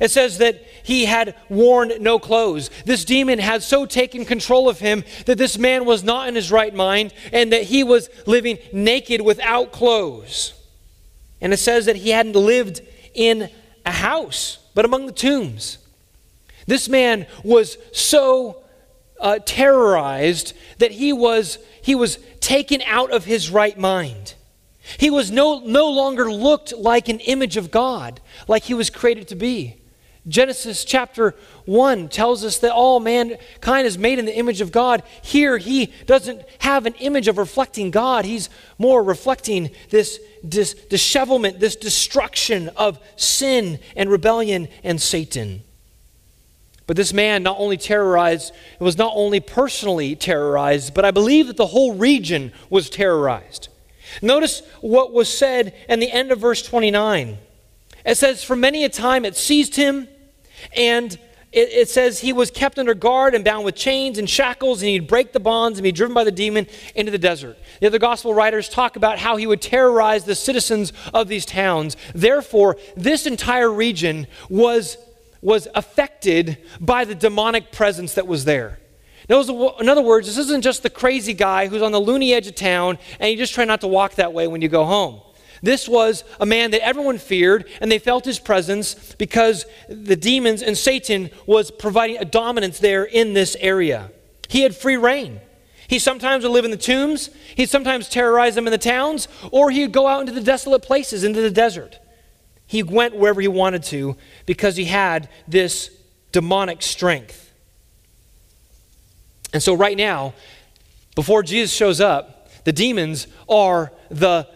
It 0.00 0.12
says 0.12 0.38
that 0.38 0.64
he 0.84 1.06
had 1.06 1.34
worn 1.48 1.92
no 2.00 2.20
clothes. 2.20 2.70
This 2.84 3.04
demon 3.04 3.40
had 3.40 3.64
so 3.64 3.86
taken 3.86 4.24
control 4.24 4.68
of 4.68 4.78
him 4.78 5.02
that 5.26 5.36
this 5.36 5.58
man 5.58 5.84
was 5.84 6.04
not 6.04 6.28
in 6.28 6.36
his 6.36 6.52
right 6.52 6.72
mind 6.72 7.12
and 7.32 7.52
that 7.52 7.64
he 7.64 7.82
was 7.82 8.08
living 8.24 8.58
naked 8.72 9.20
without 9.20 9.72
clothes. 9.72 10.54
And 11.40 11.52
it 11.52 11.56
says 11.56 11.86
that 11.86 11.96
he 11.96 12.10
hadn't 12.10 12.36
lived 12.36 12.82
in 13.14 13.50
a 13.84 13.90
house, 13.90 14.58
but 14.74 14.84
among 14.84 15.06
the 15.06 15.12
tombs. 15.12 15.78
This 16.70 16.88
man 16.88 17.26
was 17.42 17.78
so 17.90 18.62
uh, 19.20 19.40
terrorized 19.44 20.52
that 20.78 20.92
he 20.92 21.12
was, 21.12 21.58
he 21.82 21.96
was 21.96 22.20
taken 22.38 22.80
out 22.82 23.10
of 23.10 23.24
his 23.24 23.50
right 23.50 23.76
mind. 23.76 24.34
He 24.96 25.10
was 25.10 25.32
no, 25.32 25.58
no 25.58 25.90
longer 25.90 26.30
looked 26.30 26.72
like 26.72 27.08
an 27.08 27.18
image 27.18 27.56
of 27.56 27.72
God, 27.72 28.20
like 28.46 28.62
he 28.62 28.74
was 28.74 28.88
created 28.88 29.26
to 29.26 29.34
be. 29.34 29.82
Genesis 30.28 30.84
chapter 30.84 31.34
1 31.64 32.08
tells 32.08 32.44
us 32.44 32.58
that 32.58 32.70
all 32.72 33.00
mankind 33.00 33.84
is 33.84 33.98
made 33.98 34.20
in 34.20 34.24
the 34.24 34.38
image 34.38 34.60
of 34.60 34.70
God. 34.70 35.02
Here, 35.22 35.58
he 35.58 35.92
doesn't 36.06 36.40
have 36.60 36.86
an 36.86 36.94
image 37.00 37.26
of 37.26 37.36
reflecting 37.36 37.90
God. 37.90 38.24
He's 38.24 38.48
more 38.78 39.02
reflecting 39.02 39.70
this, 39.88 40.20
this 40.44 40.74
dishevelment, 40.74 41.58
this 41.58 41.74
destruction 41.74 42.68
of 42.76 43.00
sin 43.16 43.80
and 43.96 44.08
rebellion 44.08 44.68
and 44.84 45.02
Satan. 45.02 45.64
But 46.90 46.96
this 46.96 47.12
man 47.12 47.44
not 47.44 47.54
only 47.60 47.76
terrorized, 47.76 48.52
was 48.80 48.98
not 48.98 49.12
only 49.14 49.38
personally 49.38 50.16
terrorized, 50.16 50.92
but 50.92 51.04
I 51.04 51.12
believe 51.12 51.46
that 51.46 51.56
the 51.56 51.68
whole 51.68 51.94
region 51.94 52.50
was 52.68 52.90
terrorized. 52.90 53.68
Notice 54.22 54.62
what 54.80 55.12
was 55.12 55.32
said 55.32 55.72
in 55.88 56.00
the 56.00 56.10
end 56.10 56.32
of 56.32 56.40
verse 56.40 56.64
29. 56.64 57.38
It 58.04 58.16
says, 58.16 58.42
For 58.42 58.56
many 58.56 58.82
a 58.82 58.88
time 58.88 59.24
it 59.24 59.36
seized 59.36 59.76
him, 59.76 60.08
and 60.76 61.12
it, 61.52 61.68
it, 61.68 61.88
says 61.88 62.18
he 62.18 62.32
was 62.32 62.50
kept 62.50 62.76
under 62.76 62.94
guard 62.94 63.36
and 63.36 63.44
bound 63.44 63.64
with 63.64 63.76
chains 63.76 64.18
and 64.18 64.28
shackles, 64.28 64.82
and 64.82 64.88
he'd 64.88 65.06
break 65.06 65.32
the 65.32 65.38
bonds 65.38 65.78
and 65.78 65.84
be 65.84 65.92
driven 65.92 66.12
by 66.12 66.24
the 66.24 66.32
demon 66.32 66.66
into 66.96 67.12
the 67.12 67.18
desert. 67.18 67.56
The 67.80 67.86
other 67.86 68.00
gospel 68.00 68.34
writers 68.34 68.68
talk 68.68 68.96
about 68.96 69.20
how 69.20 69.36
he 69.36 69.46
would 69.46 69.62
terrorize 69.62 70.24
the 70.24 70.34
citizens 70.34 70.92
of 71.14 71.28
these 71.28 71.46
towns. 71.46 71.96
Therefore, 72.16 72.78
this 72.96 73.26
entire 73.26 73.70
region 73.70 74.26
was 74.48 74.96
was 75.42 75.68
affected 75.74 76.58
by 76.80 77.04
the 77.04 77.14
demonic 77.14 77.72
presence 77.72 78.14
that 78.14 78.26
was 78.26 78.44
there. 78.44 78.78
In 79.28 79.88
other 79.88 80.02
words, 80.02 80.26
this 80.26 80.38
isn't 80.38 80.62
just 80.62 80.82
the 80.82 80.90
crazy 80.90 81.34
guy 81.34 81.68
who's 81.68 81.82
on 81.82 81.92
the 81.92 82.00
loony 82.00 82.34
edge 82.34 82.46
of 82.46 82.56
town 82.56 82.98
and 83.20 83.30
you 83.30 83.36
just 83.36 83.54
try 83.54 83.64
not 83.64 83.80
to 83.82 83.88
walk 83.88 84.16
that 84.16 84.32
way 84.32 84.48
when 84.48 84.60
you 84.60 84.68
go 84.68 84.84
home. 84.84 85.20
This 85.62 85.88
was 85.88 86.24
a 86.40 86.46
man 86.46 86.70
that 86.70 86.82
everyone 86.82 87.18
feared, 87.18 87.68
and 87.82 87.92
they 87.92 87.98
felt 87.98 88.24
his 88.24 88.38
presence 88.38 89.14
because 89.18 89.66
the 89.88 90.16
demons 90.16 90.62
and 90.62 90.76
Satan 90.76 91.30
was 91.46 91.70
providing 91.70 92.16
a 92.16 92.24
dominance 92.24 92.78
there 92.78 93.04
in 93.04 93.34
this 93.34 93.56
area. 93.60 94.10
He 94.48 94.62
had 94.62 94.74
free 94.74 94.96
reign. 94.96 95.40
He 95.86 95.98
sometimes 95.98 96.44
would 96.44 96.52
live 96.52 96.64
in 96.64 96.70
the 96.70 96.76
tombs, 96.76 97.30
he'd 97.56 97.68
sometimes 97.68 98.08
terrorize 98.08 98.54
them 98.54 98.66
in 98.66 98.70
the 98.70 98.78
towns, 98.78 99.28
or 99.50 99.70
he'd 99.70 99.92
go 99.92 100.06
out 100.06 100.20
into 100.20 100.32
the 100.32 100.40
desolate 100.40 100.82
places, 100.82 101.24
into 101.24 101.42
the 101.42 101.50
desert. 101.50 101.98
He 102.70 102.84
went 102.84 103.16
wherever 103.16 103.40
he 103.40 103.48
wanted 103.48 103.82
to 103.86 104.16
because 104.46 104.76
he 104.76 104.84
had 104.84 105.28
this 105.48 105.90
demonic 106.30 106.82
strength. 106.82 107.52
And 109.52 109.60
so, 109.60 109.74
right 109.74 109.96
now, 109.96 110.34
before 111.16 111.42
Jesus 111.42 111.72
shows 111.72 112.00
up, 112.00 112.48
the 112.62 112.72
demons 112.72 113.26
are 113.48 113.90
the, 114.08 114.46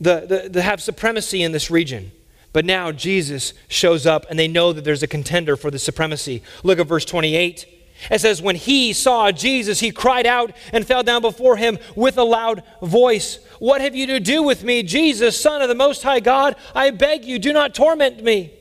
the, 0.00 0.20
the, 0.20 0.48
the 0.50 0.62
have 0.62 0.80
supremacy 0.80 1.42
in 1.42 1.50
this 1.50 1.68
region. 1.68 2.12
But 2.52 2.64
now 2.64 2.92
Jesus 2.92 3.54
shows 3.66 4.06
up 4.06 4.26
and 4.30 4.38
they 4.38 4.46
know 4.46 4.72
that 4.72 4.84
there's 4.84 5.02
a 5.02 5.08
contender 5.08 5.56
for 5.56 5.72
the 5.72 5.80
supremacy. 5.80 6.44
Look 6.62 6.78
at 6.78 6.86
verse 6.86 7.04
28. 7.04 7.66
It 8.08 8.20
says, 8.20 8.40
When 8.40 8.54
he 8.54 8.92
saw 8.92 9.32
Jesus, 9.32 9.80
he 9.80 9.90
cried 9.90 10.26
out 10.26 10.52
and 10.72 10.86
fell 10.86 11.02
down 11.02 11.22
before 11.22 11.56
him 11.56 11.78
with 11.96 12.18
a 12.18 12.22
loud 12.22 12.62
voice. 12.80 13.40
What 13.58 13.80
have 13.80 13.94
you 13.94 14.06
to 14.08 14.20
do 14.20 14.42
with 14.42 14.64
me, 14.64 14.82
Jesus, 14.82 15.40
Son 15.40 15.62
of 15.62 15.68
the 15.68 15.74
Most 15.74 16.02
High 16.02 16.20
God? 16.20 16.56
I 16.74 16.90
beg 16.90 17.24
you, 17.24 17.38
do 17.38 17.52
not 17.52 17.74
torment 17.74 18.22
me. 18.22 18.52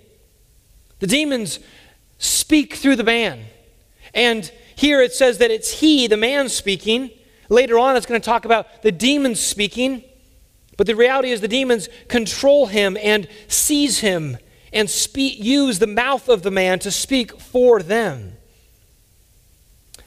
The 1.00 1.08
demons 1.08 1.60
speak 2.18 2.76
through 2.76 2.96
the 2.96 3.04
man. 3.04 3.46
And 4.14 4.50
here 4.76 5.02
it 5.02 5.14
says 5.14 5.38
that 5.40 5.52
it's 5.52 5.80
he, 5.80 6.08
the 6.08 6.18
man, 6.18 6.50
speaking. 6.50 7.12
Later 7.50 7.78
on, 7.78 7.96
it's 7.96 8.06
going 8.06 8.20
to 8.20 8.26
talk 8.26 8.46
about 8.46 8.82
the 8.82 8.92
demons 8.92 9.40
speaking. 9.40 10.04
But 10.78 10.88
the 10.88 10.96
reality 10.96 11.32
is, 11.32 11.42
the 11.42 11.48
demons 11.48 11.90
control 12.08 12.68
him 12.68 12.98
and 13.02 13.28
seize 13.48 14.00
him 14.00 14.38
and 14.74 14.90
speak, 14.90 15.42
use 15.42 15.80
the 15.80 15.88
mouth 15.88 16.28
of 16.28 16.44
the 16.44 16.52
man 16.52 16.80
to 16.80 16.92
speak 16.92 17.40
for 17.40 17.82
them. 17.82 18.34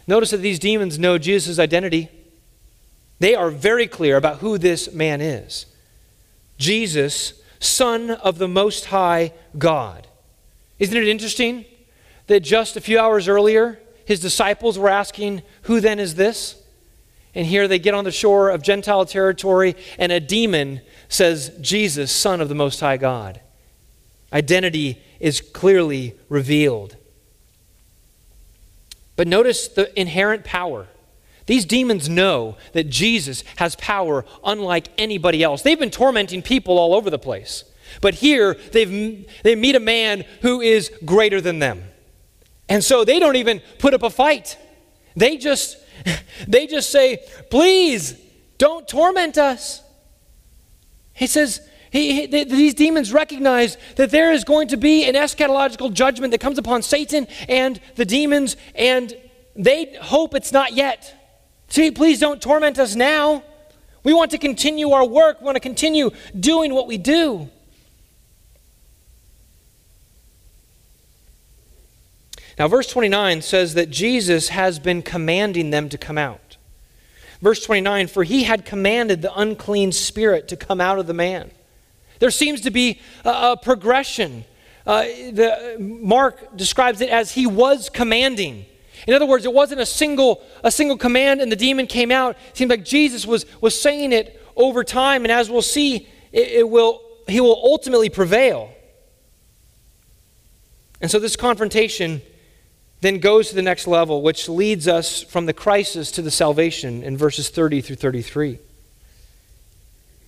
Notice 0.07 0.31
that 0.31 0.39
these 0.39 0.59
demons 0.59 0.99
know 0.99 1.19
Jesus' 1.19 1.59
identity. 1.59 2.09
They 3.19 3.35
are 3.35 3.51
very 3.51 3.87
clear 3.87 4.17
about 4.17 4.39
who 4.39 4.59
this 4.59 4.93
man 4.93 5.21
is 5.21 5.67
Jesus, 6.57 7.41
Son 7.61 8.11
of 8.11 8.39
the 8.39 8.49
Most 8.49 8.87
High 8.87 9.33
God. 9.57 10.07
Isn't 10.79 10.97
it 10.97 11.09
interesting 11.09 11.65
that 12.27 12.41
just 12.41 12.77
a 12.77 12.81
few 12.81 12.99
hours 12.99 13.29
earlier, 13.29 13.81
his 14.05 14.21
disciples 14.21 14.79
were 14.79 14.89
asking, 14.89 15.43
Who 15.63 15.81
then 15.81 15.99
is 15.99 16.15
this? 16.15 16.63
And 17.35 17.47
here 17.47 17.69
they 17.69 17.79
get 17.79 17.95
on 17.95 18.05
the 18.05 18.11
shore 18.11 18.51
of 18.51 18.63
Gentile 18.63 19.05
territory, 19.05 19.77
and 19.99 20.11
a 20.11 20.21
demon 20.21 20.81
says, 21.09 21.57
Jesus, 21.61 22.11
Son 22.11 22.41
of 22.41 22.49
the 22.49 22.55
Most 22.55 22.81
High 22.81 22.97
God. 22.97 23.41
Identity 24.33 25.03
is 25.21 25.41
clearly 25.41 26.15
revealed. 26.29 26.97
But 29.17 29.27
notice 29.27 29.69
the 29.69 29.99
inherent 29.99 30.45
power. 30.45 30.87
These 31.49 31.65
demons 31.65 32.11
know 32.11 32.59
that 32.75 32.91
Jesus 32.91 33.43
has 33.57 33.75
power 33.77 34.27
unlike 34.45 34.89
anybody 34.99 35.43
else. 35.43 35.63
They've 35.63 35.79
been 35.79 35.91
tormenting 35.91 36.43
people 36.43 36.79
all 36.79 36.95
over 36.95 37.09
the 37.09 37.19
place. 37.19 37.65
But 38.03 38.17
here, 38.17 38.53
they've, 38.73 39.27
they 39.43 39.57
meet 39.57 39.75
a 39.75 39.81
man 39.81 40.27
who 40.43 40.61
is 40.61 40.93
greater 41.07 41.41
than 41.41 41.59
them. 41.59 41.85
And 42.69 42.85
so 42.85 43.03
they 43.03 43.19
don't 43.19 43.37
even 43.37 43.63
put 43.79 43.95
up 43.95 44.03
a 44.03 44.11
fight. 44.11 44.59
They 45.17 45.39
just, 45.39 45.79
they 46.47 46.67
just 46.67 46.91
say, 46.91 47.27
please, 47.51 48.21
don't 48.59 48.87
torment 48.87 49.39
us. 49.39 49.81
He 51.15 51.27
says, 51.27 51.67
he, 51.91 52.27
he, 52.27 52.45
these 52.45 52.75
demons 52.75 53.11
recognize 53.11 53.79
that 53.97 54.11
there 54.11 54.33
is 54.33 54.45
going 54.45 54.69
to 54.69 54.77
be 54.77 55.09
an 55.09 55.15
eschatological 55.15 55.95
judgment 55.95 56.33
that 56.33 56.43
comes 56.43 56.59
upon 56.59 56.83
Satan 56.83 57.27
and 57.49 57.81
the 57.97 58.05
demons, 58.05 58.59
and 58.75 59.17
they 59.57 59.97
hope 60.03 60.35
it's 60.35 60.53
not 60.53 60.75
yet. 60.75 61.15
See, 61.69 61.91
please 61.91 62.19
don't 62.19 62.41
torment 62.41 62.79
us 62.79 62.95
now. 62.95 63.43
We 64.03 64.15
want 64.15 64.31
to 64.31 64.39
continue 64.39 64.91
our 64.91 65.07
work, 65.07 65.41
we 65.41 65.45
want 65.45 65.57
to 65.57 65.61
continue 65.61 66.11
doing 66.39 66.75
what 66.75 66.87
we 66.87 66.99
do. 66.99 67.51
Now, 72.59 72.67
verse 72.67 72.89
29 72.89 73.43
says 73.43 73.75
that 73.75 73.89
Jesus 73.89 74.49
has 74.49 74.81
been 74.81 75.03
commanding 75.03 75.71
them 75.71 75.89
to 75.91 75.99
come 75.99 76.19
out. 76.19 76.57
Verse 77.41 77.65
29 77.65 78.09
For 78.09 78.25
he 78.25 78.45
had 78.45 78.65
commanded 78.65 79.23
the 79.23 79.33
unclean 79.39 79.93
spirit 79.93 80.49
to 80.49 80.57
come 80.57 80.81
out 80.81 80.99
of 80.99 81.07
the 81.07 81.15
man. 81.15 81.53
There 82.19 82.31
seems 82.31 82.63
to 82.63 82.71
be 82.71 83.01
a, 83.25 83.53
a 83.53 83.57
progression. 83.57 84.45
Uh, 84.85 85.03
the, 85.03 85.77
Mark 85.79 86.57
describes 86.57 87.01
it 87.01 87.11
as 87.11 87.33
he 87.33 87.47
was 87.47 87.89
commanding. 87.91 88.67
In 89.09 89.15
other 89.15 89.25
words, 89.25 89.47
it 89.47 89.55
wasn't 89.55 89.81
a 89.81 89.87
single, 89.87 90.43
a 90.63 90.71
single 90.71 90.99
command 90.99 91.41
and 91.41 91.51
the 91.51 91.57
demon 91.57 91.87
came 91.87 92.13
out. 92.13 92.37
It 92.51 92.59
seemed 92.59 92.71
like 92.71 92.85
Jesus 92.85 93.27
was, 93.27 93.47
was 93.63 93.81
saying 93.81 94.13
it 94.13 94.39
over 94.55 94.85
time, 94.85 95.25
and 95.25 95.33
as 95.33 95.49
we'll 95.49 95.63
see, 95.63 96.07
it, 96.31 96.49
it 96.49 96.69
will, 96.69 97.01
he 97.27 97.41
will 97.41 97.59
ultimately 97.65 98.11
prevail. 98.11 98.71
And 101.01 101.11
so 101.11 101.19
this 101.19 101.37
confrontation 101.37 102.21
then 103.01 103.19
goes 103.19 103.49
to 103.49 103.55
the 103.55 103.63
next 103.63 103.87
level, 103.87 104.21
which 104.21 104.47
leads 104.47 104.87
us 104.87 105.23
from 105.23 105.47
the 105.47 105.55
crisis 105.55 106.11
to 106.11 106.21
the 106.21 106.31
salvation 106.31 107.03
in 107.03 107.17
verses 107.17 107.49
30 107.49 107.81
through 107.81 107.97
33. 107.97 108.59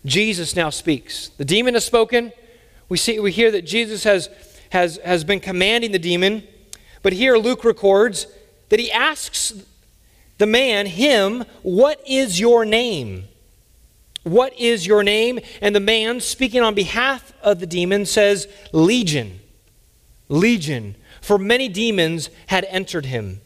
Jesus 0.07 0.57
now 0.57 0.71
speaks. 0.71 1.29
The 1.37 1.45
demon 1.45 1.75
has 1.75 1.85
spoken. 1.85 2.33
We, 2.89 2.97
see, 2.97 3.21
we 3.21 3.31
hear 3.31 3.51
that 3.51 3.67
Jesus 3.67 4.05
has, 4.05 4.31
has, 4.71 4.99
has 5.05 5.23
been 5.23 5.41
commanding 5.41 5.93
the 5.93 5.99
demon. 5.99 6.45
But 7.03 7.13
here 7.13 7.37
Luke 7.37 7.63
records 7.63 8.27
that 8.71 8.81
he 8.81 8.91
asks 8.91 9.53
the 10.39 10.47
man, 10.47 10.87
him, 10.87 11.45
What 11.63 12.01
is 12.07 12.41
your 12.41 12.65
name? 12.65 13.25
What 14.23 14.59
is 14.59 14.87
your 14.87 15.03
name? 15.03 15.39
And 15.61 15.77
the 15.77 15.81
man, 15.81 16.21
speaking 16.21 16.63
on 16.63 16.75
behalf 16.75 17.33
of 17.43 17.61
the 17.61 17.67
demon, 17.67 18.07
says, 18.07 18.49
Legion. 18.73 19.41
Legion 20.29 20.97
for 21.21 21.39
many 21.39 21.69
demons 21.69 22.31
had 22.47 22.65
entered 22.71 23.07
him. 23.07 23.41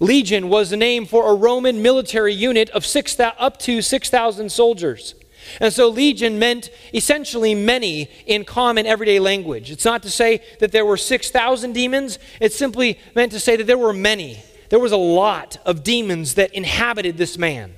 Legion 0.00 0.48
was 0.48 0.70
the 0.70 0.76
name 0.76 1.06
for 1.06 1.30
a 1.30 1.34
Roman 1.34 1.82
military 1.82 2.34
unit 2.34 2.70
of 2.70 2.86
six, 2.86 3.18
up 3.18 3.58
to 3.60 3.82
6,000 3.82 4.50
soldiers. 4.50 5.14
And 5.60 5.72
so 5.72 5.88
legion 5.88 6.38
meant 6.38 6.70
essentially 6.94 7.54
many 7.54 8.10
in 8.26 8.44
common 8.44 8.86
everyday 8.86 9.20
language. 9.20 9.70
It's 9.70 9.84
not 9.84 10.02
to 10.02 10.10
say 10.10 10.42
that 10.60 10.72
there 10.72 10.84
were 10.84 10.96
6,000 10.96 11.72
demons, 11.72 12.18
it 12.40 12.52
simply 12.52 12.98
meant 13.14 13.32
to 13.32 13.40
say 13.40 13.56
that 13.56 13.66
there 13.66 13.78
were 13.78 13.92
many. 13.92 14.42
There 14.70 14.78
was 14.78 14.92
a 14.92 14.96
lot 14.96 15.58
of 15.64 15.82
demons 15.82 16.34
that 16.34 16.52
inhabited 16.52 17.16
this 17.16 17.38
man. 17.38 17.74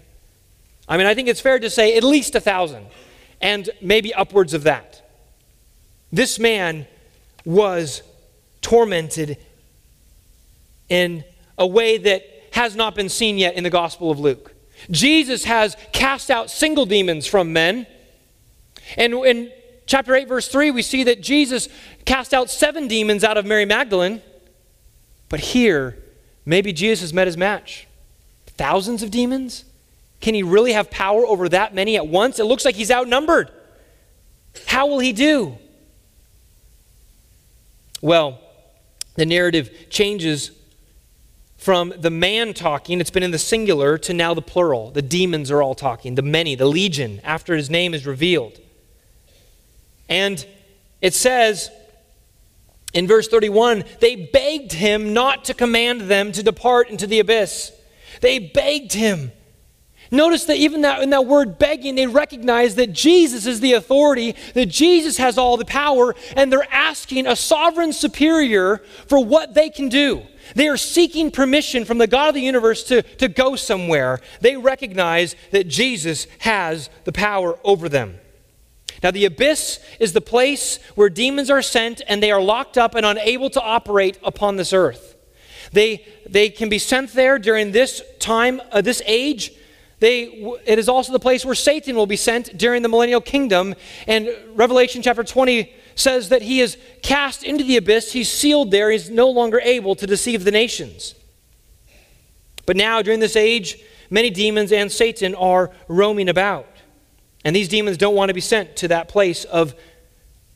I 0.88 0.96
mean, 0.96 1.06
I 1.06 1.14
think 1.14 1.28
it's 1.28 1.40
fair 1.40 1.58
to 1.58 1.70
say 1.70 1.96
at 1.96 2.02
least 2.02 2.34
a 2.34 2.40
thousand, 2.40 2.86
and 3.40 3.70
maybe 3.80 4.12
upwards 4.12 4.54
of 4.54 4.64
that. 4.64 5.08
This 6.12 6.38
man 6.38 6.86
was 7.44 8.02
tormented 8.60 9.38
in 10.88 11.24
a 11.56 11.66
way 11.66 11.96
that 11.98 12.24
has 12.52 12.74
not 12.74 12.94
been 12.96 13.08
seen 13.08 13.38
yet 13.38 13.54
in 13.54 13.62
the 13.62 13.70
Gospel 13.70 14.10
of 14.10 14.18
Luke. 14.18 14.52
Jesus 14.90 15.44
has 15.44 15.76
cast 15.92 16.30
out 16.30 16.50
single 16.50 16.86
demons 16.86 17.26
from 17.26 17.52
men. 17.52 17.86
And 18.96 19.14
in 19.14 19.52
chapter 19.86 20.14
8, 20.14 20.28
verse 20.28 20.48
3, 20.48 20.70
we 20.70 20.82
see 20.82 21.04
that 21.04 21.20
Jesus 21.20 21.68
cast 22.04 22.32
out 22.32 22.50
seven 22.50 22.88
demons 22.88 23.24
out 23.24 23.36
of 23.36 23.44
Mary 23.44 23.64
Magdalene. 23.64 24.22
But 25.28 25.40
here, 25.40 25.98
maybe 26.44 26.72
Jesus 26.72 27.00
has 27.02 27.12
met 27.12 27.26
his 27.26 27.36
match. 27.36 27.86
Thousands 28.46 29.02
of 29.02 29.10
demons? 29.10 29.64
Can 30.20 30.34
he 30.34 30.42
really 30.42 30.72
have 30.72 30.90
power 30.90 31.26
over 31.26 31.48
that 31.48 31.74
many 31.74 31.96
at 31.96 32.06
once? 32.06 32.38
It 32.38 32.44
looks 32.44 32.64
like 32.64 32.74
he's 32.74 32.90
outnumbered. 32.90 33.50
How 34.66 34.86
will 34.86 34.98
he 34.98 35.12
do? 35.12 35.56
Well, 38.02 38.40
the 39.14 39.26
narrative 39.26 39.70
changes 39.90 40.50
from 41.60 41.92
the 41.98 42.08
man 42.08 42.54
talking, 42.54 43.02
it's 43.02 43.10
been 43.10 43.22
in 43.22 43.32
the 43.32 43.38
singular, 43.38 43.98
to 43.98 44.14
now 44.14 44.32
the 44.32 44.40
plural. 44.40 44.90
The 44.92 45.02
demons 45.02 45.50
are 45.50 45.62
all 45.62 45.74
talking, 45.74 46.14
the 46.14 46.22
many, 46.22 46.54
the 46.54 46.64
legion, 46.64 47.20
after 47.22 47.54
his 47.54 47.68
name 47.68 47.92
is 47.92 48.06
revealed. 48.06 48.58
And 50.08 50.44
it 51.02 51.12
says 51.12 51.70
in 52.94 53.06
verse 53.06 53.28
31 53.28 53.84
they 54.00 54.16
begged 54.16 54.72
him 54.72 55.12
not 55.12 55.44
to 55.44 55.54
command 55.54 56.02
them 56.02 56.32
to 56.32 56.42
depart 56.42 56.88
into 56.88 57.06
the 57.06 57.20
abyss. 57.20 57.72
They 58.22 58.38
begged 58.38 58.94
him. 58.94 59.30
Notice 60.10 60.46
that 60.46 60.56
even 60.56 60.80
that, 60.80 61.02
in 61.02 61.10
that 61.10 61.26
word 61.26 61.58
begging, 61.58 61.94
they 61.94 62.06
recognize 62.06 62.76
that 62.76 62.94
Jesus 62.94 63.44
is 63.44 63.60
the 63.60 63.74
authority, 63.74 64.34
that 64.54 64.66
Jesus 64.66 65.18
has 65.18 65.36
all 65.36 65.58
the 65.58 65.66
power, 65.66 66.16
and 66.34 66.50
they're 66.50 66.66
asking 66.72 67.26
a 67.26 67.36
sovereign 67.36 67.92
superior 67.92 68.78
for 69.06 69.22
what 69.22 69.52
they 69.52 69.68
can 69.68 69.90
do. 69.90 70.22
They 70.54 70.68
are 70.68 70.76
seeking 70.76 71.30
permission 71.30 71.84
from 71.84 71.98
the 71.98 72.06
God 72.06 72.28
of 72.28 72.34
the 72.34 72.40
universe 72.40 72.82
to, 72.84 73.02
to 73.02 73.28
go 73.28 73.56
somewhere. 73.56 74.20
They 74.40 74.56
recognize 74.56 75.36
that 75.50 75.68
Jesus 75.68 76.26
has 76.40 76.90
the 77.04 77.12
power 77.12 77.58
over 77.64 77.88
them. 77.88 78.18
Now, 79.02 79.10
the 79.10 79.24
abyss 79.24 79.80
is 79.98 80.12
the 80.12 80.20
place 80.20 80.78
where 80.94 81.08
demons 81.08 81.50
are 81.50 81.62
sent 81.62 82.02
and 82.06 82.22
they 82.22 82.30
are 82.30 82.42
locked 82.42 82.76
up 82.76 82.94
and 82.94 83.06
unable 83.06 83.48
to 83.50 83.62
operate 83.62 84.18
upon 84.22 84.56
this 84.56 84.72
earth. 84.72 85.16
They, 85.72 86.04
they 86.28 86.50
can 86.50 86.68
be 86.68 86.78
sent 86.78 87.12
there 87.12 87.38
during 87.38 87.72
this 87.72 88.02
time, 88.18 88.60
uh, 88.72 88.80
this 88.80 89.00
age, 89.06 89.52
they, 90.00 90.22
it 90.64 90.78
is 90.78 90.88
also 90.88 91.12
the 91.12 91.20
place 91.20 91.44
where 91.44 91.54
Satan 91.54 91.94
will 91.94 92.06
be 92.06 92.16
sent 92.16 92.56
during 92.56 92.82
the 92.82 92.88
millennial 92.88 93.20
kingdom. 93.20 93.74
And 94.06 94.30
Revelation 94.54 95.02
chapter 95.02 95.22
20 95.22 95.72
says 96.00 96.30
that 96.30 96.42
he 96.42 96.60
is 96.60 96.76
cast 97.02 97.44
into 97.44 97.62
the 97.62 97.76
abyss, 97.76 98.12
he's 98.12 98.30
sealed 98.30 98.70
there, 98.70 98.90
he's 98.90 99.10
no 99.10 99.28
longer 99.28 99.60
able 99.60 99.94
to 99.96 100.06
deceive 100.06 100.44
the 100.44 100.50
nations. 100.50 101.14
But 102.66 102.76
now, 102.76 103.02
during 103.02 103.20
this 103.20 103.36
age, 103.36 103.82
many 104.10 104.30
demons 104.30 104.72
and 104.72 104.90
Satan 104.90 105.34
are 105.34 105.70
roaming 105.88 106.28
about. 106.28 106.66
And 107.44 107.56
these 107.56 107.68
demons 107.68 107.96
don't 107.96 108.14
want 108.14 108.28
to 108.28 108.34
be 108.34 108.40
sent 108.40 108.76
to 108.76 108.88
that 108.88 109.08
place 109.08 109.44
of, 109.44 109.74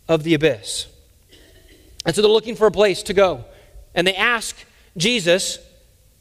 of 0.09 0.23
the 0.23 0.35
abyss. 0.35 0.87
And 2.05 2.15
so 2.15 2.23
they're 2.23 2.31
looking 2.31 2.57
for 2.57 2.67
a 2.67 2.73
place 2.73 3.03
to 3.05 3.15
go. 3.15 3.45
And 3.95 4.07
they 4.07 4.15
ask 4.15 4.57
Jesus 4.97 5.59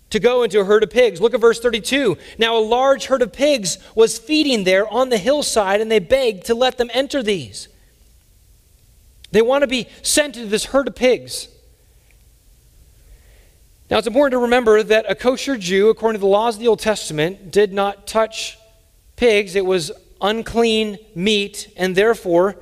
to 0.09 0.19
go 0.19 0.43
into 0.43 0.59
a 0.59 0.63
herd 0.63 0.83
of 0.83 0.89
pigs. 0.89 1.19
Look 1.19 1.33
at 1.33 1.41
verse 1.41 1.59
32. 1.59 2.17
Now, 2.37 2.57
a 2.57 2.59
large 2.59 3.07
herd 3.07 3.21
of 3.21 3.33
pigs 3.33 3.77
was 3.95 4.17
feeding 4.17 4.63
there 4.63 4.87
on 4.87 5.09
the 5.09 5.17
hillside, 5.17 5.81
and 5.81 5.91
they 5.91 5.99
begged 5.99 6.45
to 6.45 6.55
let 6.55 6.77
them 6.77 6.89
enter 6.93 7.21
these. 7.21 7.67
They 9.33 9.41
want 9.41 9.63
to 9.63 9.67
be 9.67 9.87
sent 10.03 10.37
into 10.37 10.47
this 10.47 10.65
herd 10.65 10.87
of 10.87 10.93
pigs. 10.93 11.47
Now, 13.89 13.97
it's 13.97 14.05
important 14.05 14.33
to 14.33 14.43
remember 14.43 14.83
that 14.83 15.09
a 15.09 15.15
kosher 15.15 15.57
Jew, 15.57 15.89
according 15.89 16.19
to 16.19 16.21
the 16.21 16.27
laws 16.27 16.55
of 16.55 16.61
the 16.61 16.67
Old 16.67 16.79
Testament, 16.79 17.51
did 17.51 17.73
not 17.73 18.05
touch 18.05 18.59
pigs. 19.15 19.55
It 19.55 19.65
was 19.65 19.91
unclean 20.21 20.99
meat, 21.15 21.73
and 21.75 21.95
therefore, 21.95 22.57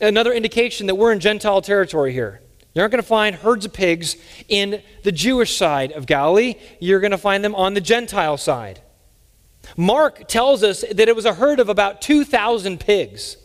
another 0.00 0.34
indication 0.34 0.86
that 0.88 0.96
we're 0.96 1.12
in 1.12 1.20
Gentile 1.20 1.62
territory 1.62 2.12
here. 2.12 2.42
You're 2.74 2.84
not 2.84 2.90
going 2.90 3.02
to 3.02 3.08
find 3.08 3.34
herds 3.34 3.64
of 3.64 3.72
pigs 3.72 4.16
in 4.48 4.82
the 5.02 5.12
Jewish 5.12 5.56
side 5.56 5.92
of 5.92 6.04
Galilee. 6.04 6.56
You're 6.78 7.00
going 7.00 7.12
to 7.12 7.18
find 7.18 7.42
them 7.42 7.54
on 7.54 7.72
the 7.72 7.80
Gentile 7.80 8.36
side. 8.36 8.82
Mark 9.78 10.28
tells 10.28 10.62
us 10.62 10.84
that 10.92 11.08
it 11.08 11.16
was 11.16 11.24
a 11.24 11.32
herd 11.32 11.58
of 11.58 11.70
about 11.70 12.02
2,000 12.02 12.80
pigs, 12.80 13.38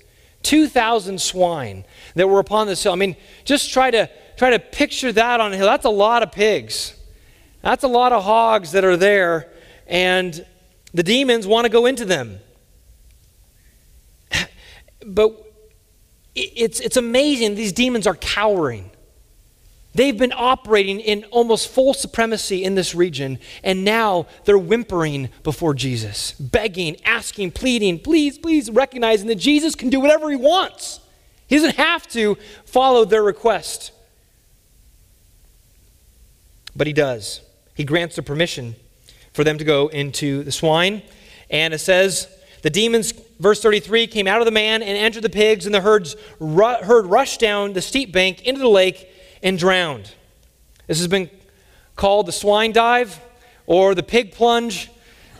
2,000 0.44 1.22
swine 1.22 1.86
that 2.16 2.28
were 2.28 2.40
upon 2.40 2.68
this 2.68 2.84
hill. 2.84 2.94
I 2.94 2.96
mean, 2.96 3.16
just 3.46 3.72
try 3.72 3.92
to 3.92 4.10
try 4.38 4.52
to 4.52 4.60
picture 4.60 5.12
that 5.12 5.40
on 5.40 5.54
a 5.54 5.58
hill. 5.58 5.66
That's 5.66 5.86
a 5.86 5.90
lot 5.90 6.24
of 6.24 6.32
pigs. 6.32 6.96
That's 7.62 7.84
a 7.84 7.88
lot 7.88 8.12
of 8.12 8.24
hogs 8.24 8.72
that 8.72 8.84
are 8.84 8.98
there, 8.98 9.52
and 9.88 10.46
the 10.94 11.04
demons 11.04 11.46
want 11.46 11.66
to 11.66 11.70
go 11.70 11.86
into 11.86 12.06
them. 12.06 12.40
But 15.04 15.52
it's, 16.36 16.80
it's 16.80 16.96
amazing. 16.96 17.56
These 17.56 17.74
demons 17.74 18.06
are 18.08 18.16
cowering. 18.16 18.92
They've 19.94 20.18
been 20.18 20.32
operating 20.32 21.02
in 21.02 21.26
almost 21.26 21.68
full 21.68 21.94
supremacy 21.94 22.64
in 22.64 22.76
this 22.76 22.96
region, 22.96 23.40
and 23.62 23.84
now 23.84 24.28
they're 24.46 24.58
whimpering 24.58 25.30
before 25.44 25.74
Jesus, 25.74 26.32
begging, 26.34 26.96
asking, 27.04 27.52
pleading, 27.52 28.00
please, 28.00 28.38
please, 28.38 28.70
recognizing 28.70 29.28
that 29.28 29.36
Jesus 29.36 29.76
can 29.76 29.90
do 29.90 30.00
whatever 30.00 30.30
he 30.30 30.38
wants. 30.38 31.01
He 31.52 31.58
doesn't 31.58 31.76
have 31.76 32.08
to 32.14 32.38
follow 32.64 33.04
their 33.04 33.22
request. 33.22 33.92
But 36.74 36.88
he 36.88 36.94
does. 36.94 37.42
He 37.76 37.84
grants 37.84 38.16
the 38.16 38.24
permission 38.24 38.78
for 39.34 39.44
them 39.44 39.58
to 39.58 39.66
go 39.66 39.90
into 39.90 40.46
the 40.46 40.52
swine. 40.54 41.02
And 41.50 41.74
it 41.74 41.80
says, 41.80 42.34
the 42.62 42.70
demons, 42.70 43.12
verse 43.38 43.62
33, 43.62 44.08
came 44.08 44.28
out 44.28 44.40
of 44.40 44.46
the 44.46 44.52
man 44.52 44.82
and 44.82 44.98
entered 44.98 45.24
the 45.24 45.30
pigs, 45.30 45.66
and 45.66 45.76
the 45.76 45.82
herds, 45.82 46.16
herd 46.40 47.08
rushed 47.08 47.42
down 47.42 47.74
the 47.74 47.82
steep 47.82 48.14
bank 48.14 48.44
into 48.44 48.62
the 48.62 48.70
lake 48.70 49.10
and 49.44 49.60
drowned. 49.60 50.14
This 50.88 51.00
has 51.00 51.10
been 51.10 51.30
called 51.98 52.28
the 52.28 52.32
swine 52.32 52.72
dive 52.72 53.20
or 53.68 53.94
the 53.94 54.04
pig 54.04 54.32
plunge. 54.32 54.90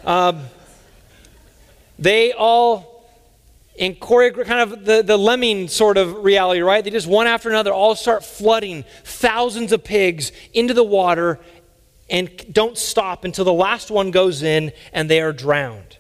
Um, 0.04 0.42
they 1.98 2.34
all, 2.34 2.91
in 3.76 3.96
choreograph, 3.96 4.46
kind 4.46 4.72
of 4.72 4.86
the, 4.86 5.02
the 5.02 5.18
lemming 5.18 5.68
sort 5.68 5.98
of 5.98 6.24
reality, 6.24 6.62
right? 6.62 6.84
They 6.84 6.90
just 6.90 7.08
one 7.08 7.28
after 7.28 7.50
another 7.50 7.74
all 7.74 7.96
start 7.96 8.24
flooding 8.24 8.84
thousands 9.04 9.72
of 9.72 9.84
pigs 9.84 10.32
into 10.54 10.74
the 10.74 10.84
water 10.84 11.40
and 12.10 12.30
don't 12.54 12.78
stop 12.78 13.24
until 13.24 13.46
the 13.46 13.54
last 13.54 13.90
one 13.90 14.12
goes 14.12 14.44
in 14.44 14.74
and 14.92 15.10
they 15.10 15.22
are 15.22 15.32
drowned. 15.32 15.98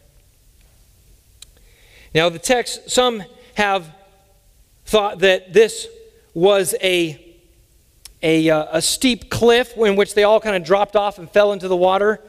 Now, 2.13 2.27
the 2.29 2.39
text, 2.39 2.89
some 2.89 3.23
have 3.55 3.89
thought 4.85 5.19
that 5.19 5.53
this 5.53 5.87
was 6.33 6.75
a 6.81 7.27
a, 8.23 8.49
uh, 8.49 8.67
a 8.77 8.81
steep 8.81 9.29
cliff 9.31 9.75
in 9.77 9.95
which 9.95 10.13
they 10.13 10.23
all 10.23 10.39
kind 10.39 10.55
of 10.55 10.63
dropped 10.63 10.95
off 10.95 11.17
and 11.17 11.29
fell 11.29 11.53
into 11.53 11.67
the 11.67 11.75
water. 11.75 12.21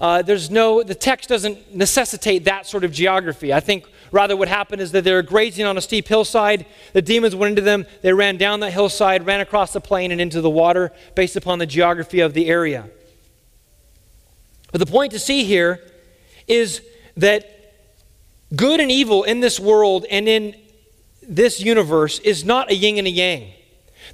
Uh, 0.00 0.22
there's 0.22 0.50
no, 0.50 0.82
the 0.82 0.94
text 0.94 1.28
doesn't 1.28 1.76
necessitate 1.76 2.44
that 2.46 2.66
sort 2.66 2.82
of 2.82 2.90
geography. 2.90 3.52
I 3.52 3.60
think 3.60 3.86
Rather, 4.12 4.36
what 4.36 4.48
happened 4.48 4.82
is 4.82 4.92
that 4.92 5.04
they 5.04 5.12
were 5.12 5.22
grazing 5.22 5.64
on 5.64 5.78
a 5.78 5.80
steep 5.80 6.08
hillside. 6.08 6.66
The 6.92 7.02
demons 7.02 7.36
went 7.36 7.50
into 7.50 7.62
them. 7.62 7.86
They 8.02 8.12
ran 8.12 8.36
down 8.36 8.60
that 8.60 8.72
hillside, 8.72 9.24
ran 9.24 9.40
across 9.40 9.72
the 9.72 9.80
plain, 9.80 10.10
and 10.10 10.20
into 10.20 10.40
the 10.40 10.50
water 10.50 10.92
based 11.14 11.36
upon 11.36 11.58
the 11.58 11.66
geography 11.66 12.20
of 12.20 12.34
the 12.34 12.48
area. 12.48 12.88
But 14.72 14.78
the 14.78 14.86
point 14.86 15.12
to 15.12 15.18
see 15.18 15.44
here 15.44 15.80
is 16.48 16.82
that 17.16 17.74
good 18.54 18.80
and 18.80 18.90
evil 18.90 19.22
in 19.22 19.40
this 19.40 19.60
world 19.60 20.06
and 20.10 20.28
in 20.28 20.56
this 21.22 21.60
universe 21.60 22.18
is 22.20 22.44
not 22.44 22.70
a 22.70 22.74
yin 22.74 22.98
and 22.98 23.06
a 23.06 23.10
yang. 23.10 23.52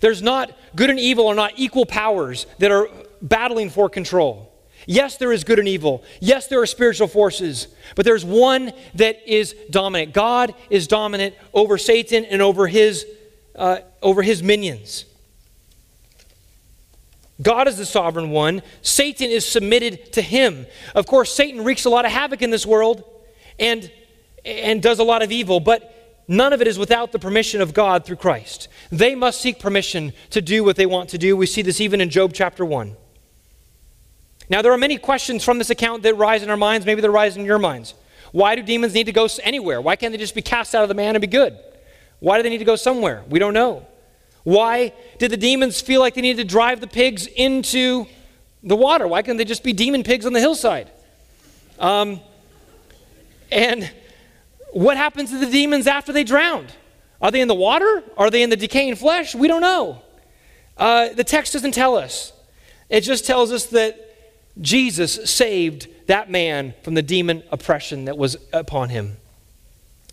There's 0.01 0.21
not 0.21 0.53
good 0.75 0.91
and 0.91 1.01
evil 1.01 1.29
are 1.29 1.35
not 1.35 1.53
equal 1.57 1.87
powers 1.87 2.47
that 2.59 2.71
are 2.71 2.91
battling 3.23 3.71
for 3.71 3.89
control. 3.89 4.53
Yes, 4.87 5.17
there 5.17 5.33
is 5.33 5.43
good 5.43 5.59
and 5.59 5.67
evil. 5.67 6.05
Yes, 6.21 6.47
there 6.47 6.61
are 6.61 6.67
spiritual 6.67 7.09
forces. 7.09 7.67
But 7.97 8.05
there's 8.05 8.25
one 8.25 8.73
that 8.95 9.19
is 9.29 9.55
dominant. 9.69 10.15
God 10.15 10.55
is 10.71 10.87
dominant 10.87 11.35
over 11.53 11.77
Satan 11.77 12.25
and 12.25 12.41
over 12.41 12.69
his, 12.69 13.05
uh, 13.57 13.79
over 14.01 14.23
his 14.23 14.45
minions. 14.45 15.05
God 17.43 17.69
is 17.69 17.77
the 17.77 17.85
sovereign 17.85 18.31
one. 18.31 18.63
Satan 18.81 19.29
is 19.29 19.47
submitted 19.47 20.13
to 20.15 20.23
him. 20.23 20.67
Of 20.95 21.07
course, 21.07 21.35
Satan 21.35 21.65
wreaks 21.65 21.85
a 21.85 21.91
lot 21.91 22.05
of 22.05 22.13
havoc 22.13 22.41
in 22.41 22.51
this 22.51 22.65
world 22.65 23.05
and, 23.59 23.91
and 24.45 24.81
does 24.81 25.01
a 25.01 25.05
lot 25.05 25.21
of 25.21 25.33
evil, 25.33 25.59
but 25.59 26.25
none 26.29 26.53
of 26.53 26.63
it 26.63 26.69
is 26.69 26.79
without 26.79 27.13
the 27.13 27.19
permission 27.19 27.61
of 27.61 27.75
God 27.75 28.05
through 28.07 28.17
Christ. 28.17 28.69
They 28.91 29.15
must 29.15 29.41
seek 29.41 29.59
permission 29.59 30.13
to 30.31 30.41
do 30.41 30.65
what 30.65 30.77
they 30.77 30.87
want 30.87 31.11
to 31.11 31.19
do. 31.19 31.37
We 31.37 31.47
see 31.47 31.63
this 31.63 31.81
even 31.81 32.01
in 32.01 32.09
Job 32.09 32.33
chapter 32.33 32.65
1. 32.65 32.97
Now, 34.49 34.63
there 34.63 34.73
are 34.73 34.79
many 34.79 34.97
questions 34.99 35.45
from 35.45 35.59
this 35.59 35.71
account 35.71 36.03
that 36.05 36.15
rise 36.15 36.43
in 36.43 36.51
our 36.51 36.57
minds. 36.57 36.87
Maybe 36.87 37.01
they're 37.01 37.11
rising 37.11 37.41
in 37.43 37.47
your 37.47 37.59
minds. 37.59 37.95
Why 38.33 38.55
do 38.55 38.63
demons 38.63 38.95
need 38.95 39.07
to 39.07 39.13
go 39.13 39.29
anywhere? 39.43 39.81
Why 39.81 39.97
can't 39.97 40.13
they 40.13 40.19
just 40.19 40.35
be 40.35 40.43
cast 40.43 40.75
out 40.75 40.83
of 40.83 40.89
the 40.89 40.95
man 40.95 41.15
and 41.15 41.21
be 41.21 41.27
good? 41.27 41.59
Why 42.21 42.37
do 42.37 42.43
they 42.43 42.51
need 42.51 42.59
to 42.59 42.65
go 42.65 42.77
somewhere? 42.77 43.25
We 43.29 43.39
don't 43.39 43.55
know. 43.55 43.87
Why 44.45 44.93
did 45.19 45.31
the 45.31 45.37
demons 45.37 45.81
feel 45.81 46.01
like 46.01 46.15
they 46.15 46.21
needed 46.21 46.43
to 46.43 46.49
drive 46.49 46.81
the 46.81 46.87
pigs 46.87 47.27
into 47.27 48.07
the 48.63 48.77
water? 48.77 49.09
Why 49.09 49.23
couldn't 49.23 49.39
they 49.39 49.45
just 49.45 49.65
be 49.65 49.73
demon 49.73 50.03
pigs 50.03 50.25
on 50.25 50.33
the 50.33 50.41
hillside? 50.41 50.91
Um, 51.79 52.21
and 53.51 53.91
what 54.73 54.97
happens 54.97 55.31
to 55.31 55.39
the 55.39 55.51
demons 55.51 55.87
after 55.87 56.13
they 56.13 56.25
drowned? 56.25 56.73
Are 57.21 57.31
they 57.31 57.41
in 57.41 57.49
the 57.49 57.55
water? 57.55 58.05
Are 58.17 58.31
they 58.31 58.43
in 58.43 58.51
the 58.51 58.57
decaying 58.57 58.97
flesh? 58.97 59.35
We 59.35 59.49
don't 59.49 59.63
know. 59.63 60.03
Uh, 60.77 61.09
the 61.09 61.25
text 61.25 61.55
doesn't 61.55 61.73
tell 61.73 61.97
us. 61.97 62.33
It 62.89 63.01
just 63.01 63.25
tells 63.27 63.51
us 63.51 63.67
that 63.67 64.06
Jesus 64.61 65.31
saved 65.31 65.89
that 66.07 66.31
man 66.31 66.75
from 66.83 66.95
the 66.95 67.03
demon 67.03 67.43
oppression 67.51 68.07
that 68.07 68.17
was 68.17 68.37
upon 68.53 68.89
him. 68.89 69.17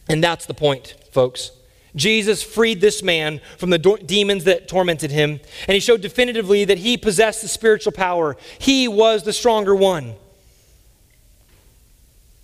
And 0.10 0.24
that's 0.24 0.46
the 0.46 0.54
point, 0.54 0.96
folks. 1.12 1.52
Jesus 1.96 2.42
freed 2.42 2.82
this 2.82 3.04
man 3.04 3.40
from 3.58 3.70
the 3.70 3.78
do- 3.78 3.98
demons 3.98 4.46
that 4.46 4.68
tormented 4.68 5.12
him, 5.12 5.40
and 5.68 5.76
he 5.76 5.80
showed 5.80 6.02
definitively 6.02 6.66
that 6.66 6.80
he 6.80 6.98
possessed 6.98 7.42
the 7.42 7.48
spiritual 7.48 7.92
power. 7.92 8.36
He 8.58 8.88
was 8.88 9.24
the 9.24 9.34
stronger 9.34 9.76
one. 9.76 10.16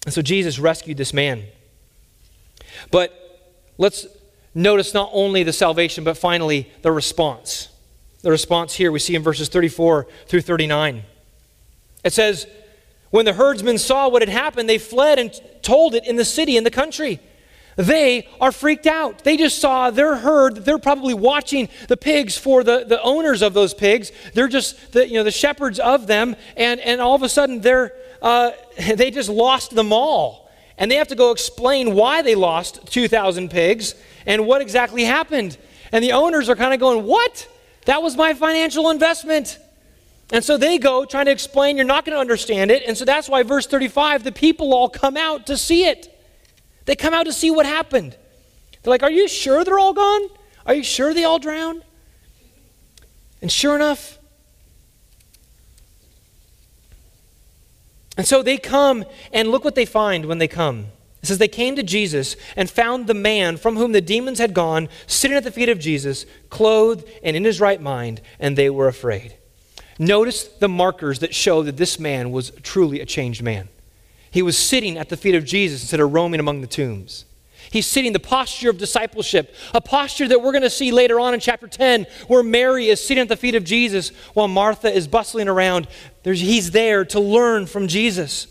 And 0.06 0.14
so 0.14 0.22
Jesus 0.22 0.60
rescued 0.60 0.97
this 0.97 1.14
man. 1.14 1.43
But 2.91 3.12
let's 3.78 4.08
notice 4.54 4.93
not 4.93 5.10
only 5.14 5.43
the 5.43 5.54
salvation, 5.54 6.04
but 6.04 6.18
finally 6.18 6.72
the 6.84 6.91
response. 6.91 7.70
The 8.22 8.32
response 8.32 8.76
here 8.76 8.91
we 8.91 9.00
see 9.00 9.16
in 9.16 9.24
verses 9.24 9.50
34 9.50 10.08
through 10.28 10.41
39. 10.41 11.04
It 12.04 12.14
says, 12.14 12.47
When 13.10 13.26
the 13.26 13.34
herdsmen 13.34 13.78
saw 13.78 14.10
what 14.10 14.22
had 14.22 14.30
happened, 14.30 14.70
they 14.70 14.78
fled 14.78 15.20
and 15.20 15.32
told 15.62 15.95
it 15.95 16.06
in 16.06 16.16
the 16.16 16.26
city 16.26 16.58
and 16.58 16.66
the 16.66 16.72
country. 16.72 17.20
They 17.80 18.28
are 18.41 18.52
freaked 18.52 18.88
out. 18.88 19.24
They 19.24 19.38
just 19.38 19.62
saw 19.62 19.89
their 19.89 20.18
herd. 20.18 20.66
They're 20.66 20.80
probably 20.80 21.14
watching 21.14 21.70
the 21.88 21.95
pigs 21.95 22.38
for 22.38 22.62
the, 22.62 22.84
the 22.86 23.02
owners 23.02 23.41
of 23.41 23.54
those 23.54 23.74
pigs. 23.74 24.12
They're 24.34 24.50
just 24.50 24.91
the, 24.91 25.08
you 25.08 25.14
know, 25.14 25.24
the 25.24 25.32
shepherds 25.32 25.80
of 25.80 26.06
them. 26.06 26.36
And, 26.58 26.82
and 26.82 27.00
all 27.00 27.16
of 27.16 27.24
a 27.24 27.30
sudden, 27.30 27.62
they're, 27.62 27.93
uh, 28.22 28.52
they 28.95 29.12
just 29.12 29.30
lost 29.30 29.76
them 29.76 29.93
all. 29.93 30.52
And 30.78 30.91
they 30.91 30.95
have 30.95 31.08
to 31.08 31.16
go 31.16 31.32
explain 31.32 31.93
why 31.93 32.22
they 32.22 32.36
lost 32.36 32.86
2,000 32.88 33.50
pigs 33.50 33.95
and 34.26 34.45
what 34.45 34.62
exactly 34.62 35.06
happened. 35.06 35.58
And 35.93 36.04
the 36.04 36.12
owners 36.12 36.50
are 36.50 36.58
kind 36.58 36.74
of 36.74 36.82
going, 36.82 37.06
What? 37.06 37.47
That 37.86 38.04
was 38.04 38.18
my 38.18 38.34
financial 38.34 38.89
investment. 38.89 39.58
And 40.32 40.43
so 40.43 40.57
they 40.57 40.77
go 40.77 41.05
trying 41.05 41.25
to 41.25 41.32
explain, 41.32 41.75
you're 41.75 41.86
not 41.86 42.05
going 42.05 42.15
to 42.15 42.19
understand 42.19 42.69
it. 42.69 42.84
And 42.88 42.97
so 42.97 43.03
that's 43.03 43.27
why, 43.27 43.43
verse 43.43 43.65
35, 43.65 44.23
the 44.23 44.32
people 44.32 44.73
all 44.73 44.89
come 44.89 45.17
out 45.17 45.47
to 45.47 45.57
see 45.57 45.86
it. 45.86 46.15
They 46.86 46.95
come 46.95 47.13
out 47.13 47.25
to 47.25 47.34
see 47.34 47.49
what 47.49 47.65
happened. 47.65 48.15
They're 48.84 48.91
like, 48.91 49.03
Are 49.03 49.11
you 49.11 49.27
sure 49.27 49.63
they're 49.63 49.80
all 49.80 49.93
gone? 49.93 50.30
Are 50.65 50.73
you 50.73 50.84
sure 50.84 51.13
they 51.13 51.23
all 51.23 51.39
drowned? 51.39 51.84
And 53.41 53.51
sure 53.51 53.75
enough, 53.75 54.19
and 58.17 58.27
so 58.27 58.43
they 58.43 58.57
come, 58.57 59.05
and 59.32 59.49
look 59.49 59.63
what 59.63 59.75
they 59.75 59.86
find 59.86 60.25
when 60.25 60.39
they 60.39 60.47
come. 60.49 60.88
It 61.23 61.27
says, 61.27 61.38
They 61.38 61.47
came 61.47 61.75
to 61.77 61.84
Jesus 61.84 62.36
and 62.55 62.69
found 62.69 63.07
the 63.07 63.13
man 63.13 63.55
from 63.55 63.77
whom 63.77 63.93
the 63.93 64.01
demons 64.01 64.39
had 64.39 64.53
gone 64.53 64.89
sitting 65.07 65.38
at 65.38 65.45
the 65.45 65.51
feet 65.51 65.69
of 65.69 65.80
Jesus, 65.80 66.25
clothed 66.49 67.07
and 67.23 67.38
in 67.38 67.45
his 67.45 67.61
right 67.61 67.82
mind, 67.82 68.21
and 68.38 68.57
they 68.57 68.69
were 68.69 68.89
afraid. 68.89 69.36
Notice 70.00 70.45
the 70.45 70.70
markers 70.70 71.20
that 71.20 71.36
show 71.36 71.62
that 71.64 71.76
this 71.76 72.00
man 72.00 72.32
was 72.32 72.52
truly 72.64 73.02
a 73.02 73.06
changed 73.06 73.43
man. 73.43 73.68
He 74.32 74.41
was 74.41 74.58
sitting 74.58 74.97
at 74.97 75.10
the 75.10 75.18
feet 75.18 75.36
of 75.36 75.43
Jesus 75.43 75.82
instead 75.82 76.00
of 76.00 76.14
roaming 76.14 76.39
among 76.39 76.62
the 76.62 76.68
tombs. 76.68 77.26
He's 77.70 77.86
sitting 77.86 78.14
the 78.14 78.20
posture 78.20 78.70
of 78.70 78.78
discipleship, 78.78 79.54
a 79.74 79.82
posture 79.82 80.28
that 80.30 80.41
we're 80.41 80.54
going 80.54 80.64
to 80.64 80.70
see 80.70 80.91
later 80.91 81.20
on 81.20 81.34
in 81.34 81.39
chapter 81.39 81.68
10, 81.68 82.08
where 82.28 82.41
Mary 82.41 82.88
is 82.88 83.06
sitting 83.06 83.22
at 83.22 83.28
the 83.28 83.36
feet 83.36 83.56
of 83.56 83.64
Jesus 83.64 84.10
while 84.34 84.47
Martha 84.47 84.91
is 84.91 85.08
bustling 85.08 85.50
around. 85.50 85.88
There's, 86.24 86.39
he's 86.39 86.72
there 86.72 87.04
to 87.06 87.20
learn 87.20 87.68
from 87.68 87.88
Jesus. 87.88 88.47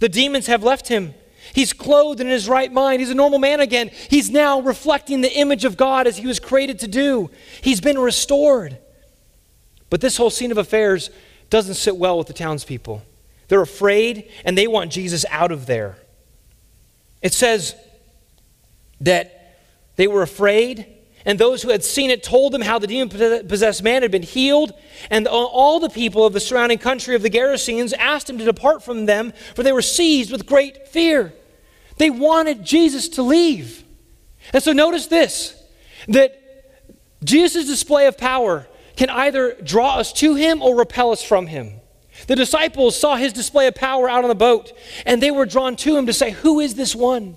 The 0.00 0.08
demons 0.08 0.48
have 0.48 0.64
left 0.64 0.88
him. 0.88 1.14
He's 1.54 1.72
clothed 1.72 2.20
in 2.20 2.26
his 2.26 2.48
right 2.48 2.72
mind. 2.72 3.00
He's 3.00 3.10
a 3.10 3.14
normal 3.14 3.38
man 3.38 3.60
again. 3.60 3.90
He's 4.10 4.30
now 4.30 4.60
reflecting 4.60 5.20
the 5.20 5.32
image 5.32 5.64
of 5.64 5.76
God 5.76 6.06
as 6.06 6.16
he 6.16 6.26
was 6.26 6.40
created 6.40 6.80
to 6.80 6.88
do. 6.88 7.30
He's 7.62 7.80
been 7.80 7.98
restored. 7.98 8.78
But 9.90 10.00
this 10.00 10.16
whole 10.16 10.30
scene 10.30 10.50
of 10.50 10.58
affairs 10.58 11.10
doesn't 11.50 11.74
sit 11.74 11.96
well 11.96 12.18
with 12.18 12.26
the 12.26 12.32
townspeople. 12.32 13.02
They're 13.48 13.62
afraid 13.62 14.30
and 14.44 14.58
they 14.58 14.66
want 14.66 14.90
Jesus 14.90 15.24
out 15.30 15.52
of 15.52 15.66
there. 15.66 15.96
It 17.22 17.32
says 17.32 17.74
that 19.00 19.58
they 19.96 20.06
were 20.06 20.22
afraid, 20.22 20.86
and 21.24 21.38
those 21.38 21.62
who 21.62 21.70
had 21.70 21.82
seen 21.82 22.10
it 22.10 22.22
told 22.22 22.52
them 22.52 22.60
how 22.60 22.78
the 22.78 22.86
demon 22.86 23.08
possessed 23.48 23.82
man 23.82 24.02
had 24.02 24.10
been 24.10 24.22
healed. 24.22 24.72
And 25.10 25.26
all 25.26 25.80
the 25.80 25.88
people 25.88 26.24
of 26.24 26.32
the 26.32 26.40
surrounding 26.40 26.78
country 26.78 27.14
of 27.14 27.22
the 27.22 27.30
Gerasenes 27.30 27.92
asked 27.98 28.30
him 28.30 28.38
to 28.38 28.44
depart 28.44 28.82
from 28.82 29.06
them, 29.06 29.32
for 29.54 29.62
they 29.62 29.72
were 29.72 29.82
seized 29.82 30.30
with 30.30 30.46
great 30.46 30.86
fear. 30.88 31.32
They 31.96 32.10
wanted 32.10 32.64
Jesus 32.64 33.08
to 33.10 33.22
leave. 33.22 33.84
And 34.52 34.62
so 34.62 34.72
notice 34.72 35.06
this 35.06 35.60
that 36.08 36.40
Jesus' 37.24 37.66
display 37.66 38.06
of 38.06 38.16
power 38.16 38.68
can 38.96 39.10
either 39.10 39.54
draw 39.62 39.96
us 39.96 40.12
to 40.14 40.34
him 40.34 40.62
or 40.62 40.74
repel 40.74 41.12
us 41.12 41.22
from 41.22 41.46
him. 41.46 41.80
The 42.26 42.36
disciples 42.36 42.98
saw 42.98 43.16
his 43.16 43.32
display 43.32 43.66
of 43.66 43.74
power 43.74 44.08
out 44.08 44.24
on 44.24 44.28
the 44.28 44.34
boat, 44.34 44.72
and 45.04 45.22
they 45.22 45.30
were 45.30 45.46
drawn 45.46 45.76
to 45.76 45.96
him 45.96 46.06
to 46.06 46.12
say, 46.12 46.30
Who 46.30 46.60
is 46.60 46.74
this 46.74 46.94
one? 46.94 47.36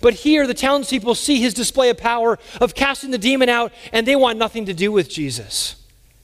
But 0.00 0.14
here, 0.14 0.46
the 0.46 0.54
townspeople 0.54 1.14
see 1.14 1.40
his 1.40 1.54
display 1.54 1.90
of 1.90 1.98
power 1.98 2.38
of 2.60 2.74
casting 2.74 3.10
the 3.10 3.18
demon 3.18 3.48
out, 3.48 3.72
and 3.92 4.06
they 4.06 4.16
want 4.16 4.38
nothing 4.38 4.66
to 4.66 4.74
do 4.74 4.90
with 4.90 5.08
Jesus. 5.08 5.76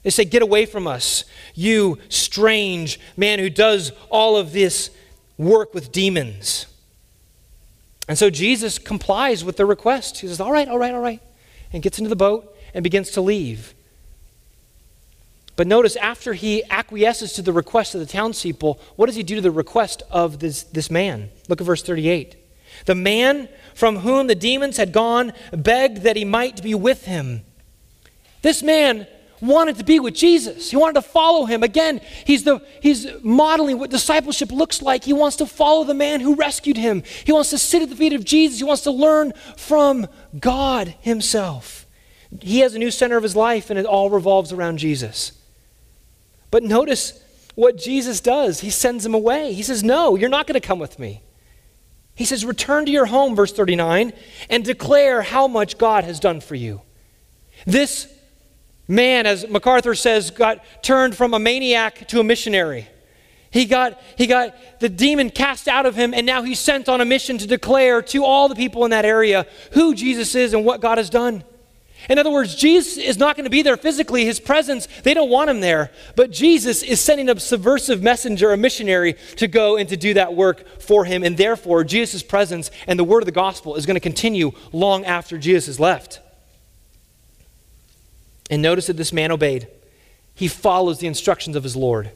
They 0.03 0.09
say, 0.09 0.25
Get 0.25 0.41
away 0.41 0.65
from 0.65 0.85
us, 0.85 1.23
you 1.55 1.97
strange 2.09 2.99
man 3.15 3.39
who 3.39 3.49
does 3.49 3.91
all 4.09 4.35
of 4.35 4.51
this 4.51 4.89
work 5.37 5.73
with 5.73 5.91
demons. 5.91 6.65
And 8.07 8.17
so 8.17 8.29
Jesus 8.29 8.79
complies 8.79 9.43
with 9.43 9.57
their 9.57 9.65
request. 9.65 10.19
He 10.19 10.27
says, 10.27 10.39
All 10.39 10.51
right, 10.51 10.67
all 10.67 10.79
right, 10.79 10.93
all 10.93 11.01
right, 11.01 11.21
and 11.71 11.81
gets 11.81 11.99
into 11.99 12.09
the 12.09 12.15
boat 12.15 12.55
and 12.73 12.83
begins 12.83 13.11
to 13.11 13.21
leave. 13.21 13.73
But 15.57 15.67
notice, 15.67 15.95
after 15.95 16.33
he 16.33 16.63
acquiesces 16.69 17.33
to 17.33 17.41
the 17.41 17.51
request 17.51 17.95
of 17.95 17.99
the 17.99 18.05
townspeople, 18.05 18.79
what 18.95 19.07
does 19.07 19.15
he 19.15 19.23
do 19.23 19.35
to 19.35 19.41
the 19.41 19.51
request 19.51 20.03
of 20.11 20.39
this, 20.39 20.63
this 20.63 20.89
man? 20.91 21.29
Look 21.49 21.59
at 21.59 21.65
verse 21.65 21.81
38. 21.81 22.35
The 22.85 22.95
man 22.95 23.49
from 23.73 23.97
whom 23.97 24.27
the 24.27 24.35
demons 24.35 24.77
had 24.77 24.93
gone 24.93 25.33
begged 25.51 26.03
that 26.03 26.15
he 26.15 26.23
might 26.23 26.61
be 26.61 26.75
with 26.75 27.05
him. 27.05 27.41
This 28.43 28.61
man 28.61 29.07
wanted 29.41 29.77
to 29.77 29.83
be 29.83 29.99
with 29.99 30.13
Jesus. 30.13 30.69
He 30.69 30.77
wanted 30.77 30.93
to 30.93 31.01
follow 31.01 31.45
him. 31.45 31.63
Again, 31.63 32.01
he's, 32.23 32.43
the, 32.43 32.59
he's 32.79 33.07
modeling 33.23 33.79
what 33.79 33.89
discipleship 33.89 34.51
looks 34.51 34.83
like. 34.83 35.03
He 35.03 35.13
wants 35.13 35.37
to 35.37 35.47
follow 35.47 35.83
the 35.83 35.95
man 35.95 36.21
who 36.21 36.35
rescued 36.35 36.77
him. 36.77 37.01
He 37.23 37.31
wants 37.31 37.49
to 37.49 37.57
sit 37.57 37.81
at 37.81 37.89
the 37.89 37.95
feet 37.95 38.13
of 38.13 38.23
Jesus. 38.23 38.59
He 38.59 38.63
wants 38.63 38.83
to 38.83 38.91
learn 38.91 39.33
from 39.55 40.07
God 40.39 40.93
himself. 41.01 41.87
He 42.41 42.59
has 42.59 42.75
a 42.75 42.79
new 42.79 42.91
center 42.91 43.17
of 43.17 43.23
his 43.23 43.35
life, 43.35 43.71
and 43.71 43.79
it 43.79 43.87
all 43.87 44.11
revolves 44.11 44.51
around 44.53 44.77
Jesus. 44.77 45.36
But 46.51 46.63
notice 46.63 47.21
what 47.55 47.77
Jesus 47.77 48.19
does. 48.19 48.59
He 48.59 48.69
sends 48.69 49.05
him 49.05 49.13
away. 49.13 49.53
He 49.53 49.63
says, 49.63 49.83
No, 49.83 50.15
you're 50.15 50.29
not 50.29 50.47
going 50.47 50.59
to 50.59 50.65
come 50.65 50.79
with 50.79 50.99
me. 50.99 51.23
He 52.15 52.25
says, 52.25 52.45
Return 52.45 52.85
to 52.85 52.91
your 52.91 53.05
home, 53.05 53.35
verse 53.35 53.51
39, 53.51 54.13
and 54.49 54.63
declare 54.63 55.21
how 55.21 55.47
much 55.47 55.77
God 55.77 56.03
has 56.03 56.19
done 56.19 56.41
for 56.41 56.55
you. 56.55 56.81
This 57.65 58.07
man, 58.87 59.25
as 59.25 59.47
MacArthur 59.47 59.95
says, 59.95 60.31
got 60.31 60.63
turned 60.81 61.15
from 61.15 61.33
a 61.33 61.39
maniac 61.39 62.07
to 62.09 62.19
a 62.19 62.23
missionary. 62.23 62.87
He 63.49 63.65
got, 63.65 63.99
he 64.17 64.27
got 64.27 64.55
the 64.79 64.89
demon 64.89 65.29
cast 65.29 65.67
out 65.67 65.85
of 65.85 65.95
him, 65.95 66.13
and 66.13 66.25
now 66.25 66.43
he's 66.43 66.59
sent 66.59 66.89
on 66.89 67.01
a 67.01 67.05
mission 67.05 67.37
to 67.39 67.47
declare 67.47 68.01
to 68.03 68.23
all 68.23 68.49
the 68.49 68.55
people 68.55 68.83
in 68.85 68.91
that 68.91 69.05
area 69.05 69.47
who 69.71 69.95
Jesus 69.95 70.35
is 70.35 70.53
and 70.53 70.65
what 70.65 70.81
God 70.81 70.97
has 70.97 71.09
done. 71.09 71.43
In 72.09 72.17
other 72.17 72.31
words, 72.31 72.55
Jesus 72.55 72.97
is 72.97 73.17
not 73.17 73.35
going 73.35 73.43
to 73.43 73.49
be 73.49 73.61
there 73.61 73.75
physically. 73.75 74.23
His 74.23 74.39
presence, 74.39 74.87
they 75.03 75.13
don't 75.13 75.29
want 75.29 75.49
him 75.49 75.59
there. 75.59 75.91
But 76.15 76.31
Jesus 76.31 76.81
is 76.81 77.01
sending 77.01 77.29
a 77.29 77.39
subversive 77.39 78.01
messenger, 78.01 78.51
a 78.51 78.57
missionary, 78.57 79.15
to 79.35 79.47
go 79.47 79.75
and 79.75 79.89
to 79.89 79.97
do 79.97 80.13
that 80.13 80.33
work 80.33 80.81
for 80.81 81.05
him. 81.05 81.23
And 81.23 81.37
therefore, 81.37 81.83
Jesus' 81.83 82.23
presence 82.23 82.71
and 82.87 82.97
the 82.97 83.03
word 83.03 83.23
of 83.23 83.25
the 83.25 83.31
gospel 83.31 83.75
is 83.75 83.85
going 83.85 83.95
to 83.95 84.01
continue 84.01 84.51
long 84.71 85.03
after 85.03 85.37
Jesus 85.37 85.65
has 85.65 85.79
left. 85.79 86.21
And 88.49 88.61
notice 88.61 88.87
that 88.87 88.95
this 88.95 89.11
man 89.11 89.31
obeyed. 89.31 89.67
He 90.33 90.47
follows 90.47 90.99
the 90.99 91.07
instructions 91.07 91.55
of 91.55 91.63
his 91.63 91.75
Lord. 91.75 92.11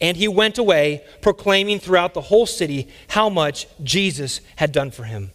And 0.00 0.16
he 0.16 0.28
went 0.28 0.58
away, 0.58 1.04
proclaiming 1.22 1.80
throughout 1.80 2.12
the 2.12 2.20
whole 2.20 2.46
city 2.46 2.88
how 3.08 3.28
much 3.28 3.66
Jesus 3.82 4.40
had 4.56 4.70
done 4.70 4.90
for 4.90 5.04
him. 5.04 5.32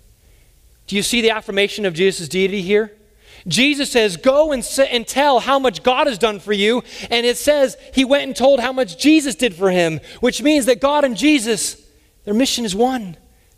Do 0.86 0.96
you 0.96 1.02
see 1.02 1.22
the 1.22 1.32
affirmation 1.32 1.86
of 1.86 1.94
Jesus' 1.94 2.30
deity 2.30 2.62
here? 2.62 2.92
Jesus 3.48 3.92
says, 3.92 4.18
Go 4.18 4.52
and, 4.52 4.68
and 4.90 5.08
tell 5.08 5.40
how 5.40 5.60
much 5.60 5.84
God 5.84 6.08
has 6.08 6.18
done 6.18 6.40
for 6.40 6.54
you. 6.54 6.84
And 7.10 7.26
it 7.26 7.38
says 7.38 7.78
he 7.94 8.06
went 8.06 8.24
and 8.24 8.36
told 8.36 8.60
how 8.60 8.72
much 8.72 8.98
Jesus 8.98 9.36
did 9.36 9.54
for 9.54 9.70
him, 9.70 10.00
which 10.20 10.42
means 10.42 10.66
that 10.66 10.80
God 10.80 11.04
and 11.04 11.18
Jesus, 11.18 11.82
their 12.26 12.34
mission 12.34 12.66
is 12.66 12.76
one. 12.76 13.18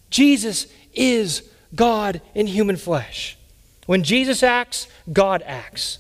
Jesus 0.10 0.68
is 0.94 1.44
God 1.74 2.22
in 2.34 2.48
human 2.48 2.78
flesh. 2.78 3.38
When 3.86 4.04
Jesus 4.04 4.42
acts, 4.42 4.88
God 5.12 5.44
acts. 5.46 6.00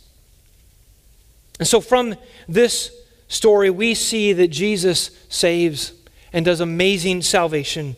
And 1.59 1.67
so 1.67 1.79
from 1.79 2.15
this 2.47 2.91
story, 3.27 3.69
we 3.69 3.93
see 3.93 4.33
that 4.33 4.47
Jesus 4.47 5.11
saves 5.29 5.93
and 6.33 6.43
does 6.43 6.59
amazing 6.59 7.21
salvation 7.21 7.95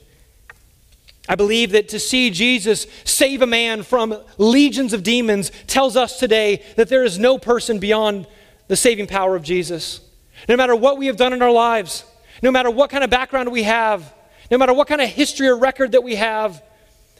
I 1.30 1.36
believe 1.36 1.72
that 1.72 1.90
to 1.90 2.00
see 2.00 2.30
Jesus 2.30 2.88
save 3.04 3.42
a 3.42 3.48
man 3.48 3.84
from 3.84 4.18
legions 4.38 4.94
of 4.94 5.04
demons 5.04 5.52
tells 5.68 5.98
us 5.98 6.20
today 6.20 6.64
that 6.78 6.88
there 6.88 7.04
is 7.04 7.20
no 7.20 7.38
person 7.38 7.80
beyond 7.80 8.28
the 8.68 8.78
saving 8.78 9.08
power 9.08 9.36
of 9.36 9.44
Jesus. 9.44 10.02
No 10.48 10.56
matter 10.56 10.76
what 10.76 10.98
we 10.98 11.08
have 11.08 11.18
done 11.18 11.34
in 11.34 11.42
our 11.42 11.52
lives, 11.52 12.06
no 12.42 12.52
matter 12.52 12.70
what 12.70 12.90
kind 12.90 13.04
of 13.04 13.10
background 13.10 13.52
we 13.52 13.64
have, 13.64 14.14
no 14.50 14.58
matter 14.58 14.74
what 14.74 14.88
kind 14.88 15.02
of 15.02 15.10
history 15.10 15.48
or 15.48 15.58
record 15.58 15.92
that 15.92 16.04
we 16.04 16.16
have, 16.16 16.64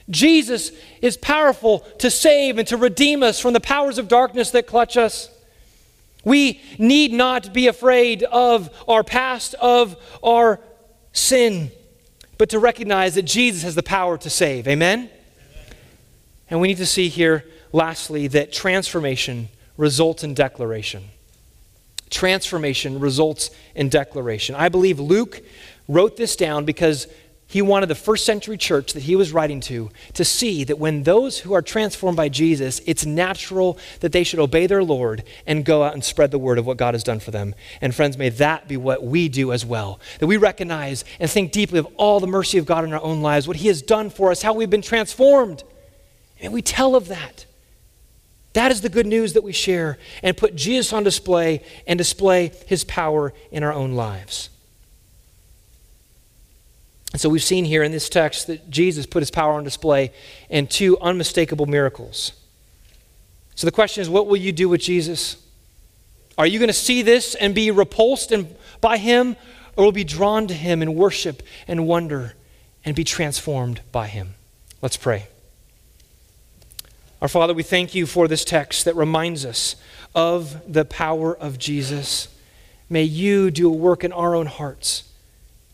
Jesus 0.10 0.72
is 1.02 1.18
powerful 1.18 1.80
to 2.00 2.10
save 2.10 2.58
and 2.58 2.68
to 2.70 2.78
redeem 2.78 3.24
us 3.24 3.40
from 3.42 3.52
the 3.52 3.60
powers 3.60 3.98
of 3.98 4.08
darkness 4.08 4.52
that 4.52 4.68
clutch 4.68 4.96
us. 4.96 5.30
We 6.24 6.62
need 6.78 7.12
not 7.12 7.54
be 7.54 7.68
afraid 7.68 8.24
of 8.24 8.70
our 8.88 9.04
past, 9.04 9.54
of 9.56 9.98
our 10.24 10.62
sin 11.12 11.72
but 12.38 12.50
to 12.50 12.60
recognize 12.60 13.16
that 13.16 13.24
Jesus 13.24 13.64
has 13.64 13.76
the 13.76 13.84
power 13.84 14.18
to 14.18 14.30
save. 14.30 14.68
Amen? 14.68 15.10
And 16.50 16.62
we 16.62 16.68
need 16.68 16.78
to 16.78 16.86
see 16.86 17.10
here, 17.10 17.46
lastly, 17.72 18.28
that 18.28 18.54
transformation 18.54 19.50
results 19.76 20.24
in 20.24 20.34
declaration. 20.34 21.04
Transformation 22.10 23.00
results 23.00 23.50
in 23.76 23.90
declaration. 23.90 24.56
I 24.56 24.70
believe 24.70 25.00
Luke 25.00 25.42
wrote 25.88 26.18
this 26.18 26.36
down 26.36 26.66
because 26.66 27.08
he 27.50 27.62
wanted 27.62 27.88
the 27.88 27.96
first 27.96 28.26
century 28.26 28.58
church 28.58 28.92
that 28.92 29.04
he 29.04 29.16
was 29.16 29.32
writing 29.32 29.62
to 29.62 29.90
to 30.14 30.26
see 30.26 30.66
that 30.66 30.80
when 30.80 31.04
those 31.04 31.40
who 31.40 31.54
are 31.54 31.62
transformed 31.62 32.18
by 32.18 32.28
Jesus, 32.28 32.82
it's 32.86 33.06
natural 33.06 33.78
that 34.02 34.12
they 34.12 34.26
should 34.26 34.40
obey 34.40 34.68
their 34.68 34.84
Lord 34.84 35.24
and 35.46 35.64
go 35.64 35.84
out 35.84 35.94
and 35.94 36.04
spread 36.04 36.32
the 36.32 36.38
word 36.38 36.58
of 36.58 36.66
what 36.66 36.76
God 36.76 36.94
has 36.94 37.06
done 37.06 37.22
for 37.22 37.32
them. 37.32 37.56
And 37.80 37.96
friends, 37.96 38.18
may 38.18 38.28
that 38.30 38.68
be 38.68 38.76
what 38.76 39.02
we 39.02 39.30
do 39.30 39.54
as 39.54 39.66
well. 39.66 40.02
That 40.20 40.28
we 40.28 40.36
recognize 40.36 41.06
and 41.22 41.32
think 41.32 41.54
deeply 41.54 41.80
of 41.80 41.88
all 41.96 42.20
the 42.20 42.28
mercy 42.28 42.58
of 42.58 42.66
God 42.66 42.84
in 42.84 42.92
our 42.92 43.02
own 43.02 43.22
lives, 43.22 43.48
what 43.48 43.58
he 43.58 43.70
has 43.70 43.82
done 43.82 44.10
for 44.10 44.30
us, 44.30 44.42
how 44.42 44.52
we've 44.52 44.70
been 44.70 44.82
transformed. 44.82 45.64
And 46.42 46.52
we 46.52 46.62
tell 46.62 46.98
of 46.98 47.08
that. 47.08 47.46
That 48.52 48.72
is 48.72 48.82
the 48.82 48.90
good 48.90 49.08
news 49.08 49.34
that 49.34 49.44
we 49.44 49.54
share 49.54 49.98
and 50.22 50.36
put 50.36 50.56
Jesus 50.56 50.92
on 50.92 51.04
display 51.04 51.64
and 51.86 51.98
display 51.98 52.52
his 52.66 52.84
power 52.84 53.34
in 53.52 53.64
our 53.64 53.72
own 53.72 53.94
lives. 53.94 54.50
And 57.14 57.22
so 57.22 57.30
we've 57.30 57.44
seen 57.44 57.66
here 57.66 57.84
in 57.84 57.92
this 57.92 58.10
text 58.10 58.48
that 58.48 58.70
Jesus 58.70 59.06
put 59.06 59.22
his 59.22 59.32
power 59.32 59.54
on 59.54 59.64
display 59.64 60.12
in 60.50 60.68
two 60.68 61.00
unmistakable 61.00 61.66
miracles. 61.66 62.34
So 63.56 63.66
the 63.66 63.72
question 63.72 64.02
is 64.02 64.10
what 64.10 64.28
will 64.28 64.38
you 64.38 64.52
do 64.52 64.70
with 64.70 64.82
Jesus? 64.82 65.38
Are 66.38 66.46
you 66.46 66.60
going 66.60 66.68
to 66.68 66.74
see 66.74 67.02
this 67.02 67.34
and 67.34 67.56
be 67.56 67.72
repulsed 67.72 68.32
and, 68.32 68.56
by 68.82 68.98
him, 68.98 69.36
or 69.76 69.86
will 69.86 69.92
be 69.92 70.04
drawn 70.04 70.48
to 70.48 70.54
him 70.54 70.82
in 70.82 70.94
worship 70.94 71.42
and 71.68 71.88
wonder 71.88 72.36
and 72.86 72.96
be 72.96 73.04
transformed 73.04 73.82
by 73.92 74.08
him? 74.08 74.36
Let's 74.82 74.98
pray. 74.98 75.28
Our 77.20 77.28
Father, 77.28 77.56
we 77.56 77.64
thank 77.64 77.96
you 77.96 78.06
for 78.06 78.28
this 78.28 78.46
text 78.46 78.86
that 78.86 78.96
reminds 78.96 79.44
us 79.44 79.76
of 80.14 80.72
the 80.72 80.86
power 80.86 81.36
of 81.36 81.58
Jesus. 81.58 82.28
May 82.90 83.04
you 83.04 83.50
do 83.50 83.68
a 83.68 83.76
work 83.76 84.04
in 84.04 84.12
our 84.12 84.36
own 84.36 84.46
hearts 84.46 85.07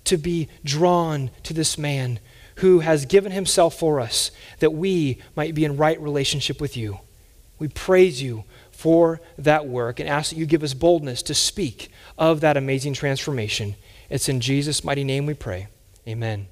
to 0.06 0.18
be 0.18 0.50
drawn 0.64 1.32
to 1.44 1.54
this 1.54 1.78
man 1.78 2.20
who 2.58 2.80
has 2.80 3.06
given 3.06 3.32
himself 3.32 3.78
for 3.78 4.00
us 4.00 4.32
that 4.60 4.72
we 4.72 5.20
might 5.36 5.56
be 5.56 5.66
in 5.66 5.78
right 5.78 6.00
relationship 6.00 6.62
with 6.62 6.78
you. 6.78 7.00
We 7.60 7.68
praise 7.68 8.22
you 8.22 8.44
for 8.72 9.22
that 9.38 9.68
work 9.68 10.00
and 10.00 10.10
ask 10.10 10.30
that 10.30 10.38
you 10.38 10.46
give 10.46 10.64
us 10.64 10.74
boldness 10.74 11.22
to 11.24 11.34
speak 11.34 11.90
of 12.18 12.42
that 12.42 12.58
amazing 12.58 12.94
transformation. 12.94 13.76
It's 14.10 14.30
in 14.30 14.42
Jesus' 14.42 14.84
mighty 14.84 15.04
name 15.04 15.26
we 15.26 15.34
pray. 15.34 15.68
Amen. 16.08 16.48